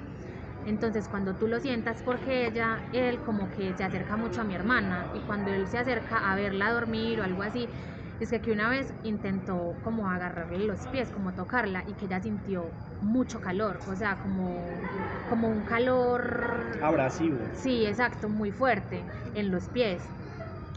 entonces 0.62 1.08
cuando 1.08 1.36
tú 1.36 1.46
lo 1.48 1.60
sientas 1.60 2.02
porque 2.02 2.46
ella 2.46 2.84
él 2.92 3.22
como 3.22 3.50
que 3.50 3.74
se 3.74 3.84
acerca 3.84 4.16
mucho 4.16 4.40
a 4.40 4.44
mi 4.44 4.54
hermana 4.54 5.08
y 5.12 5.22
cuando 5.22 5.52
él 5.52 5.68
se 5.68 5.78
acerca 5.78 6.18
a 6.32 6.36
verla 6.36 6.70
dormir 6.72 7.20
o 7.20 7.24
algo 7.24 7.42
así 7.42 7.70
es 8.20 8.30
que, 8.30 8.40
que 8.40 8.52
una 8.52 8.68
vez 8.68 8.92
intentó 9.02 9.74
como 9.82 10.08
agarrarle 10.08 10.66
los 10.66 10.86
pies, 10.88 11.08
como 11.10 11.32
tocarla, 11.32 11.84
y 11.86 11.92
que 11.94 12.06
ella 12.06 12.20
sintió 12.20 12.70
mucho 13.00 13.40
calor, 13.40 13.78
o 13.88 13.96
sea, 13.96 14.16
como, 14.16 14.66
como 15.28 15.48
un 15.48 15.62
calor 15.62 16.54
Abrasivo. 16.82 17.38
Sí, 17.54 17.86
exacto, 17.86 18.28
muy 18.28 18.50
fuerte 18.50 19.02
en 19.34 19.50
los 19.50 19.68
pies. 19.68 20.02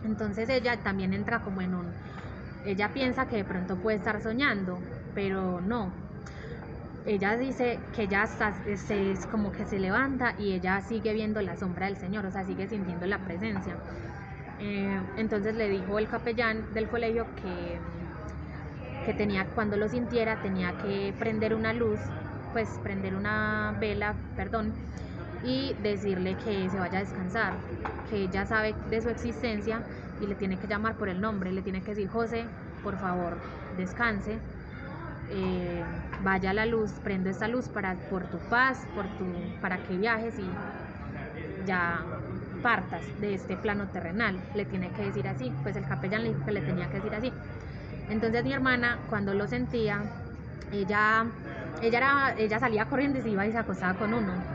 Entonces 0.04 0.50
ella 0.50 0.78
también 0.78 1.14
entra 1.14 1.40
como 1.40 1.62
en 1.62 1.74
un... 1.74 1.86
Ella 2.66 2.90
piensa 2.94 3.28
que 3.28 3.38
de 3.38 3.44
pronto 3.44 3.76
puede 3.78 3.98
estar 3.98 4.22
soñando, 4.22 4.80
pero 5.14 5.62
no. 5.62 5.92
Ella 7.06 7.38
dice 7.38 7.80
que 7.96 8.04
ella 8.04 8.24
está, 8.24 8.54
se, 8.76 9.12
es 9.12 9.26
como 9.28 9.52
que 9.52 9.66
se 9.66 9.80
levanta 9.80 10.36
y 10.38 10.52
ella 10.52 10.82
sigue 10.82 11.14
viendo 11.14 11.42
la 11.42 11.56
sombra 11.56 11.86
del 11.86 11.96
Señor, 11.96 12.26
o 12.26 12.32
sea, 12.32 12.46
sigue 12.46 12.68
sintiendo 12.68 13.06
la 13.06 13.18
presencia. 13.20 13.76
Eh, 14.60 15.02
entonces 15.18 15.56
le 15.56 15.70
dijo 15.70 16.00
el 16.00 16.08
capellán 16.08 16.74
del 16.74 16.88
colegio 16.90 17.28
que, 17.36 17.80
que 19.06 19.14
tenía, 19.14 19.46
cuando 19.54 19.78
lo 19.78 19.88
sintiera, 19.88 20.42
tenía 20.42 20.74
que 20.78 21.14
prender 21.18 21.54
una 21.56 21.74
luz, 21.74 22.00
pues 22.52 22.80
prender 22.80 23.16
una 23.16 23.76
vela, 23.80 24.16
perdón, 24.36 24.74
y 25.44 25.74
decirle 25.76 26.38
que 26.38 26.70
se 26.70 26.80
vaya 26.80 27.00
a 27.00 27.02
descansar, 27.02 27.54
que 28.10 28.18
ella 28.24 28.46
sabe 28.46 28.76
de 28.90 29.02
su 29.02 29.10
existencia 29.10 29.84
y 30.20 30.28
le 30.28 30.36
tiene 30.36 30.58
que 30.58 30.68
llamar 30.68 30.98
por 30.98 31.10
el 31.10 31.22
nombre, 31.22 31.52
le 31.52 31.62
tiene 31.62 31.84
que 31.84 31.92
decir, 31.92 32.08
José, 32.10 32.50
por 32.82 32.98
favor, 32.98 33.42
descanse, 33.70 34.42
eh, 35.30 35.84
vaya 36.24 36.52
a 36.52 36.54
la 36.54 36.66
luz, 36.66 37.00
prende 37.04 37.30
esta 37.30 37.48
luz 37.48 37.70
para, 37.70 37.96
por 38.10 38.28
tu 38.28 38.40
paz, 38.50 38.88
por 38.94 39.10
tu, 39.10 39.26
para 39.62 39.84
que 39.84 39.98
viajes 39.98 40.40
y 40.40 40.58
ya 41.66 42.06
partas 42.62 43.12
de 43.20 43.34
este 43.36 43.58
plano 43.58 43.90
terrenal, 43.92 44.48
le 44.54 44.66
tiene 44.66 44.94
que 44.94 45.04
decir 45.04 45.28
así, 45.28 45.60
pues 45.64 45.76
el 45.76 45.86
capellán 45.86 46.24
le 46.24 46.30
dijo 46.30 46.44
que 46.44 46.52
le 46.52 46.62
tenía 46.64 46.90
que 46.90 46.98
decir 46.98 47.16
así. 47.16 47.34
Entonces 48.08 48.44
mi 48.44 48.54
hermana, 48.54 49.04
cuando 49.08 49.34
lo 49.34 49.48
sentía, 49.48 50.10
ella, 50.70 51.26
ella, 51.80 51.98
era, 51.98 52.36
ella 52.38 52.60
salía 52.60 52.88
corriendo 52.88 53.20
y 53.20 53.22
se 53.22 53.30
iba 53.30 53.48
y 53.48 53.52
se 53.52 53.58
acostaba 53.58 53.98
con 53.98 54.14
uno 54.14 54.48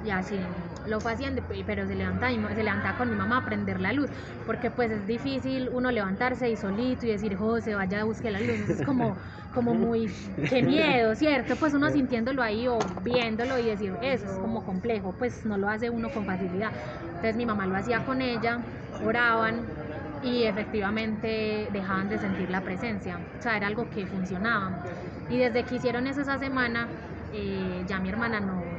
y 0.00 0.10
así 0.10 0.54
lo 0.82 1.00
fue 1.02 1.12
haciendo, 1.12 1.42
pe- 1.42 1.64
pero 1.64 1.86
se 1.86 1.94
mo- 2.38 2.48
se 2.54 2.62
levantaba 2.62 2.96
con 2.96 3.08
mi 3.10 3.16
mamá 3.16 3.38
a 3.38 3.44
prender 3.44 3.80
la 3.80 3.92
luz, 3.92 4.10
porque 4.44 4.70
pues 4.70 4.90
es 4.90 5.06
difícil 5.06 5.68
uno 5.70 5.90
levantarse 5.90 6.48
y 6.50 6.56
solito 6.56 7.06
y 7.06 7.10
decir, 7.10 7.36
José, 7.36 7.74
vaya 7.74 8.00
a 8.00 8.04
buscar 8.04 8.32
la 8.32 8.40
luz, 8.40 8.68
es 8.70 8.82
como, 8.82 9.18
como 9.50 9.74
muy, 9.74 10.16
qué 10.46 10.62
miedo, 10.62 11.14
¿cierto? 11.14 11.58
Pues 11.58 11.74
uno 11.74 11.90
sintiéndolo 11.90 12.42
ahí 12.42 12.66
o 12.68 12.84
viéndolo 12.88 13.58
y 13.58 13.66
decir, 13.68 13.98
eso 14.00 14.26
es 14.26 14.38
como 14.38 14.62
complejo, 14.62 15.16
pues 15.16 15.44
no 15.44 15.58
lo 15.58 15.68
hace 15.68 15.90
uno 15.90 16.10
con 16.10 16.24
facilidad. 16.26 16.72
Entonces 17.14 17.36
mi 17.36 17.46
mamá 17.46 17.66
lo 17.66 17.76
hacía 17.76 18.02
con 18.04 18.20
ella, 18.22 18.64
oraban 18.98 19.72
y 20.20 20.44
efectivamente 20.44 21.68
dejaban 21.72 22.08
de 22.08 22.18
sentir 22.18 22.50
la 22.50 22.62
presencia, 22.64 23.18
o 23.20 23.26
sea, 23.38 23.56
era 23.56 23.66
algo 23.66 23.88
que 23.88 24.06
funcionaba. 24.06 24.78
Y 25.26 25.38
desde 25.38 25.64
que 25.64 25.76
hicieron 25.76 26.06
eso 26.06 26.20
esa 26.22 26.38
semana, 26.38 26.92
eh, 27.30 27.84
ya 27.86 28.00
mi 28.00 28.08
hermana 28.08 28.40
no, 28.40 28.69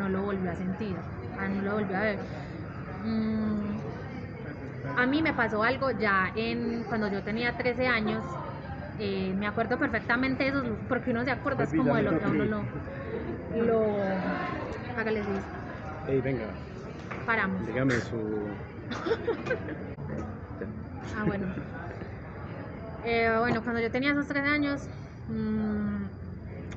no 0.00 0.08
lo 0.08 0.22
volvió 0.22 0.50
a 0.50 0.54
sentir, 0.56 0.96
ah, 1.38 1.46
no 1.48 1.62
lo 1.62 1.74
volvió 1.74 1.96
a 1.96 2.00
ver. 2.00 2.18
Mm, 3.04 3.78
a 4.98 5.06
mí 5.06 5.22
me 5.22 5.32
pasó 5.32 5.62
algo 5.62 5.90
ya 5.92 6.32
en 6.34 6.82
cuando 6.88 7.08
yo 7.08 7.22
tenía 7.22 7.52
13 7.56 7.86
años. 7.86 8.22
eh, 8.98 9.32
me 9.38 9.46
acuerdo 9.46 9.78
perfectamente 9.78 10.44
de 10.44 10.50
eso, 10.50 10.62
porque 10.88 11.10
uno 11.10 11.24
se 11.24 11.30
acuerda 11.30 11.64
es 11.64 11.70
como 11.70 11.94
de 11.96 12.02
lo 12.02 12.18
que 12.18 12.24
a 12.24 12.28
uno 12.28 12.44
lo. 12.44 12.62
lo 13.66 13.94
hágale 14.98 15.20
así, 15.20 15.28
Ey, 16.08 16.20
venga, 16.20 16.44
paramos. 17.26 17.66
dígame 17.66 17.94
su. 18.00 18.16
Ah, 21.18 21.24
bueno. 21.24 21.46
Eh, 23.04 23.34
bueno, 23.38 23.62
cuando 23.62 23.80
yo 23.80 23.90
tenía 23.90 24.12
esos 24.12 24.26
13 24.26 24.48
años, 24.48 24.82
mm, 25.28 25.99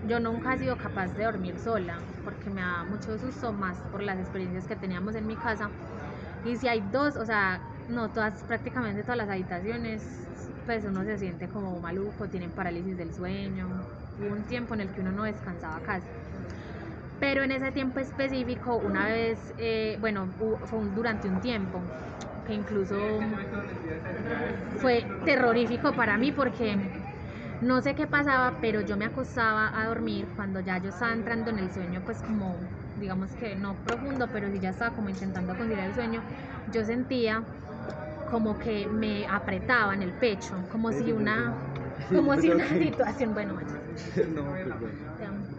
yo 0.04 0.20
nunca 0.20 0.54
he 0.54 0.58
sido 0.60 0.78
capaz 0.78 1.16
de 1.16 1.24
dormir 1.26 1.60
sola, 1.60 2.08
porque 2.24 2.50
me 2.50 2.62
da 2.62 2.84
mucho 2.86 3.18
susto, 3.18 3.54
más 3.54 3.84
por 3.92 4.04
las 4.04 4.20
experiencias 4.20 4.68
que 4.68 4.76
teníamos 4.76 5.16
en 5.16 5.26
mi 5.28 5.38
casa. 5.38 5.74
Y 6.44 6.58
si 6.58 6.68
hay 6.68 6.82
dos, 6.90 7.16
o 7.18 7.26
sea, 7.26 7.66
no 7.88 8.12
todas, 8.12 8.44
prácticamente 8.46 9.04
todas 9.04 9.18
las 9.18 9.30
habitaciones, 9.30 10.30
pues 10.66 10.86
uno 10.86 11.04
se 11.06 11.18
siente 11.18 11.50
como 11.50 11.80
maluco, 11.82 12.30
tienen 12.30 12.54
parálisis 12.54 12.98
del 12.98 13.14
sueño. 13.14 13.88
Hubo 14.18 14.30
un 14.32 14.46
tiempo 14.48 14.74
en 14.76 14.82
el 14.82 14.92
que 14.92 15.02
uno 15.02 15.12
no 15.12 15.24
descansaba 15.24 15.82
casi. 15.84 16.10
Pero 17.20 17.44
en 17.44 17.52
ese 17.52 17.72
tiempo 17.72 18.00
específico, 18.00 18.78
una 18.78 19.06
vez, 19.08 19.54
eh, 19.58 19.98
bueno, 20.00 20.34
fue 20.66 20.80
durante 20.92 21.30
un 21.30 21.40
tiempo, 21.40 21.92
que 22.44 22.54
incluso 22.54 23.40
fue 24.76 25.20
terrorífico 25.24 25.96
para 25.96 26.18
mí 26.18 26.32
porque 26.32 26.78
no 27.64 27.82
sé 27.82 27.96
qué 27.96 28.08
pasaba, 28.08 28.60
pero 28.62 28.82
yo 28.82 28.98
me 28.98 29.06
acostaba 29.06 29.80
a 29.80 29.88
dormir 29.88 30.32
cuando 30.32 30.60
ya 30.62 30.78
yo 30.80 30.90
estaba 30.90 31.14
entrando 31.14 31.52
en 31.52 31.60
el 31.60 31.72
sueño, 31.72 32.04
pues 32.06 32.22
como, 32.22 32.70
digamos 32.94 33.36
que 33.36 33.56
no 33.56 33.82
profundo, 33.84 34.32
pero 34.32 34.50
sí 34.52 34.60
ya 34.60 34.70
estaba 34.70 34.94
como 34.94 35.10
intentando 35.10 35.56
conciliar 35.58 35.88
el 35.88 35.94
sueño, 35.94 36.24
yo 36.66 36.86
sentía 36.86 37.48
como 38.26 38.58
que 38.58 38.90
me 38.90 39.26
apretaba 39.28 39.94
en 39.94 40.02
el 40.04 40.16
pecho, 40.16 40.68
como 40.70 40.94
si 40.94 41.12
una, 41.14 41.58
como 42.12 42.36
si 42.38 42.52
una 42.52 42.68
situación, 42.78 43.34
bueno, 43.34 43.56
bueno, 44.50 44.78
no, 45.18 45.50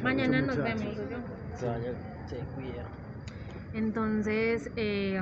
mañana 0.00 0.40
nos 0.42 0.62
vemos. 0.62 0.96
Se 1.54 1.66
vaya, 1.66 1.94
se 2.26 2.48
cuida. 2.48 2.90
Entonces, 3.72 4.70
eh, 4.76 5.20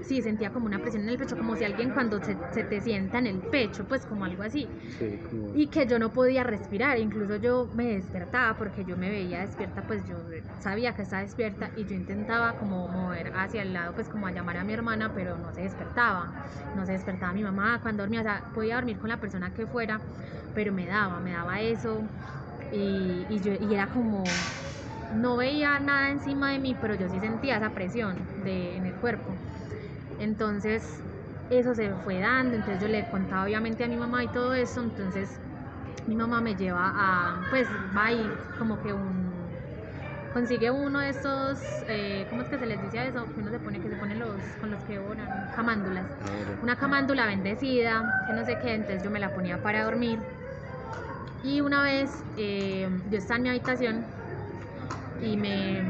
sí, 0.00 0.22
sentía 0.22 0.50
como 0.52 0.66
una 0.66 0.80
presión 0.80 1.02
en 1.04 1.10
el 1.10 1.18
pecho, 1.18 1.36
como 1.36 1.56
si 1.56 1.64
alguien 1.64 1.92
cuando 1.92 2.20
se, 2.20 2.42
se 2.50 2.64
te 2.64 2.80
sienta 2.80 3.18
en 3.18 3.26
el 3.26 3.44
pecho, 3.44 3.86
pues 3.86 4.06
como 4.06 4.24
algo 4.24 4.42
así. 4.42 4.74
Sí, 4.98 5.20
como. 5.22 5.52
Y 5.54 5.70
que 5.70 5.86
yo 5.86 5.98
no 5.98 6.12
podía 6.12 6.42
respirar, 6.44 6.98
incluso 6.98 7.36
yo 7.36 7.70
me 7.74 7.86
despertaba 7.94 8.56
porque 8.56 8.84
yo 8.84 8.96
me 8.96 9.10
veía 9.10 9.40
despierta, 9.40 9.86
pues 9.86 10.04
yo 10.04 10.24
sabía 10.58 10.94
que 10.94 11.02
estaba 11.02 11.22
despierta 11.22 11.72
y 11.74 11.86
yo 11.86 11.94
intentaba 11.96 12.56
como 12.56 12.88
mover 12.88 13.30
hacia 13.34 13.62
el 13.62 13.72
lado, 13.72 13.94
pues 13.94 14.08
como 14.08 14.26
a 14.26 14.32
llamar 14.32 14.56
a 14.58 14.64
mi 14.64 14.72
hermana, 14.74 15.12
pero 15.14 15.38
no 15.38 15.52
se 15.52 15.62
despertaba, 15.62 16.34
no 16.72 16.84
se 16.86 16.92
despertaba 16.92 17.32
mi 17.32 17.42
mamá 17.42 17.80
cuando 17.82 18.02
dormía, 18.02 18.20
o 18.20 18.24
sea, 18.24 18.50
podía 18.52 18.74
dormir 18.76 18.98
con 18.98 19.08
la 19.10 19.20
persona 19.20 19.52
que 19.54 19.66
fuera, 19.66 20.06
pero 20.52 20.72
me 20.72 20.86
daba, 20.86 21.20
me 21.20 21.32
daba 21.32 21.60
eso 21.62 22.10
y, 22.70 23.26
y 23.28 23.40
yo, 23.40 23.52
y 23.58 23.74
era 23.74 23.88
como, 23.90 24.50
no 25.14 25.36
veía 25.36 25.78
nada 25.78 26.10
encima 26.10 26.52
de 26.52 26.58
mí, 26.58 26.76
pero 26.80 26.94
yo 26.94 27.08
sí 27.08 27.18
sentía 27.20 27.56
esa 27.56 27.70
presión 27.70 28.16
de, 28.44 28.76
en 28.76 28.86
el 28.86 28.94
cuerpo. 28.94 29.32
Entonces, 30.18 31.00
eso 31.50 31.74
se 31.74 31.90
fue 32.04 32.20
dando, 32.20 32.56
entonces 32.56 32.80
yo 32.82 32.88
le 32.88 33.04
contaba 33.04 33.44
obviamente 33.44 33.84
a 33.84 33.88
mi 33.88 33.96
mamá 33.96 34.24
y 34.24 34.28
todo 34.28 34.54
eso, 34.54 34.82
entonces 34.82 35.38
mi 36.06 36.16
mamá 36.16 36.40
me 36.40 36.54
lleva 36.54 36.92
a, 36.94 37.46
pues 37.50 37.68
va 37.96 38.12
y 38.12 38.30
como 38.58 38.80
que 38.82 38.92
un, 38.92 39.30
consigue 40.32 40.70
uno 40.70 41.00
de 41.00 41.10
estos, 41.10 41.58
eh, 41.88 42.26
¿cómo 42.28 42.42
es 42.42 42.48
que 42.48 42.58
se 42.58 42.66
les 42.66 42.82
dice 42.82 42.98
a 42.98 43.06
eso? 43.06 43.24
Que 43.24 43.40
uno 43.40 43.50
se 43.50 43.58
pone, 43.58 43.80
que 43.80 43.88
se 43.88 43.96
pone 43.96 44.16
los, 44.16 44.36
con 44.60 44.70
los 44.70 44.82
que 44.84 44.98
oran, 44.98 45.28
camándulas. 45.54 46.04
Ahora. 46.04 46.62
Una 46.62 46.76
camándula 46.76 47.26
bendecida, 47.26 48.24
que 48.26 48.32
no 48.32 48.44
sé 48.44 48.58
qué, 48.58 48.74
entonces 48.74 49.02
yo 49.02 49.10
me 49.10 49.18
la 49.18 49.30
ponía 49.30 49.58
para 49.58 49.84
dormir. 49.84 50.18
Y 51.42 51.60
una 51.60 51.82
vez 51.82 52.10
eh, 52.36 52.88
yo 53.10 53.18
estaba 53.18 53.36
en 53.36 53.42
mi 53.44 53.48
habitación 53.50 54.15
y 55.20 55.36
me 55.36 55.82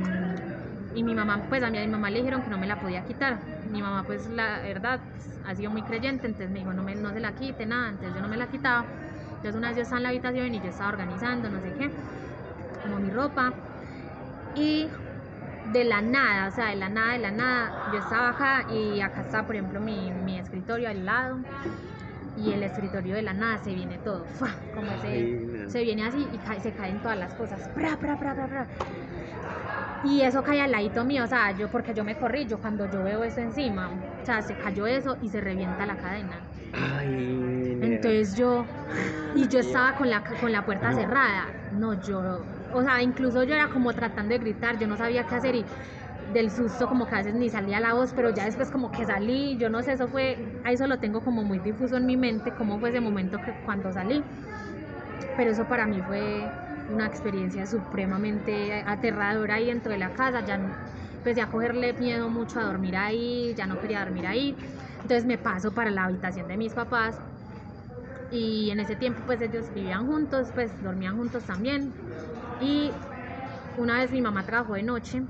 y 0.94 1.02
mi 1.02 1.14
mamá 1.14 1.46
pues 1.48 1.62
a 1.62 1.70
mi, 1.70 1.78
a 1.78 1.80
mi 1.82 1.88
mamá 1.88 2.10
le 2.10 2.18
dijeron 2.18 2.42
que 2.42 2.50
no 2.50 2.58
me 2.58 2.66
la 2.66 2.80
podía 2.80 3.02
quitar 3.04 3.38
mi 3.64 3.82
mamá 3.82 4.04
pues 4.06 4.26
la 4.28 4.60
verdad 4.60 5.00
pues, 5.10 5.40
ha 5.44 5.54
sido 5.54 5.70
muy 5.70 5.82
creyente 5.82 6.26
entonces 6.26 6.50
me 6.50 6.60
dijo 6.60 6.72
no 6.72 6.82
me 6.82 6.94
no 6.94 7.12
se 7.12 7.20
la 7.20 7.32
quite 7.32 7.66
nada 7.66 7.88
entonces 7.90 8.14
yo 8.14 8.22
no 8.22 8.28
me 8.28 8.36
la 8.36 8.46
quitaba 8.48 8.86
entonces 9.36 9.54
una 9.56 9.68
vez 9.68 9.76
yo 9.76 9.82
estaba 9.82 9.98
en 9.98 10.02
la 10.04 10.08
habitación 10.10 10.54
y 10.54 10.60
yo 10.60 10.68
estaba 10.70 10.90
organizando 10.90 11.48
no 11.48 11.60
sé 11.60 11.72
qué 11.78 11.90
como 12.82 12.98
mi 12.98 13.10
ropa 13.10 13.52
y 14.54 14.88
de 15.72 15.84
la 15.84 16.00
nada 16.00 16.48
o 16.48 16.50
sea 16.50 16.66
de 16.68 16.76
la 16.76 16.88
nada 16.88 17.12
de 17.14 17.18
la 17.18 17.30
nada 17.30 17.70
yo 17.92 17.98
estaba 17.98 18.30
acá 18.30 18.64
y 18.72 19.00
acá 19.00 19.22
está 19.22 19.42
por 19.46 19.56
ejemplo 19.56 19.80
mi, 19.80 20.10
mi 20.12 20.38
escritorio 20.38 20.88
al 20.88 21.04
lado 21.04 21.36
y 22.36 22.52
el 22.52 22.62
escritorio 22.62 23.14
de 23.14 23.22
la 23.22 23.32
nada 23.32 23.58
se 23.58 23.74
viene 23.74 23.98
todo 23.98 24.24
¡fua! 24.38 24.50
como 24.74 24.90
no. 24.90 24.98
se 25.70 25.82
viene 25.82 26.04
así 26.04 26.18
y 26.32 26.38
cae- 26.38 26.60
se 26.60 26.72
caen 26.72 27.00
todas 27.00 27.18
las 27.18 27.32
cosas. 27.34 27.60
Pra, 27.74 27.96
pra, 27.96 28.16
pra. 28.16 28.66
Y 30.00 30.22
eso 30.22 30.42
cae 30.42 30.60
al 30.60 30.70
ladito 30.72 31.04
mío, 31.04 31.24
o 31.24 31.26
sea, 31.26 31.52
yo 31.52 31.70
porque 31.70 31.92
yo 31.94 32.04
me 32.04 32.16
corrí, 32.16 32.46
yo 32.46 32.60
cuando 32.60 32.86
yo 32.86 33.02
veo 33.02 33.24
eso 33.24 33.40
encima, 33.40 33.90
o 33.92 34.06
sea, 34.22 34.42
se 34.42 34.56
cayó 34.56 34.86
eso 34.86 35.18
y 35.20 35.30
se 35.30 35.40
revienta 35.40 35.86
la 35.86 35.96
cadena. 35.96 36.48
Ay. 36.72 37.06
Entonces 37.80 38.34
yo, 38.36 38.72
y 39.32 39.48
yo 39.48 39.58
estaba 39.60 39.94
con 39.94 40.08
la, 40.10 40.22
con 40.22 40.52
la 40.52 40.64
puerta 40.64 40.92
cerrada, 40.94 41.58
no, 41.68 41.94
yo, 41.94 42.50
o 42.70 42.82
sea, 42.82 43.02
incluso 43.02 43.44
yo 43.44 43.54
era 43.54 43.68
como 43.68 43.94
tratando 43.94 44.32
de 44.34 44.38
gritar, 44.40 44.78
yo 44.78 44.86
no 44.86 44.96
sabía 44.96 45.26
qué 45.26 45.34
hacer 45.34 45.54
y 45.54 45.66
del 46.24 46.50
susto 46.50 46.88
como 46.88 47.06
que 47.06 47.14
a 47.14 47.18
veces 47.18 47.34
ni 47.34 47.50
salía 47.50 47.80
la 47.80 47.94
voz, 47.94 48.12
pero 48.14 48.30
ya 48.30 48.44
después 48.46 48.70
como 48.70 48.90
que 48.90 49.04
salí, 49.06 49.58
yo 49.58 49.68
no 49.70 49.82
sé, 49.82 49.92
eso 49.92 50.08
fue, 50.08 50.38
a 50.64 50.72
eso 50.72 50.86
lo 50.86 50.98
tengo 51.00 51.22
como 51.22 51.44
muy 51.44 51.60
difuso 51.60 51.96
en 51.96 52.06
mi 52.06 52.16
mente, 52.16 52.54
cómo 52.54 52.78
fue 52.80 52.90
ese 52.90 53.00
momento 53.00 53.40
que 53.40 53.54
cuando 53.54 53.92
salí, 53.92 54.26
pero 55.34 55.50
eso 55.50 55.66
para 55.66 55.86
mí 55.86 56.02
fue 56.02 56.56
una 56.86 57.06
experiencia 57.06 57.66
supremamente 57.66 58.82
aterradora 58.86 59.56
ahí 59.56 59.66
dentro 59.66 59.92
de 59.92 59.98
la 59.98 60.12
casa, 60.12 60.44
ya 60.44 60.56
empecé 60.56 61.40
a 61.42 61.50
cogerle 61.50 61.94
miedo 61.98 62.28
mucho 62.30 62.60
a 62.60 62.64
dormir 62.64 62.96
ahí, 62.96 63.54
ya 63.56 63.66
no 63.66 63.78
quería 63.78 64.00
dormir 64.00 64.26
ahí, 64.26 64.58
Entonces 65.02 65.26
me 65.26 65.38
paso 65.38 65.74
para 65.74 65.90
la 65.90 66.04
habitación 66.04 66.46
de 66.48 66.56
mis 66.56 66.74
papás 66.74 67.22
y 68.28 68.70
en 68.70 68.80
ese 68.80 68.96
tiempo 68.96 69.24
pues 69.24 69.40
ellos 69.40 69.72
vivían 69.72 70.06
juntos, 70.06 70.52
pues 70.52 70.80
dormían 70.80 71.16
juntos 71.16 71.44
también. 71.46 71.96
Y 72.58 73.00
una 73.74 73.98
vez 74.00 74.12
mi 74.12 74.22
mamá 74.22 74.46
trabajó 74.46 74.74
de 74.74 74.82
noche 74.82 75.22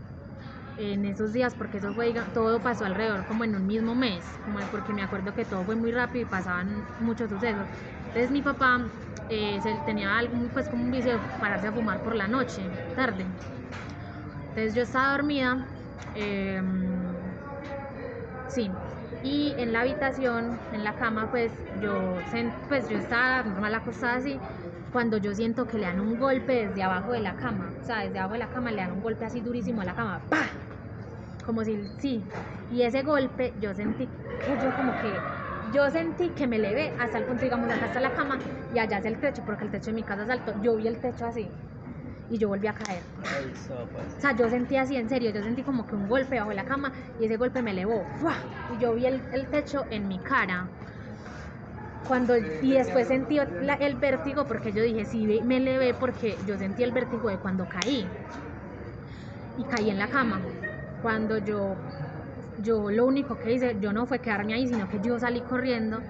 en 0.77 1.05
esos 1.07 1.33
días 1.33 1.55
porque 1.57 1.79
eso 1.79 1.95
fue, 1.95 2.15
todo 2.35 2.63
pasó 2.63 2.85
alrededor 2.87 3.27
como 3.27 3.45
en 3.45 3.57
un 3.57 3.67
mismo 3.67 3.95
mes, 3.97 4.39
como 4.41 4.61
porque 4.71 4.95
me 4.95 5.03
acuerdo 5.03 5.35
que 5.35 5.47
todo 5.47 5.65
fue 5.67 5.77
muy 5.77 5.93
rápido 5.93 6.25
y 6.27 6.31
pasaban 6.31 6.91
muchos 6.99 7.31
sucesos. 7.31 7.71
Entonces 8.07 8.31
mi 8.33 8.43
papá 8.43 8.93
eh, 9.29 9.61
se- 9.61 9.81
tenía 9.81 10.17
algo 10.19 10.37
pues 10.53 10.69
como 10.69 10.85
un 10.85 10.91
vicio 10.91 11.19
de 11.19 11.25
pararse 11.41 11.69
a 11.69 11.73
fumar 11.73 12.03
por 12.03 12.15
la 12.17 12.29
noche, 12.29 12.71
tarde. 12.95 13.27
Entonces 14.49 14.75
yo 14.75 14.83
estaba 14.83 15.13
dormida, 15.13 15.57
em, 16.15 16.65
sí, 18.47 18.71
y 19.23 19.55
en 19.59 19.73
la 19.73 19.81
habitación, 19.81 20.59
en 20.71 20.85
la 20.85 20.95
cama, 20.95 21.29
pues 21.31 21.53
yo, 21.81 22.23
pues 22.69 22.89
yo 22.89 22.97
estaba 22.97 23.43
normal 23.43 23.75
acostada 23.75 24.15
así, 24.17 24.41
cuando 24.93 25.19
yo 25.19 25.35
siento 25.35 25.67
que 25.67 25.79
le 25.79 25.87
dan 25.87 26.01
un 26.01 26.17
golpe 26.17 26.67
desde 26.69 26.83
abajo 26.83 27.13
de 27.13 27.21
la 27.21 27.37
cama, 27.37 27.75
o 27.81 27.83
sea, 27.85 28.01
desde 28.05 28.19
abajo 28.19 28.35
de 28.35 28.39
la 28.41 28.49
cama 28.49 28.71
le 28.73 28.79
dan 28.83 28.93
un 28.93 29.01
golpe 29.03 29.25
así 29.25 29.41
durísimo 29.41 29.83
a 29.83 29.85
la 29.85 29.95
cama, 29.95 30.23
¡pa! 30.31 30.49
Como 31.45 31.65
si, 31.65 31.77
sí, 31.99 32.25
y 32.69 32.83
ese 32.83 33.03
golpe 33.03 33.55
yo 33.59 33.75
sentí 33.75 34.09
que 34.41 34.57
yo 34.59 34.73
como 34.75 34.97
que, 34.97 35.23
yo 35.71 35.91
sentí 35.91 36.35
que 36.35 36.47
me 36.47 36.59
levé 36.59 36.95
hasta 36.99 37.19
el 37.19 37.25
punto, 37.25 37.45
digamos, 37.45 37.71
acá 37.71 37.87
está 37.87 38.01
la 38.01 38.13
cama 38.13 38.41
y 38.69 38.79
allá 38.79 38.99
es 38.99 39.05
el 39.07 39.21
techo, 39.21 39.45
porque 39.45 39.65
el 39.65 39.71
techo 39.71 39.91
de 39.91 39.95
mi 39.95 40.05
casa 40.05 40.23
es 40.25 40.31
alto, 40.31 40.55
yo 40.61 40.77
vi 40.77 40.87
el 40.87 41.01
techo 41.01 41.27
así 41.27 41.59
y 42.29 42.39
yo 42.39 42.49
volví 42.49 42.67
a 42.69 42.75
caer. 42.75 43.11
Sopas. 43.55 44.15
O 44.17 44.21
sea, 44.21 44.37
yo 44.37 44.49
sentí 44.49 44.77
así, 44.77 44.97
en 44.97 45.09
serio, 45.09 45.31
yo 45.31 45.43
sentí 45.43 45.63
como 45.63 45.87
que 45.87 45.95
un 45.95 46.07
golpe 46.09 46.39
bajo 46.39 46.53
la 46.53 46.65
cama 46.65 46.93
y 47.17 47.27
ese 47.27 47.37
golpe 47.37 47.63
me 47.63 47.71
elevó. 47.73 48.13
¡fua! 48.17 48.51
Y 48.67 48.79
yo 48.79 48.95
vi 48.95 49.07
el, 49.07 49.27
el 49.31 49.49
techo 49.51 49.87
en 49.91 50.07
mi 50.09 50.23
cara. 50.23 50.75
Cuando, 52.05 52.35
y 52.61 52.75
después 52.75 53.09
sentí 53.09 53.39
la- 53.59 53.75
el 53.75 53.97
vértigo 53.99 54.47
porque 54.47 54.73
yo 54.73 54.83
dije, 54.83 55.05
sí, 55.05 55.43
me 55.45 55.59
elevé 55.59 55.93
porque 55.95 56.41
yo 56.45 56.57
sentí 56.57 56.83
el 56.83 56.93
vértigo 56.93 57.29
de 57.29 57.39
cuando 57.39 57.69
caí. 57.69 58.17
Y 59.55 59.67
caí 59.67 59.91
en 59.91 59.99
la 59.99 60.09
cama. 60.11 60.55
Cuando 60.99 61.39
yo, 61.39 61.85
yo 62.57 62.91
lo 62.91 63.07
único 63.07 63.39
que 63.39 63.53
hice, 63.53 63.79
yo 63.79 63.93
no 63.93 64.07
fue 64.07 64.21
quedarme 64.21 64.55
ahí, 64.55 64.67
sino 64.69 64.89
que 64.89 65.01
yo 65.01 65.19
salí 65.19 65.43
corriendo. 65.45 66.07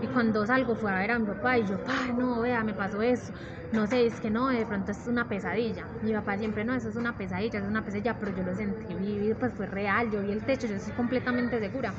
Y 0.00 0.08
cuando 0.08 0.46
salgo 0.46 0.76
fue 0.76 0.92
a 0.92 0.98
ver 0.98 1.10
a 1.10 1.18
mi 1.18 1.26
papá 1.26 1.58
y 1.58 1.66
yo, 1.66 1.80
ay, 1.86 2.12
no, 2.14 2.40
vea, 2.40 2.62
me 2.64 2.74
pasó 2.74 3.02
eso. 3.02 3.32
No 3.70 3.86
sé, 3.86 4.06
es 4.06 4.20
que 4.20 4.30
no, 4.30 4.48
de 4.48 4.64
pronto 4.66 4.92
es 4.92 5.06
una 5.06 5.28
pesadilla. 5.28 5.92
Mi 6.00 6.12
papá 6.12 6.38
siempre, 6.38 6.64
no, 6.64 6.74
eso 6.74 6.88
es 6.88 6.96
una 6.96 7.16
pesadilla, 7.16 7.58
es 7.60 7.66
una 7.66 7.84
pesadilla, 7.84 8.18
pero 8.18 8.32
yo 8.32 8.42
lo 8.44 8.54
sentí 8.54 8.94
vivir, 8.94 9.36
pues 9.38 9.54
fue 9.54 9.66
real, 9.66 10.10
yo 10.10 10.20
vi 10.22 10.32
el 10.32 10.44
techo, 10.44 10.66
yo 10.68 10.76
estoy 10.76 10.92
completamente 10.92 11.58
segura. 11.60 11.98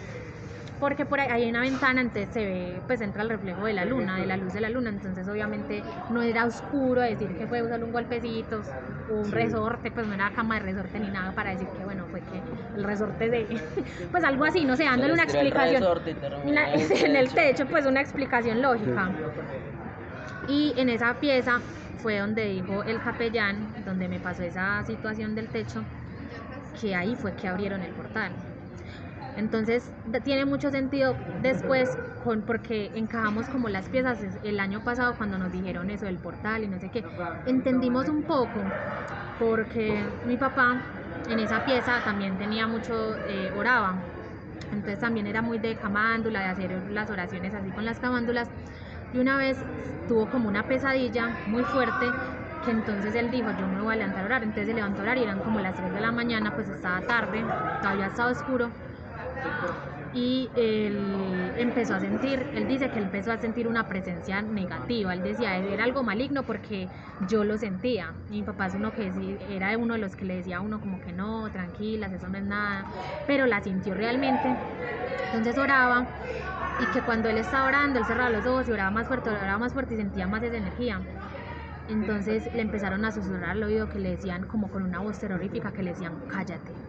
Porque 0.79 1.05
por 1.05 1.19
ahí 1.19 1.27
hay 1.29 1.49
una 1.49 1.61
ventana, 1.61 2.01
entonces 2.01 2.31
se 2.33 2.45
ve, 2.45 2.83
pues 2.87 3.01
entra 3.01 3.23
el 3.23 3.29
reflejo 3.29 3.65
de 3.65 3.73
la 3.73 3.85
luna, 3.85 4.17
de 4.19 4.25
la 4.27 4.37
luz 4.37 4.53
de 4.53 4.61
la 4.61 4.69
luna, 4.69 4.89
entonces 4.89 5.27
obviamente 5.27 5.85
no 6.07 6.21
era 6.23 6.45
oscuro 6.45 7.01
decir 7.01 7.35
que 7.35 7.47
fue 7.47 7.59
solo 7.67 7.85
un 7.85 7.91
golpecito 7.91 8.67
un 9.07 9.25
Sí. 9.31 9.31
resorte, 9.31 9.91
pues 9.91 10.07
no 10.07 10.13
era 10.13 10.31
cama 10.33 10.55
de 10.55 10.61
resorte 10.61 10.99
ni 10.99 11.09
nada 11.11 11.33
para 11.33 11.51
decir 11.51 11.71
que 11.73 11.83
bueno, 11.83 12.07
fue 12.09 12.23
que 12.23 12.45
el 12.75 12.83
resorte 12.83 13.29
de, 13.29 13.47
pues 14.11 14.23
algo 14.23 14.45
así, 14.45 14.65
no 14.65 14.75
sé, 14.77 14.83
dándole 14.85 15.13
una 15.13 15.23
explicación. 15.23 15.83
La- 16.43 16.69
en 16.73 17.15
el 17.15 17.33
techo, 17.33 17.67
pues 17.69 17.85
una 17.85 18.01
explicación 18.01 18.61
lógica. 18.61 19.17
Y 20.45 20.73
en 20.77 20.89
esa 20.89 21.19
pieza 21.19 21.63
fue 21.95 22.17
donde 22.19 22.45
dijo 22.45 22.83
el 22.83 22.99
capellán, 22.99 23.73
donde 23.77 24.09
me 24.09 24.19
pasó 24.19 24.43
esa 24.43 24.83
situación 24.85 25.35
del 25.35 25.51
techo, 25.51 25.87
que 26.73 26.95
ahí 26.95 27.15
fue 27.15 27.35
que 27.35 27.47
abrieron 27.47 27.83
el 27.83 27.93
portal. 27.93 28.48
Entonces 29.35 29.91
tiene 30.23 30.45
mucho 30.45 30.69
sentido 30.71 31.15
después 31.41 31.97
con, 32.23 32.41
porque 32.41 32.91
encajamos 32.95 33.47
como 33.49 33.69
las 33.69 33.87
piezas 33.89 34.19
el 34.43 34.59
año 34.59 34.83
pasado 34.83 35.15
cuando 35.17 35.37
nos 35.37 35.51
dijeron 35.51 35.89
eso 35.89 36.05
del 36.05 36.17
portal 36.17 36.63
y 36.63 36.67
no 36.67 36.79
sé 36.79 36.89
qué. 36.89 37.03
Entendimos 37.45 38.09
un 38.09 38.23
poco 38.23 38.61
porque 39.37 40.05
mi 40.25 40.37
papá 40.37 40.81
en 41.27 41.39
esa 41.39 41.63
pieza 41.63 42.01
también 42.03 42.37
tenía 42.37 42.67
mucho, 42.67 43.15
eh, 43.27 43.51
oraba. 43.51 43.95
Entonces 44.71 44.99
también 44.99 45.27
era 45.27 45.41
muy 45.41 45.57
de 45.59 45.75
camándula, 45.77 46.41
de 46.41 46.45
hacer 46.47 46.71
las 46.91 47.09
oraciones 47.09 47.53
así 47.53 47.71
con 47.71 47.85
las 47.85 47.99
camándulas. 47.99 48.49
Y 49.13 49.19
una 49.19 49.37
vez 49.37 49.57
tuvo 50.07 50.29
como 50.29 50.47
una 50.49 50.67
pesadilla 50.67 51.39
muy 51.45 51.63
fuerte 51.65 52.05
que 52.61 52.71
entonces 52.71 53.15
él 53.15 53.31
dijo, 53.31 53.51
yo 53.51 53.67
me 53.67 53.81
voy 53.81 53.93
a 53.93 53.97
levantar 53.97 54.23
a 54.23 54.25
orar. 54.25 54.43
Entonces 54.43 54.67
se 54.67 54.73
levantó 54.73 55.01
a 55.01 55.03
orar 55.03 55.17
y 55.17 55.23
eran 55.23 55.41
como 55.41 55.59
las 55.59 55.75
3 55.75 55.91
de 55.93 56.01
la 56.01 56.11
mañana, 56.11 56.53
pues 56.55 56.69
estaba 56.69 57.01
tarde, 57.05 57.55
todavía 57.81 58.07
estaba 58.07 58.31
oscuro. 58.31 58.73
Y 60.11 60.49
él 60.55 61.53
empezó 61.57 61.93
a 61.93 61.99
sentir, 61.99 62.47
él 62.55 62.67
dice 62.67 62.89
que 62.89 62.99
empezó 62.99 63.31
a 63.31 63.37
sentir 63.37 63.67
una 63.67 63.87
presencia 63.87 64.41
negativa. 64.41 65.13
Él 65.13 65.21
decía, 65.21 65.57
era 65.57 65.83
algo 65.83 66.03
maligno 66.03 66.43
porque 66.43 66.89
yo 67.27 67.43
lo 67.43 67.57
sentía. 67.57 68.13
Mi 68.29 68.43
papá 68.43 68.67
es 68.67 68.73
uno 68.73 68.91
que 68.91 69.11
era 69.49 69.77
uno 69.77 69.93
de 69.93 69.99
los 69.99 70.15
que 70.15 70.25
le 70.25 70.37
decía 70.37 70.57
a 70.57 70.61
uno 70.61 70.79
como 70.79 70.99
que 70.99 71.11
no, 71.13 71.51
tranquilas, 71.51 72.11
eso 72.11 72.27
no 72.27 72.37
es 72.39 72.43
nada. 72.43 72.85
Pero 73.27 73.45
la 73.45 73.61
sintió 73.61 73.93
realmente. 73.93 74.57
Entonces 75.25 75.57
oraba 75.57 76.07
y 76.77 76.87
que 76.87 77.03
cuando 77.03 77.29
él 77.29 77.37
estaba 77.37 77.67
orando, 77.67 77.99
él 77.99 78.05
cerraba 78.05 78.29
los 78.31 78.45
ojos 78.45 78.67
y 78.67 78.71
oraba 78.71 78.91
más 78.91 79.07
fuerte, 79.07 79.29
oraba 79.29 79.59
más 79.59 79.73
fuerte 79.73 79.93
y 79.93 79.97
sentía 79.97 80.27
más 80.27 80.43
esa 80.43 80.57
energía. 80.57 81.07
Entonces 81.87 82.49
le 82.53 82.61
empezaron 82.61 83.05
a 83.05 83.11
susurrar 83.11 83.51
al 83.51 83.63
oído 83.63 83.89
que 83.89 83.99
le 83.99 84.11
decían 84.11 84.45
como 84.47 84.69
con 84.71 84.83
una 84.83 84.99
voz 84.99 85.19
terrorífica 85.19 85.71
que 85.73 85.83
le 85.83 85.91
decían 85.91 86.23
cállate, 86.27 86.79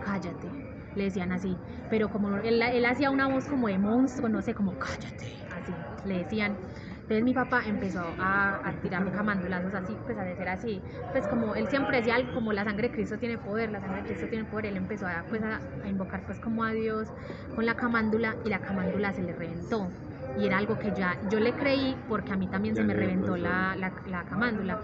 cállate. 0.00 0.69
Le 1.00 1.04
decían 1.06 1.32
así, 1.32 1.62
pero 1.88 2.10
como 2.10 2.36
él, 2.36 2.62
él 2.62 2.84
hacía 2.86 3.10
una 3.10 3.26
voz 3.28 3.46
como 3.48 3.68
de 3.68 3.78
monstruo, 3.78 4.28
no 4.28 4.42
sé, 4.42 4.54
como 4.54 4.78
cállate, 4.78 5.46
así, 5.50 5.86
le 6.02 6.18
decían. 6.18 6.60
Entonces 7.02 7.24
mi 7.24 7.34
papá 7.34 7.62
empezó 7.66 8.14
a, 8.18 8.60
a 8.68 8.80
tirarme 8.80 9.10
camandulazos 9.12 9.74
así, 9.74 9.98
pues 10.04 10.18
a 10.18 10.22
decir 10.24 10.48
así, 10.48 10.84
pues 11.10 11.26
como 11.26 11.54
él 11.56 11.68
siempre 11.68 11.96
decía 11.98 12.14
algo 12.16 12.30
como 12.32 12.52
la 12.52 12.64
sangre 12.64 12.88
de 12.88 12.92
Cristo 12.94 13.18
tiene 13.18 13.38
poder, 13.38 13.70
la 13.70 13.80
sangre 13.80 14.00
de 14.02 14.04
Cristo 14.06 14.28
tiene 14.28 14.44
poder, 14.44 14.66
él 14.66 14.76
empezó 14.76 15.06
a, 15.06 15.26
pues 15.28 15.42
a, 15.42 15.62
a 15.80 15.88
invocar 15.88 16.24
pues 16.24 16.38
como 16.40 16.64
a 16.64 16.72
Dios 16.72 17.12
con 17.52 17.66
la 17.66 17.74
camándula 17.76 18.38
y 18.44 18.48
la 18.50 18.60
camándula 18.60 19.12
se 19.12 19.22
le 19.22 19.32
reventó. 19.32 19.96
Y 20.34 20.46
era 20.46 20.58
algo 20.58 20.78
que 20.78 20.92
ya 20.92 21.18
yo 21.22 21.40
le 21.40 21.56
creí 21.56 22.02
porque 22.06 22.32
a 22.32 22.36
mí 22.36 22.48
también 22.48 22.76
se 22.76 22.84
me 22.84 22.94
reventó 22.94 23.36
la, 23.36 23.74
la, 23.76 23.94
la 24.04 24.24
camándula. 24.24 24.80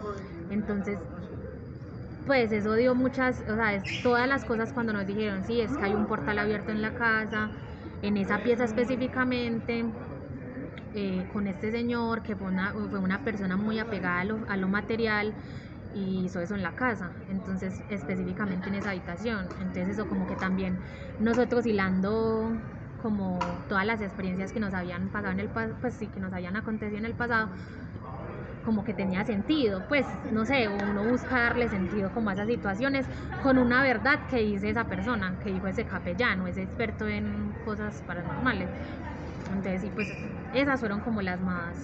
Entonces 0.49 1.01
pues 2.27 2.53
eso 2.53 2.75
dio 2.75 2.95
muchas, 2.95 3.43
o 3.49 3.57
sea, 3.57 3.75
es 3.75 3.87
todas 4.03 4.29
las 4.29 4.45
cosas 4.45 4.73
cuando 4.75 4.93
nos 4.95 5.07
dijeron, 5.07 5.45
sí, 5.45 5.61
es 5.63 5.77
que 5.79 5.87
hay 5.87 5.97
un 5.97 6.07
portal 6.07 6.39
abierto 6.39 6.73
en 6.73 6.83
la 6.83 6.95
casa, 6.95 7.53
en 8.03 8.19
esa 8.19 8.43
pieza 8.43 8.65
específicamente, 8.65 9.95
eh, 10.93 11.27
con 11.29 11.47
este 11.47 11.71
señor 11.73 12.23
que 12.23 12.37
fue 12.37 12.49
una, 12.49 12.73
fue 12.89 12.99
una 13.01 13.25
persona 13.25 13.57
muy 13.57 13.79
apegada 13.79 14.21
a 14.21 14.25
lo, 14.25 14.45
a 14.49 14.57
lo 14.57 14.69
material 14.69 15.37
y 15.91 16.25
hizo 16.27 16.41
eso 16.41 16.55
en 16.55 16.63
la 16.63 16.75
casa, 16.77 17.23
entonces 17.27 17.85
específicamente 17.89 18.69
en 18.71 18.77
esa 18.77 18.91
habitación, 18.91 19.53
entonces 19.57 19.89
eso 19.89 20.07
como 20.09 20.27
que 20.27 20.37
también 20.37 20.83
nosotros 21.19 21.67
hilando 21.67 22.63
como 22.97 23.65
todas 23.69 23.87
las 23.87 24.01
experiencias 24.01 24.53
que 24.53 24.61
nos 24.61 24.75
habían 24.75 25.11
pasado 25.11 25.33
en 25.33 25.41
el 25.41 25.51
pasado, 25.51 25.79
pues 25.81 25.97
sí, 25.97 26.11
que 26.11 26.21
nos 26.21 26.33
habían 26.33 26.57
acontecido 26.57 26.99
en 26.99 27.05
el 27.07 27.15
pasado, 27.17 27.51
como 28.67 28.85
que 28.85 28.95
tenía 28.95 29.25
sentido, 29.25 29.87
pues 29.89 30.07
no 30.31 30.45
sé, 30.47 30.69
uno 30.69 31.05
busca 31.07 31.41
darle 31.41 31.69
sentido 31.71 32.13
como 32.13 32.31
a 32.31 32.35
esas 32.35 32.49
situaciones 32.49 33.09
con 33.39 33.59
una 33.59 33.83
verdad 33.83 34.21
que 34.29 34.39
dice 34.41 34.71
esa 34.71 34.89
persona, 34.89 35.39
que 35.43 35.51
dijo 35.51 35.69
ese 35.69 35.87
capellano, 35.87 36.49
ese 36.49 36.63
experto 36.65 37.09
en 37.09 37.55
cosas 37.65 38.03
paranormales. 38.03 38.71
Entonces 39.49 39.83
sí, 39.83 39.91
pues 39.91 40.09
esas 40.53 40.81
fueron 40.81 41.01
como 41.01 41.23
las 41.23 41.41
más 41.41 41.79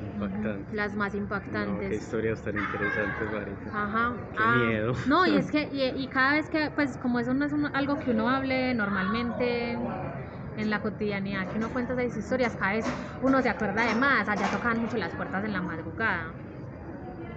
Impactante. 0.00 0.74
las 0.76 0.94
más 0.94 1.12
No, 1.14 1.20
qué 1.20 1.22
impactantes. 1.24 1.96
historias 1.96 2.42
tan 2.42 2.56
interesantes, 2.58 3.30
marica. 3.30 3.70
Ajá. 3.72 4.12
Qué 4.36 4.44
miedo. 4.46 4.92
No, 5.06 5.26
y 5.26 5.36
es 5.36 5.46
que 5.52 5.68
y, 5.72 5.82
y 6.04 6.08
cada 6.08 6.32
vez 6.34 6.48
que, 6.50 6.70
pues 6.74 6.96
como 6.98 7.18
eso 7.20 7.34
no 7.34 7.44
es 7.44 7.52
un- 7.52 7.74
algo 7.74 7.98
que 7.98 8.10
uno 8.10 8.28
hable 8.28 8.74
normalmente 8.74 9.78
en 10.56 10.70
la 10.70 10.80
cotidianidad, 10.80 11.48
que 11.48 11.58
uno 11.58 11.68
cuenta 11.70 12.00
esas 12.00 12.16
historias, 12.16 12.56
cada 12.56 12.72
vez 12.72 12.84
uno 13.22 13.40
se 13.42 13.48
acuerda 13.48 13.86
de 13.86 13.94
más, 13.94 14.28
allá 14.28 14.50
tocaban 14.50 14.80
mucho 14.80 14.96
las 14.96 15.12
puertas 15.14 15.44
en 15.44 15.52
la 15.52 15.62
madrugada. 15.62 16.26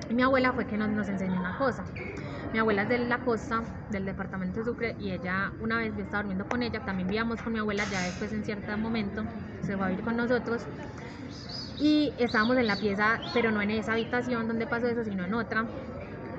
Y 0.09 0.13
mi 0.13 0.21
abuela 0.21 0.51
fue 0.53 0.65
que 0.65 0.77
nos, 0.77 0.89
nos 0.89 1.07
enseñó 1.07 1.39
una 1.39 1.57
cosa. 1.57 1.83
Mi 2.53 2.59
abuela 2.59 2.83
es 2.83 2.89
de 2.89 2.99
la 2.99 3.19
costa, 3.19 3.61
del 3.89 4.05
departamento 4.05 4.59
de 4.59 4.65
Sucre, 4.65 4.95
y 4.99 5.11
ella, 5.11 5.51
una 5.59 5.77
vez 5.77 5.95
yo 5.95 6.03
estaba 6.03 6.23
durmiendo 6.23 6.47
con 6.47 6.63
ella, 6.63 6.79
también 6.81 7.07
vivíamos 7.07 7.41
con 7.41 7.53
mi 7.53 7.59
abuela, 7.59 7.83
ya 7.91 8.01
después 8.01 8.31
en 8.31 8.43
cierto 8.43 8.77
momento 8.77 9.23
se 9.61 9.75
fue 9.75 9.85
a 9.85 9.89
vivir 9.89 10.05
con 10.05 10.15
nosotros. 10.15 10.65
Y 11.79 12.13
estábamos 12.17 12.57
en 12.57 12.67
la 12.67 12.77
pieza, 12.77 13.19
pero 13.33 13.51
no 13.51 13.61
en 13.61 13.71
esa 13.71 13.93
habitación 13.93 14.47
donde 14.47 14.67
pasó 14.67 14.87
eso, 14.87 15.03
sino 15.03 15.25
en 15.25 15.33
otra. 15.33 15.65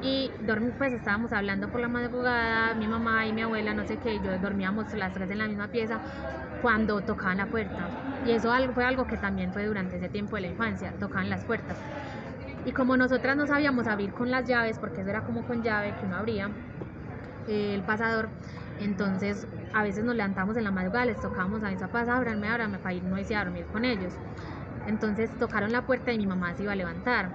Y 0.03 0.31
dormí, 0.47 0.71
pues 0.79 0.93
estábamos 0.93 1.33
hablando 1.33 1.69
por 1.69 1.81
la 1.81 1.89
madrugada, 1.89 2.75
mi 2.75 2.87
mamá 2.87 3.27
y 3.27 3.33
mi 3.33 3.43
abuela, 3.43 3.75
no 3.75 3.87
sé 3.87 3.99
qué, 3.99 4.21
yo 4.21 4.39
dormíamos 4.39 4.93
las 4.95 5.13
tres 5.13 5.31
en 5.31 5.39
la 5.39 5.49
misma 5.49 5.69
pieza 5.69 6.01
cuando 6.63 7.01
tocaban 7.03 7.39
la 7.39 7.47
puerta. 7.47 7.91
Y 8.25 8.33
eso 8.33 8.51
fue 8.75 8.85
algo 8.85 9.07
que 9.07 9.19
también 9.19 9.53
fue 9.53 9.67
durante 9.67 9.97
ese 9.97 10.09
tiempo 10.09 10.37
de 10.37 10.43
la 10.43 10.49
infancia, 10.49 10.93
tocaban 10.99 11.31
las 11.31 11.45
puertas. 11.45 11.79
Y 12.65 12.73
como 12.73 12.97
nosotras 12.97 13.37
no 13.37 13.47
sabíamos 13.47 13.87
abrir 13.87 14.13
con 14.13 14.31
las 14.31 14.47
llaves, 14.47 14.79
porque 14.79 15.03
eso 15.03 15.11
era 15.11 15.23
como 15.23 15.45
con 15.45 15.63
llave 15.63 15.95
que 15.95 16.07
uno 16.07 16.17
abría, 16.17 16.51
eh, 17.47 17.75
el 17.75 17.85
pasador, 17.85 18.31
Entonces, 18.79 19.47
a 19.73 19.83
veces 19.83 20.05
nos 20.05 20.15
levantamos 20.17 20.57
en 20.57 20.65
la 20.65 20.71
madrugada, 20.71 21.07
les 21.07 21.21
tocábamos 21.21 21.63
a 21.63 21.71
mis 21.71 21.81
papás, 21.81 22.09
ábranme, 22.09 22.49
ábranme, 22.49 22.79
para 22.79 22.95
irnos 22.95 23.31
y 23.31 23.35
a 23.35 23.45
dormir 23.45 23.67
con 23.69 23.85
ellos. 23.87 24.21
Entonces 24.87 25.37
tocaron 25.39 25.73
la 25.73 25.83
puerta 25.87 26.13
y 26.13 26.19
mi 26.19 26.27
mamá 26.27 26.55
se 26.55 26.63
iba 26.65 26.73
a 26.73 26.77
levantar 26.77 27.33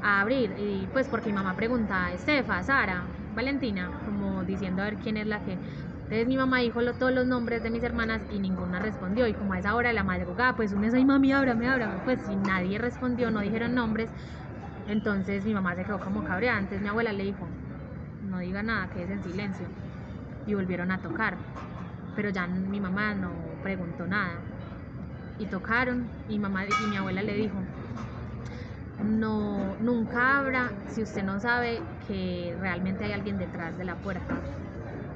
a 0.00 0.20
abrir 0.20 0.54
y 0.58 0.88
pues 0.92 1.08
porque 1.08 1.28
mi 1.30 1.34
mamá 1.34 1.54
pregunta, 1.56 2.12
Estefa, 2.12 2.62
Sara, 2.62 3.14
Valentina, 3.30 3.92
como 4.04 4.44
diciendo 4.44 4.82
a 4.82 4.86
ver 4.86 4.98
quién 4.98 5.16
es 5.16 5.26
la 5.26 5.42
que... 5.44 5.58
Entonces 6.12 6.28
mi 6.28 6.36
mamá 6.36 6.58
dijo 6.58 6.82
lo- 6.82 6.92
todos 6.92 7.10
los 7.10 7.26
nombres 7.26 7.62
de 7.62 7.70
mis 7.70 7.82
hermanas 7.82 8.20
y 8.30 8.38
ninguna 8.38 8.78
respondió. 8.78 9.26
Y 9.26 9.32
como 9.32 9.54
a 9.54 9.58
esa 9.58 9.74
hora 9.74 9.88
de 9.88 9.94
la 9.94 10.04
madrugada 10.04 10.54
pues 10.54 10.70
uno 10.74 10.86
es 10.86 10.92
ay 10.92 11.06
mami 11.06 11.32
ábrame, 11.32 11.66
ábrame, 11.66 11.94
pues 12.04 12.20
si 12.26 12.36
nadie 12.36 12.76
respondió, 12.76 13.30
no 13.30 13.40
dijeron 13.40 13.74
nombres, 13.74 14.10
entonces 14.88 15.42
mi 15.46 15.54
mamá 15.54 15.74
se 15.74 15.84
quedó 15.84 15.98
como 16.00 16.22
cabreada, 16.22 16.58
entonces 16.58 16.82
mi 16.82 16.88
abuela 16.88 17.14
le 17.14 17.24
dijo, 17.24 17.48
no 18.28 18.40
diga 18.40 18.62
nada, 18.62 18.88
quédese 18.92 19.14
en 19.14 19.22
silencio 19.22 19.66
y 20.46 20.52
volvieron 20.52 20.90
a 20.90 20.98
tocar, 20.98 21.38
pero 22.14 22.28
ya 22.28 22.46
mi 22.46 22.78
mamá 22.78 23.14
no 23.14 23.32
preguntó 23.62 24.06
nada. 24.06 24.34
Y 25.38 25.46
tocaron 25.46 26.10
y 26.28 26.38
mamá 26.38 26.66
y 26.66 26.90
mi 26.90 26.96
abuela 26.98 27.22
le 27.22 27.32
dijo 27.32 27.56
no 29.02 29.76
nunca 29.80 30.40
abra 30.40 30.72
si 30.88 31.02
usted 31.02 31.22
no 31.24 31.40
sabe 31.40 31.80
que 32.06 32.54
realmente 32.60 33.02
hay 33.04 33.12
alguien 33.12 33.38
detrás 33.38 33.78
de 33.78 33.86
la 33.86 33.94
puerta 33.94 34.36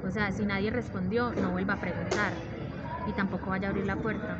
o 0.07 0.11
sea 0.11 0.31
si 0.31 0.45
nadie 0.45 0.71
respondió 0.71 1.31
no 1.41 1.51
vuelva 1.51 1.73
a 1.75 1.79
preguntar 1.79 2.33
y 3.07 3.13
tampoco 3.13 3.49
vaya 3.49 3.67
a 3.67 3.71
abrir 3.71 3.85
la 3.85 3.95
puerta 3.97 4.37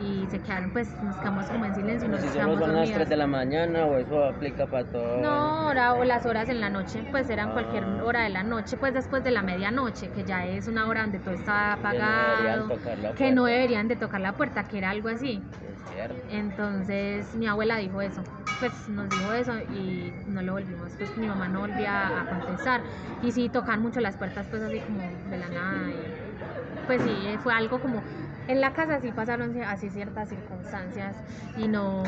y 0.00 0.26
se 0.30 0.38
quedaron 0.40 0.70
pues 0.70 0.88
nos 1.02 1.16
quedamos 1.16 1.46
como 1.46 1.64
en 1.64 1.74
silencio 1.74 2.08
y 2.08 2.10
nos 2.10 2.20
Si 2.22 2.28
solo 2.28 2.40
son 2.40 2.50
las 2.60 2.60
dormidas 2.68 2.92
3 2.94 3.08
de 3.08 3.16
la 3.16 3.26
mañana 3.26 3.86
o 3.86 3.98
eso 3.98 4.24
aplica 4.24 4.66
para 4.66 4.84
todo. 4.84 5.18
no, 5.22 5.66
hora 5.66 5.94
o 5.94 6.04
las 6.04 6.26
horas 6.26 6.48
en 6.48 6.60
la 6.60 6.70
noche, 6.70 7.04
pues 7.10 7.30
eran 7.30 7.52
cualquier 7.52 7.84
Ah. 7.84 8.04
hora 8.04 8.22
de 8.22 8.30
la 8.30 8.42
noche, 8.42 8.76
pues 8.76 8.94
después 8.94 9.22
de 9.22 9.30
la 9.30 9.42
medianoche, 9.42 10.08
que 10.10 10.24
ya 10.24 10.46
es 10.46 10.66
una 10.66 10.86
hora 10.88 11.02
donde 11.02 11.18
todo 11.18 11.34
está 11.34 11.76
no 11.76 11.80
apagado, 11.80 12.68
que 13.16 13.30
no 13.32 13.44
deberían 13.44 13.86
de 13.88 13.96
tocar 13.96 14.20
la 14.20 14.32
puerta, 14.32 14.64
que 14.64 14.78
era 14.78 14.90
algo 14.90 15.08
así. 15.08 15.40
Es. 15.96 16.10
Entonces 16.30 17.34
mi 17.36 17.46
abuela 17.46 17.76
dijo 17.76 18.00
eso, 18.00 18.22
pues 18.62 18.88
nos 18.88 19.10
dijo 19.10 19.32
eso 19.32 19.52
y 19.74 20.12
no 20.28 20.40
lo 20.40 20.52
volvimos, 20.52 20.92
pues 20.96 21.16
mi 21.16 21.26
mamá 21.26 21.48
no 21.48 21.60
volvía 21.60 22.20
a 22.20 22.24
contestar. 22.28 22.80
Y 23.20 23.32
sí, 23.32 23.48
tocan 23.48 23.82
mucho 23.82 23.98
las 24.00 24.14
puertas 24.16 24.46
pues 24.48 24.62
así 24.62 24.78
como 24.78 25.02
de 25.28 25.36
la 25.36 25.48
nada. 25.48 25.90
y, 25.90 26.86
pues 26.86 27.02
sí, 27.02 27.26
fue 27.42 27.52
algo 27.54 27.80
como, 27.80 28.04
en 28.46 28.60
la 28.60 28.72
casa 28.72 29.00
sí 29.00 29.10
pasaron 29.10 29.60
así 29.62 29.90
ciertas 29.90 30.28
circunstancias 30.28 31.16
y 31.56 31.66
no, 31.66 32.04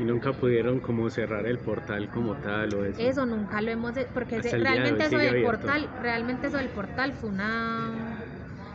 Y 0.00 0.04
nunca 0.04 0.32
pudieron 0.32 0.80
como 0.80 1.08
cerrar 1.10 1.46
el 1.46 1.58
portal 1.58 2.08
como 2.08 2.34
tal 2.34 2.74
o 2.74 2.84
eso. 2.84 3.00
eso 3.00 3.24
nunca 3.26 3.60
lo 3.62 3.70
hemos, 3.70 3.96
he- 3.96 4.08
porque 4.12 4.38
ese- 4.38 4.58
realmente 4.58 5.04
eso 5.06 5.16
del 5.18 5.28
abierto. 5.28 5.60
portal, 5.60 5.88
realmente 6.02 6.48
eso 6.48 6.56
del 6.56 6.70
portal 6.70 7.12
fue 7.12 7.30
una 7.30 8.24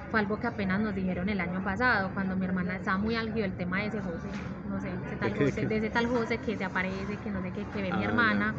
fue 0.09 0.19
algo 0.19 0.39
que 0.39 0.47
apenas 0.47 0.79
nos 0.81 0.95
dijeron 0.95 1.29
el 1.29 1.39
año 1.41 1.61
pasado, 1.63 2.11
cuando 2.13 2.35
mi 2.37 2.45
hermana 2.45 2.77
estaba 2.77 2.97
muy 2.97 3.15
álgido 3.15 3.45
el 3.45 3.55
tema 3.55 3.81
de 3.81 3.87
ese 3.87 4.01
José, 4.01 4.41
no 4.63 4.79
sé, 4.79 4.95
ese 5.05 5.17
tal 5.17 5.31
¿De 5.31 5.37
qué, 5.37 5.51
de 5.51 5.51
José, 5.51 5.65
de 5.67 5.77
ese 5.77 5.89
tal 5.91 6.07
José 6.07 6.39
que 6.41 6.57
se 6.57 6.63
aparece, 6.65 7.19
que 7.19 7.31
no 7.31 7.41
sé 7.41 7.51
qué, 7.53 7.67
que 7.69 7.81
ve 7.81 7.93
mi 7.93 8.03
Ah, 8.03 8.03
hermana. 8.03 8.55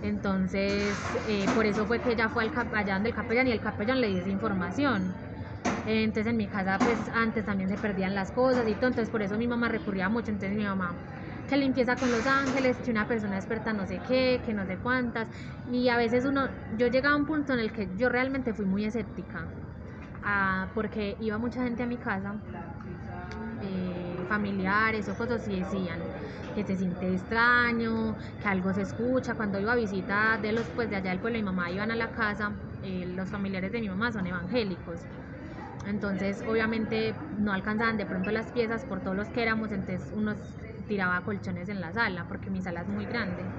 Entonces, 0.00 1.16
eh, 1.24 1.48
por 1.50 1.66
eso 1.66 1.86
fue 1.86 2.00
que 2.00 2.12
ella 2.12 2.28
fue 2.28 2.44
al 2.44 2.52
allá 2.72 2.94
donde 2.94 3.08
el 3.10 3.14
capellán 3.14 3.48
y 3.48 3.52
el 3.52 3.60
capellán 3.60 4.00
le 4.00 4.08
dio 4.08 4.20
esa 4.20 4.30
información. 4.30 5.16
Entonces 5.84 6.30
en 6.30 6.36
mi 6.38 6.48
casa 6.48 6.80
pues 6.82 7.08
antes 7.12 7.44
también 7.44 7.68
se 7.68 7.78
perdían 7.78 8.14
las 8.14 8.32
cosas 8.32 8.66
y 8.68 8.76
todo, 8.76 8.88
entonces 8.90 9.10
por 9.10 9.22
eso 9.22 9.36
mi 9.38 9.48
mamá 9.48 9.68
recurría 9.68 10.08
mucho, 10.08 10.30
entonces 10.30 10.56
mi 10.56 10.64
mamá 10.64 10.98
que 11.46 11.56
limpieza 11.58 11.98
con 11.98 12.10
los 12.10 12.26
ángeles, 12.26 12.80
que 12.82 12.90
una 12.90 13.06
persona 13.06 13.36
experta 13.36 13.72
no 13.74 13.86
sé 13.86 14.00
qué, 14.02 14.40
que 14.44 14.54
no 14.54 14.66
sé 14.66 14.78
cuántas, 14.80 15.28
y 15.64 15.88
a 15.90 15.96
veces 15.98 16.24
uno, 16.24 16.48
yo 16.68 16.86
llegaba 16.88 17.14
a 17.14 17.18
un 17.18 17.26
punto 17.26 17.52
en 17.52 17.60
el 17.60 17.72
que 17.72 17.88
yo 17.94 18.08
realmente 18.08 18.54
fui 18.54 18.64
muy 18.66 18.84
escéptica, 18.86 19.52
ah, 20.24 20.72
porque 20.74 21.16
iba 21.20 21.38
mucha 21.38 21.62
gente 21.64 21.82
a 21.84 21.86
mi 21.86 21.98
casa, 21.98 22.42
eh, 23.60 24.24
familiares 24.28 25.08
o 25.08 25.16
cosas 25.16 25.46
y 25.48 25.58
decían 25.58 26.10
que 26.52 26.64
se 26.64 26.76
siente 26.76 27.12
extraño, 27.14 28.16
que 28.38 28.48
algo 28.48 28.72
se 28.74 28.82
escucha. 28.82 29.34
Cuando 29.36 29.58
iba 29.60 29.72
a 29.72 29.76
visita 29.76 30.38
de 30.40 30.52
los 30.52 30.70
pues 30.70 30.90
de 30.90 30.96
allá 30.96 31.10
del 31.10 31.20
pueblo, 31.20 31.38
mi 31.38 31.42
mamá 31.44 31.70
iban 31.70 31.90
a 31.90 31.96
la 31.96 32.10
casa, 32.10 32.60
eh, 32.80 33.04
los 33.06 33.30
familiares 33.30 33.72
de 33.72 33.80
mi 33.80 33.88
mamá 33.88 34.12
son 34.12 34.26
evangélicos. 34.26 35.08
Entonces, 35.84 36.42
obviamente, 36.46 37.24
no 37.30 37.52
alcanzaban 37.52 37.96
de 37.98 38.06
pronto 38.06 38.30
las 38.30 38.50
piezas 38.52 38.84
por 38.86 39.02
todos 39.02 39.16
los 39.16 39.30
que 39.30 39.42
éramos, 39.42 39.72
entonces 39.72 40.10
unos 40.12 40.38
tiraba 40.86 41.22
colchones 41.24 41.68
en 41.68 41.80
la 41.80 41.92
sala, 41.92 42.26
porque 42.28 42.50
mi 42.50 42.62
sala 42.62 42.82
es 42.82 42.88
muy 42.88 43.06
grande. 43.06 43.52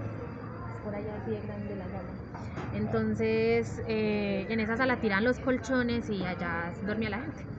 Es 0.68 0.76
por 0.82 0.96
allá 0.96 1.16
así 1.16 1.32
de 1.32 1.42
grande 1.42 1.76
la 1.76 1.90
sala. 1.90 2.05
Entonces, 2.72 3.82
eh, 3.88 4.48
en 4.50 4.60
esa 4.60 4.78
sala 4.78 5.00
tiran 5.00 5.24
los 5.24 5.40
colchones 5.40 6.10
y 6.10 6.26
allá 6.26 6.74
dormía 6.82 7.10
la 7.10 7.20
gente. 7.22 7.50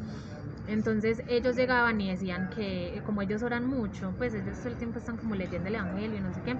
Entonces 0.67 1.23
ellos 1.29 1.57
llegaban 1.57 2.01
y 2.01 2.11
decían 2.11 2.49
que 2.49 3.01
como 3.05 3.23
ellos 3.23 3.43
oran 3.43 3.65
mucho, 3.67 4.15
pues 4.19 4.35
ellos 4.35 4.61
todo 4.61 4.71
el 4.73 4.79
tiempo 4.79 4.99
están 4.99 5.17
como 5.17 5.35
leyendo 5.37 5.69
el 5.69 5.77
Evangelio 5.77 6.19
y 6.19 6.23
no 6.23 6.33
sé 6.33 6.43
qué, 6.43 6.59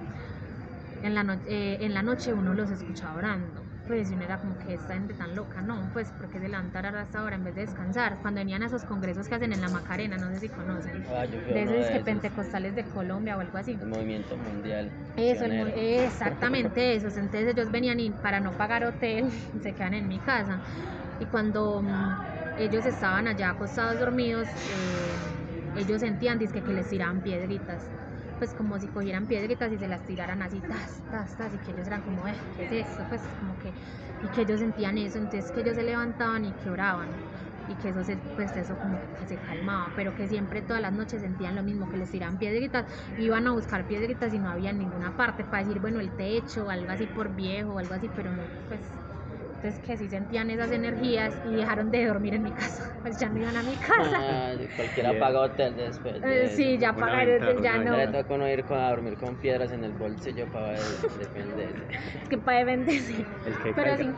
en 1.01 1.15
la, 1.15 1.23
no- 1.25 1.41
eh, 1.47 1.79
en 1.81 1.95
la 1.95 2.03
noche 2.03 2.35
uno 2.35 2.53
los 2.55 2.71
escuchaba 2.71 3.15
orando. 3.15 3.71
Pues 3.87 4.11
uno 4.11 4.25
era 4.25 4.39
como 4.39 4.59
que 4.59 4.75
esta 4.75 4.95
gente 4.95 5.15
tan 5.15 5.35
loca, 5.37 5.63
no, 5.63 5.89
pues 5.93 6.09
porque 6.19 6.41
se 6.41 6.49
levantar 6.49 6.87
a 6.87 7.03
esta 7.03 7.23
hora 7.23 7.37
en 7.37 7.45
vez 7.45 7.55
de 7.55 7.61
descansar. 7.63 8.19
Cuando 8.21 8.41
venían 8.41 8.63
a 8.63 8.67
esos 8.67 8.83
congresos 8.83 9.29
que 9.29 9.37
hacen 9.37 9.53
en 9.53 9.61
la 9.61 9.69
Macarena, 9.69 10.17
no 10.17 10.29
sé 10.33 10.41
si 10.41 10.49
conocen, 10.49 11.05
Ah, 11.15 11.25
yo 11.25 11.39
de 11.55 11.63
esos 11.63 11.91
que 11.91 12.01
pentecostales 12.05 12.75
de 12.75 12.85
Colombia 12.85 13.37
o 13.37 13.41
algo 13.41 13.59
así. 13.59 13.73
El 13.81 13.87
movimiento 13.87 14.37
mundial. 14.37 14.91
Eso, 15.17 15.45
el 15.45 15.73
exactamente 16.05 16.95
eso. 16.97 17.07
Entonces 17.09 17.55
ellos 17.55 17.71
venían 17.71 18.01
y 18.01 18.11
para 18.11 18.41
no 18.41 18.51
pagar 18.57 18.85
hotel 18.85 19.31
se 19.63 19.73
quedan 19.73 19.95
en 19.95 20.09
mi 20.09 20.19
casa. 20.19 20.61
Y 21.21 21.27
cuando 21.27 21.81
mm, 21.83 22.17
ellos 22.57 22.85
estaban 22.87 23.29
allá 23.29 23.51
acostados 23.51 23.99
dormidos, 23.99 24.49
eh, 24.65 25.17
ellos 25.75 26.01
sentían 26.01 26.39
dizque, 26.39 26.63
que 26.63 26.75
les 26.75 26.89
tiraban 26.89 27.23
piedritas. 27.23 27.91
Pues 28.39 28.55
como 28.55 28.79
si 28.79 28.89
cogieran 28.89 29.27
piedritas 29.27 29.73
y 29.73 29.79
se 29.79 29.89
las 29.89 30.05
tiraran 30.05 30.43
así, 30.43 30.63
tas, 30.63 31.05
tas, 31.09 31.35
tas, 31.37 31.55
y 31.55 31.61
que 31.61 31.71
ellos 31.73 31.87
eran 31.87 32.03
como, 32.03 32.27
eh, 32.29 32.39
¿qué 32.53 32.65
es 32.65 32.73
esto? 32.73 33.07
Pues 33.07 33.29
como 33.35 33.57
que, 33.59 33.75
y 34.21 34.31
que 34.31 34.43
ellos 34.43 34.61
sentían 34.61 34.99
eso, 34.99 35.19
entonces 35.19 35.51
que 35.51 35.61
ellos 35.61 35.75
se 35.77 35.83
levantaban 35.83 36.45
y 36.45 36.55
que 36.55 36.69
oraban 36.71 37.23
y 37.67 37.77
que 37.79 37.89
eso 37.89 38.05
se, 38.05 38.19
pues 38.35 38.55
eso 38.57 38.79
como 38.79 39.07
que 39.15 39.27
se 39.27 39.41
calmaba, 39.41 39.93
pero 39.97 40.15
que 40.15 40.29
siempre 40.29 40.63
todas 40.63 40.83
las 40.83 40.93
noches 40.93 41.23
sentían 41.23 41.55
lo 41.57 41.63
mismo, 41.65 41.89
que 41.89 41.97
les 41.97 42.11
tiraban 42.11 42.39
piedritas, 42.39 42.87
iban 43.17 43.47
a 43.47 43.53
buscar 43.53 43.87
piedritas 43.87 44.33
y 44.35 44.39
no 44.39 44.51
había 44.51 44.73
ninguna 44.73 45.17
parte 45.17 45.45
para 45.45 45.63
decir, 45.65 45.81
bueno, 45.81 46.01
el 46.01 46.15
techo 46.15 46.69
algo 46.71 46.91
así 46.93 47.07
por 47.09 47.35
viejo 47.35 47.79
algo 47.79 47.95
así, 47.95 48.09
pero 48.11 48.33
no, 48.33 48.53
pues 48.69 49.01
entonces 49.57 49.81
que 49.81 49.97
sí 49.97 50.09
sentían 50.09 50.51
esas 50.51 50.71
energías 50.71 51.35
y 51.43 51.57
dejaron 51.57 51.91
de 51.91 52.07
dormir 52.07 52.35
en 52.35 52.43
mi 52.43 52.53
casa, 52.53 52.83
pues 53.03 53.19
ya 53.19 53.29
no 53.29 53.39
iban 53.39 53.57
a 53.57 53.63
mi 53.63 53.77
casa. 53.77 54.19
Ah, 54.21 54.55
cualquiera 54.77 55.11
Bien. 55.11 55.21
paga 55.21 55.41
hotel 55.41 55.77
después. 55.77 56.21
de 56.23 56.45
Eh, 56.45 56.49
sí, 56.51 56.79
ya 56.79 56.93
pagaron, 56.93 57.27
ventaja, 57.27 57.63
ya 57.63 57.79
no, 57.79 57.85
Ya 57.85 58.07
le 58.07 58.09
toca 58.09 58.35
uno 58.35 58.49
ir 58.49 58.65
con, 58.65 58.79
a 58.79 58.91
dormir 58.91 59.17
con 59.19 59.37
piedras 59.39 59.73
en 59.73 59.85
el 59.85 59.93
bolsillo 59.93 60.51
para 60.51 60.73
defenderse. 60.73 61.87
es 62.23 62.29
que 62.29 62.39
para 62.39 62.59
defenderse. 62.59 63.27
El 63.45 63.55
que 63.63 63.73
Pero 63.75 63.97
sí. 63.97 64.15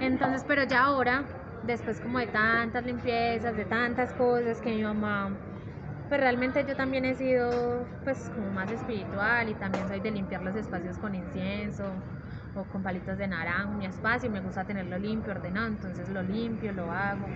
Entonces, 0.00 0.44
pero 0.46 0.64
ya 0.64 0.84
ahora, 0.84 1.24
después 1.62 2.00
como 2.00 2.18
de 2.18 2.26
tantas 2.26 2.84
limpiezas, 2.84 3.56
de 3.56 3.64
tantas 3.64 4.12
cosas 4.12 4.60
que 4.60 4.70
mi 4.70 4.82
mamá, 4.82 5.38
pues 6.08 6.20
realmente 6.20 6.64
yo 6.66 6.76
también 6.76 7.04
he 7.04 7.14
sido 7.14 7.86
pues 8.04 8.30
como 8.30 8.50
más 8.50 8.70
espiritual 8.70 9.48
y 9.48 9.54
también 9.54 9.86
soy 9.88 10.00
de 10.00 10.10
limpiar 10.10 10.42
los 10.42 10.54
espacios 10.56 10.98
con 10.98 11.14
incienso 11.14 12.04
o 12.54 12.64
con 12.64 12.82
palitos 12.82 13.18
de 13.18 13.26
naranjo, 13.26 13.72
mi 13.74 13.86
espacio, 13.86 14.30
me 14.30 14.40
gusta 14.40 14.64
tenerlo 14.64 14.98
limpio, 14.98 15.32
ordenado, 15.32 15.66
entonces 15.68 16.08
lo 16.08 16.22
limpio, 16.22 16.72
lo 16.72 16.90
hago. 16.90 17.28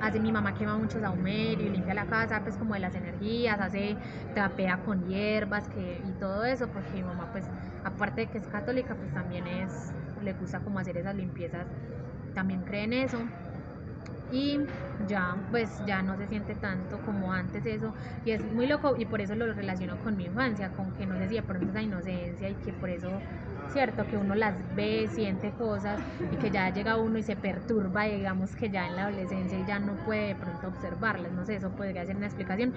Hace 0.00 0.18
mi 0.18 0.32
mamá 0.32 0.54
quema 0.54 0.78
mucho 0.78 0.98
saumerio 0.98 1.66
y 1.66 1.70
limpia 1.70 1.92
la 1.94 2.06
casa 2.06 2.40
pues 2.42 2.56
como 2.56 2.72
de 2.74 2.80
las 2.80 2.94
energías, 2.94 3.60
hace 3.60 3.94
trapea 4.34 4.78
con 4.84 5.06
hierbas 5.06 5.68
que, 5.68 6.00
y 6.02 6.12
todo 6.18 6.44
eso, 6.44 6.66
porque 6.68 6.92
mi 6.94 7.02
mamá 7.02 7.26
pues 7.32 7.44
aparte 7.84 8.22
de 8.22 8.26
que 8.28 8.38
es 8.38 8.46
católica 8.48 8.94
pues 8.94 9.12
también 9.12 9.46
es, 9.46 9.92
le 10.22 10.32
gusta 10.34 10.60
como 10.60 10.78
hacer 10.78 10.96
esas 10.96 11.14
limpiezas, 11.14 11.66
también 12.34 12.62
cree 12.64 12.84
en 12.84 12.92
eso 12.94 13.18
y 14.32 14.58
ya 15.06 15.36
pues 15.50 15.70
ya 15.84 16.02
no 16.02 16.16
se 16.16 16.26
siente 16.28 16.54
tanto 16.54 16.98
como 17.04 17.32
antes 17.32 17.66
eso 17.66 17.92
y 18.24 18.30
es 18.30 18.40
muy 18.44 18.66
loco 18.66 18.94
y 18.96 19.04
por 19.06 19.20
eso 19.20 19.34
lo 19.34 19.52
relaciono 19.52 19.98
con 19.98 20.16
mi 20.16 20.24
infancia, 20.26 20.70
con 20.70 20.92
que 20.92 21.04
no 21.06 21.16
sé 21.18 21.28
si 21.28 21.34
de 21.34 21.42
pronto 21.42 21.70
esa 21.70 21.82
inocencia 21.82 22.48
y 22.48 22.54
que 22.54 22.72
por 22.72 22.90
eso 22.90 23.22
cierto 23.72 24.06
que 24.06 24.16
uno 24.16 24.34
las 24.34 24.54
ve, 24.74 25.08
siente 25.12 25.52
cosas 25.52 26.00
y 26.32 26.36
que 26.36 26.50
ya 26.50 26.70
llega 26.70 26.96
uno 26.96 27.18
y 27.18 27.22
se 27.22 27.36
perturba, 27.36 28.04
digamos 28.04 28.54
que 28.56 28.70
ya 28.70 28.86
en 28.86 28.96
la 28.96 29.02
adolescencia 29.04 29.58
ya 29.66 29.78
no 29.78 29.94
puede 30.04 30.28
de 30.28 30.34
pronto 30.34 30.68
observarlas, 30.68 31.32
no 31.32 31.44
sé, 31.44 31.56
eso 31.56 31.70
podría 31.70 32.04
ser 32.04 32.16
una 32.16 32.26
explicación, 32.26 32.72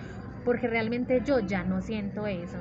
porque 0.46 0.68
realmente 0.68 1.22
yo 1.26 1.40
ya 1.40 1.64
no 1.64 1.82
siento 1.82 2.28
eso. 2.28 2.58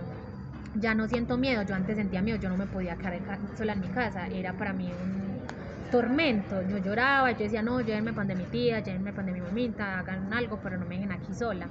Ya 0.74 0.94
no 0.94 1.06
siento 1.06 1.36
miedo, 1.36 1.62
yo 1.62 1.74
antes 1.74 1.96
sentía 1.96 2.22
miedo, 2.22 2.38
yo 2.38 2.48
no 2.48 2.56
me 2.56 2.66
podía 2.66 2.96
quedar 2.96 3.18
sola 3.58 3.74
en 3.74 3.80
mi 3.80 3.88
casa, 3.88 4.26
era 4.28 4.54
para 4.54 4.72
mí 4.72 4.86
un 4.86 5.90
tormento, 5.90 6.62
yo 6.66 6.78
lloraba, 6.78 7.30
yo 7.32 7.38
decía, 7.40 7.62
no, 7.62 7.82
llévenme 7.82 8.14
pan 8.14 8.26
de 8.26 8.34
mi 8.34 8.44
tía, 8.44 8.80
llévenme 8.80 9.12
pan 9.12 9.26
de 9.26 9.32
mi 9.32 9.40
mamita, 9.42 9.98
hagan 9.98 10.32
algo, 10.32 10.58
pero 10.62 10.78
no 10.78 10.86
me 10.86 10.94
dejen 10.94 11.12
aquí 11.12 11.34
sola. 11.34 11.66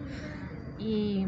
Y, 0.84 1.26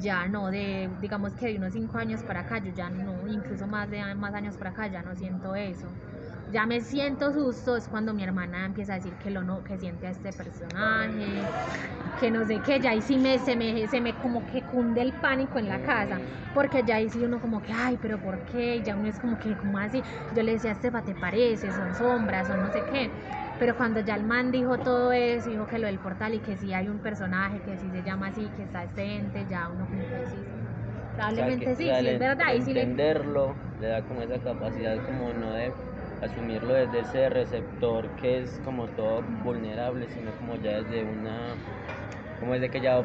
ya 0.00 0.28
no, 0.28 0.50
de 0.50 0.88
digamos 1.00 1.32
que 1.32 1.46
de 1.46 1.56
unos 1.56 1.72
cinco 1.72 1.98
años 1.98 2.22
para 2.22 2.40
acá, 2.40 2.58
yo 2.58 2.70
ya 2.76 2.88
no, 2.90 3.26
incluso 3.26 3.66
más 3.66 3.90
de 3.90 4.14
más 4.14 4.32
años 4.34 4.56
para 4.56 4.70
acá, 4.70 4.86
ya 4.86 5.02
no 5.02 5.16
siento 5.16 5.54
eso. 5.56 5.88
ya 6.52 6.66
me 6.66 6.80
siento 6.80 7.32
susto 7.32 7.76
es 7.76 7.88
cuando 7.88 8.12
mi 8.14 8.22
hermana 8.22 8.66
empieza 8.66 8.92
a 8.92 8.96
decir 8.96 9.12
que 9.14 9.30
lo 9.30 9.42
no, 9.42 9.64
que 9.64 9.76
siente 9.78 10.06
a 10.06 10.10
este 10.10 10.32
personaje, 10.32 11.42
que 12.20 12.30
no 12.30 12.44
sé 12.46 12.60
qué, 12.60 12.78
ya 12.80 12.90
ahí 12.90 13.00
sí 13.00 13.16
me, 13.16 13.38
se 13.38 13.56
me, 13.56 13.86
se 13.88 14.00
me 14.00 14.12
como 14.14 14.44
que 14.46 14.62
cunde 14.62 15.02
el 15.02 15.12
pánico 15.12 15.58
en 15.58 15.68
la 15.68 15.80
casa, 15.80 16.20
porque 16.54 16.82
ya 16.86 16.96
ahí 16.96 17.08
sí 17.08 17.24
uno 17.24 17.40
como 17.40 17.60
que, 17.62 17.72
ay, 17.72 17.98
pero 18.00 18.18
¿por 18.18 18.38
qué? 18.46 18.80
Ya 18.84 18.94
uno 18.94 19.08
es 19.08 19.18
como 19.18 19.38
que, 19.38 19.56
como 19.56 19.78
así? 19.78 20.02
Yo 20.36 20.42
le 20.42 20.52
decía, 20.52 20.72
Estefa, 20.72 21.02
¿te 21.02 21.14
parece? 21.14 21.72
Son 21.72 21.94
sombras 21.94 22.48
o 22.50 22.54
no 22.54 22.70
sé 22.70 22.82
qué. 22.82 23.10
Pero 23.56 23.76
cuando 23.76 24.00
ya 24.00 24.14
el 24.16 24.24
man 24.24 24.50
dijo 24.50 24.82
todo 24.82 25.12
eso, 25.12 25.48
dijo 25.48 25.66
que 25.66 25.78
lo 25.78 25.86
del 25.86 26.00
portal 26.00 26.34
y 26.34 26.40
que 26.42 26.56
sí 26.56 26.72
hay 26.72 26.88
un 26.88 27.00
personaje 27.00 27.62
que 27.62 27.78
sí 27.78 27.90
se 27.90 28.02
llama 28.02 28.28
así, 28.28 28.52
que 28.52 28.62
está 28.64 28.84
este 28.84 29.16
ente, 29.18 29.46
ya 29.46 29.70
uno 29.70 29.88
como 29.88 30.06
que 30.06 30.26
sí, 30.26 30.50
probablemente 31.14 31.64
O 31.64 31.74
sea, 31.74 31.76
que- 31.76 31.76
sí, 31.76 31.84
o 31.84 31.94
sea, 31.94 32.00
sí 32.00 32.08
es 32.08 32.18
verdad. 32.18 32.46
sí 32.64 32.74
le- 32.74 32.80
entenderlo 32.82 33.66
le 33.76 33.86
da 33.88 34.04
como 34.06 34.22
esa 34.22 34.40
capacidad 34.42 35.02
como 35.02 35.32
no 35.34 35.52
de 35.52 35.80
asumirlo 36.20 36.74
desde 36.74 37.00
ese 37.00 37.28
receptor 37.30 38.14
que 38.14 38.40
es 38.40 38.60
como 38.60 38.90
todo 38.92 39.22
vulnerable, 39.22 40.08
sino 40.08 40.34
como 40.34 40.56
ya 40.56 40.82
desde 40.82 41.04
una, 41.04 41.62
como 42.38 42.54
desde 42.54 42.70
que 42.70 42.80
ya 42.80 43.02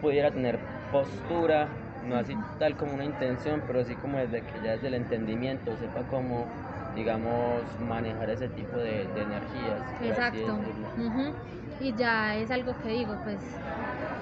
pudiera 0.00 0.32
tener 0.32 0.68
postura, 0.90 1.82
no 2.00 2.16
así 2.16 2.44
tal 2.58 2.76
como 2.76 2.94
una 2.94 3.04
intención, 3.04 3.64
pero 3.66 3.84
sí 3.84 3.96
como 3.98 4.18
desde 4.18 4.46
que 4.46 4.60
ya 4.60 4.72
desde 4.72 4.88
el 4.88 4.94
entendimiento 4.94 5.76
sepa 5.76 6.06
cómo, 6.06 6.56
digamos, 6.96 7.78
manejar 7.78 8.30
ese 8.30 8.48
tipo 8.48 8.78
de, 8.78 9.08
de 9.14 9.22
energías. 9.22 9.82
Exacto. 10.00 10.56
Ujú. 10.96 11.36
Y 11.78 11.94
ya 11.94 12.36
es 12.36 12.50
algo 12.50 12.78
que 12.78 12.88
digo, 12.88 13.18
pues 13.22 13.40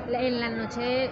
en 0.06 0.40
la 0.40 0.50
noche 0.50 1.10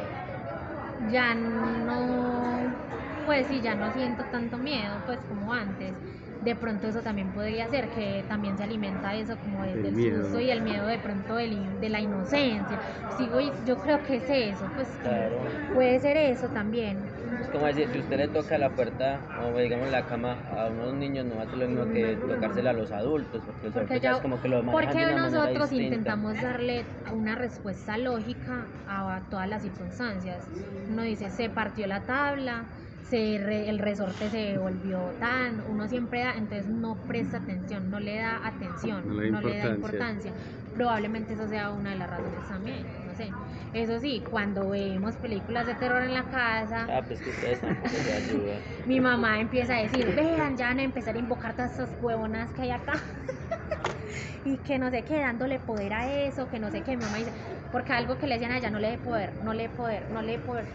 ya 0.99 1.35
no, 1.35 2.77
pues 3.25 3.47
sí, 3.49 3.61
ya 3.63 3.75
no 3.75 3.91
siento 3.93 4.25
tanto 4.27 4.59
miedo, 4.59 5.03
pues 5.07 5.21
como 5.25 5.53
antes. 5.53 5.97
De 6.41 6.57
pronto 6.57 6.89
eso 6.89 7.03
también 7.03 7.33
podría 7.33 7.69
ser, 7.69 7.89
que 7.91 8.25
también 8.29 8.57
se 8.57 8.65
alimenta 8.65 9.15
eso 9.15 9.39
como 9.39 9.63
de- 9.63 9.75
Del 9.75 9.83
del 9.85 9.93
miedo. 9.95 10.23
susto 10.25 10.41
y 10.41 10.51
el 10.51 10.63
miedo 10.63 10.87
de 10.87 10.99
pronto 10.99 11.37
del 11.37 11.53
in- 11.53 11.81
de 11.81 11.89
la 11.89 12.01
inocencia. 12.01 12.79
Sigo 13.09 13.39
yo 13.41 13.81
creo 13.81 14.03
que 14.03 14.17
es 14.17 14.29
eso, 14.29 14.71
pues 14.75 14.99
Claro. 14.99 15.45
puede 15.73 16.01
ser 16.01 16.17
eso 16.17 16.49
también. 16.51 17.12
Es 17.41 17.49
como 17.49 17.67
decir, 17.67 17.89
si 17.91 17.99
usted 17.99 18.19
le 18.19 18.29
toca 18.29 18.57
la 18.59 18.75
puerta 18.75 19.27
o 19.35 19.59
digamos 19.59 19.89
la 19.89 20.07
cama 20.07 20.43
a 20.47 20.69
unos 20.69 20.95
niños, 20.95 21.27
no 21.27 21.37
va 21.37 21.43
a 21.43 21.47
ser 21.49 21.59
lo 21.59 21.67
mismo 21.67 21.91
que 21.91 22.17
tocársela 22.27 22.71
a 22.71 22.73
los 22.73 22.93
adultos, 22.93 23.43
porque 23.45 23.67
los 23.67 23.75
Porque 23.75 23.95
adultos 23.95 24.03
ya 24.03 24.11
ya- 24.11 24.17
es 24.17 24.23
como 24.23 24.41
que 24.41 24.49
lo 24.49 24.63
manejan 24.63 24.95
de 24.97 25.15
una 25.15 25.23
nosotros 25.29 25.73
intentamos 25.73 26.41
darle 26.41 26.87
una 27.13 27.35
respuesta 27.35 27.99
lógica 27.99 28.67
a 28.87 29.27
todas 29.31 29.49
las 29.49 29.63
circunstancias. 29.63 30.49
Uno 30.89 31.03
dice, 31.03 31.31
se 31.31 31.49
partió 31.51 31.87
la 31.87 32.07
tabla, 32.07 32.65
se 33.01 33.39
re- 33.43 33.69
el 33.69 33.79
resorte 33.79 34.29
se 34.31 34.59
volvió 34.59 35.17
tan, 35.19 35.61
uno 35.69 35.89
siempre 35.89 36.21
da, 36.21 36.35
entonces 36.37 36.69
no 36.69 37.07
presta 37.07 37.39
atención, 37.39 37.91
no 37.91 37.99
le 38.01 38.17
da 38.17 38.47
atención, 38.47 39.07
No 39.09 39.15
no 39.15 39.41
le 39.41 39.59
da 39.59 39.67
importancia. 39.67 40.33
Probablemente 40.73 41.35
eso 41.35 41.47
sea 41.49 41.71
una 41.71 41.91
de 41.91 41.97
las 41.97 42.09
razones 42.09 42.47
también, 42.47 42.87
sé. 43.25 43.33
Eso 43.73 43.99
sí, 44.01 44.23
cuando 44.31 44.69
vemos 44.71 45.15
películas 45.17 45.67
de 45.67 45.75
terror 45.75 46.03
en 46.03 46.15
la 46.15 46.25
casa, 46.25 46.87
Ah, 46.89 47.03
pues 47.07 47.21
que 47.21 47.31
ustedes 47.31 47.61
tampoco 47.61 47.89
se 47.91 48.13
ayudan. 48.13 48.61
mi 48.87 49.01
mamá 49.01 49.41
empieza 49.41 49.77
a 49.77 49.83
decir, 49.83 50.15
vean, 50.15 50.57
ya 50.57 50.69
van 50.69 50.79
a 50.81 50.83
empezar 50.83 51.15
a 51.15 51.19
invocar 51.19 51.55
todas 51.55 51.73
esas 51.73 51.91
huevonas 52.01 52.51
que 52.53 52.63
hay 52.63 52.71
acá. 52.71 52.93
y 54.45 54.59
que 54.59 54.79
no 54.79 54.91
sé 54.91 55.05
qué, 55.05 55.21
dándole 55.21 55.59
poder 55.59 55.93
a 55.93 56.13
eso, 56.27 56.49
que 56.49 56.59
no 56.59 56.71
sé 56.71 56.83
qué. 56.83 56.97
Mi 56.97 57.03
mamá 57.03 57.19
dice, 57.19 57.33
porque 57.71 57.93
algo 57.93 58.19
que 58.19 58.27
le 58.27 58.35
decían 58.35 58.53
a 58.53 58.59
ella, 58.59 58.71
no 58.71 58.79
le 58.79 58.91
dé 58.91 58.99
poder, 58.99 59.33
no 59.43 59.55
le 59.55 59.65
dé 59.65 59.69
poder, 59.71 60.11
no 60.11 60.23
le 60.23 60.33
dé 60.33 60.39
poder. 60.39 60.67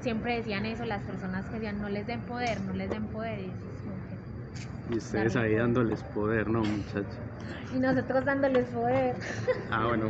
Siempre 0.00 0.36
decían 0.36 0.64
eso 0.66 0.84
las 0.84 1.02
personas 1.04 1.44
que 1.46 1.56
decían, 1.56 1.80
no 1.80 1.88
les 1.88 2.06
den 2.06 2.20
poder, 2.22 2.60
no 2.62 2.72
les 2.72 2.90
den 2.90 3.06
poder. 3.06 3.38
Y, 3.38 3.48
eso 3.50 3.70
es 3.74 3.82
como 3.82 3.96
que- 4.08 4.94
Y 4.94 4.96
ustedes 4.96 5.36
ahí 5.36 5.54
dándoles 5.54 6.02
poder, 6.02 6.48
¿no, 6.48 6.64
muchachos? 6.64 7.18
y 7.72 7.78
nosotros 7.78 8.24
dándoles 8.24 8.66
poder. 8.70 9.16
Ah, 9.70 9.86
bueno, 9.86 10.08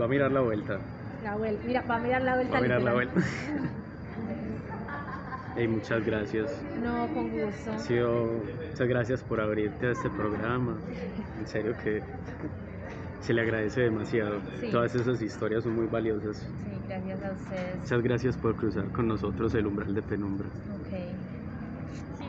va 0.00 0.04
a 0.04 0.08
mirar 0.08 0.30
la 0.30 0.40
vuelta. 0.40 0.78
La 1.26 1.34
vuelta, 1.34 1.66
mira, 1.66 1.82
va 1.82 1.96
a 1.96 1.98
mirar 1.98 2.22
la 2.22 2.34
vuelta. 2.36 2.52
Va 2.52 2.58
a 2.58 2.62
mirar 2.62 2.82
la 2.82 2.92
vuelta. 2.92 3.20
Hey, 5.58 5.66
muchas 5.66 6.04
gracias. 6.04 6.62
No, 6.84 7.08
con 7.14 7.30
gusto. 7.30 7.72
Ha 7.72 7.78
sido, 7.78 8.42
muchas 8.70 8.86
gracias 8.86 9.22
por 9.22 9.40
abrirte 9.40 9.86
a 9.86 9.92
este 9.92 10.10
programa. 10.10 10.76
En 11.40 11.46
serio 11.46 11.74
que 11.82 12.02
se 13.22 13.32
le 13.32 13.40
agradece 13.40 13.80
demasiado. 13.80 14.40
Sí. 14.60 14.70
Todas 14.70 14.94
esas 14.94 15.20
historias 15.22 15.64
son 15.64 15.74
muy 15.74 15.86
valiosas. 15.86 16.36
Sí, 16.36 16.78
gracias 16.86 17.24
a 17.24 17.32
ustedes. 17.32 17.76
Muchas 17.80 18.02
gracias 18.02 18.36
por 18.36 18.54
cruzar 18.54 18.84
con 18.92 19.08
nosotros 19.08 19.54
el 19.54 19.66
umbral 19.66 19.94
de 19.94 20.02
penumbra. 20.02 20.46
Ok. 20.46 21.25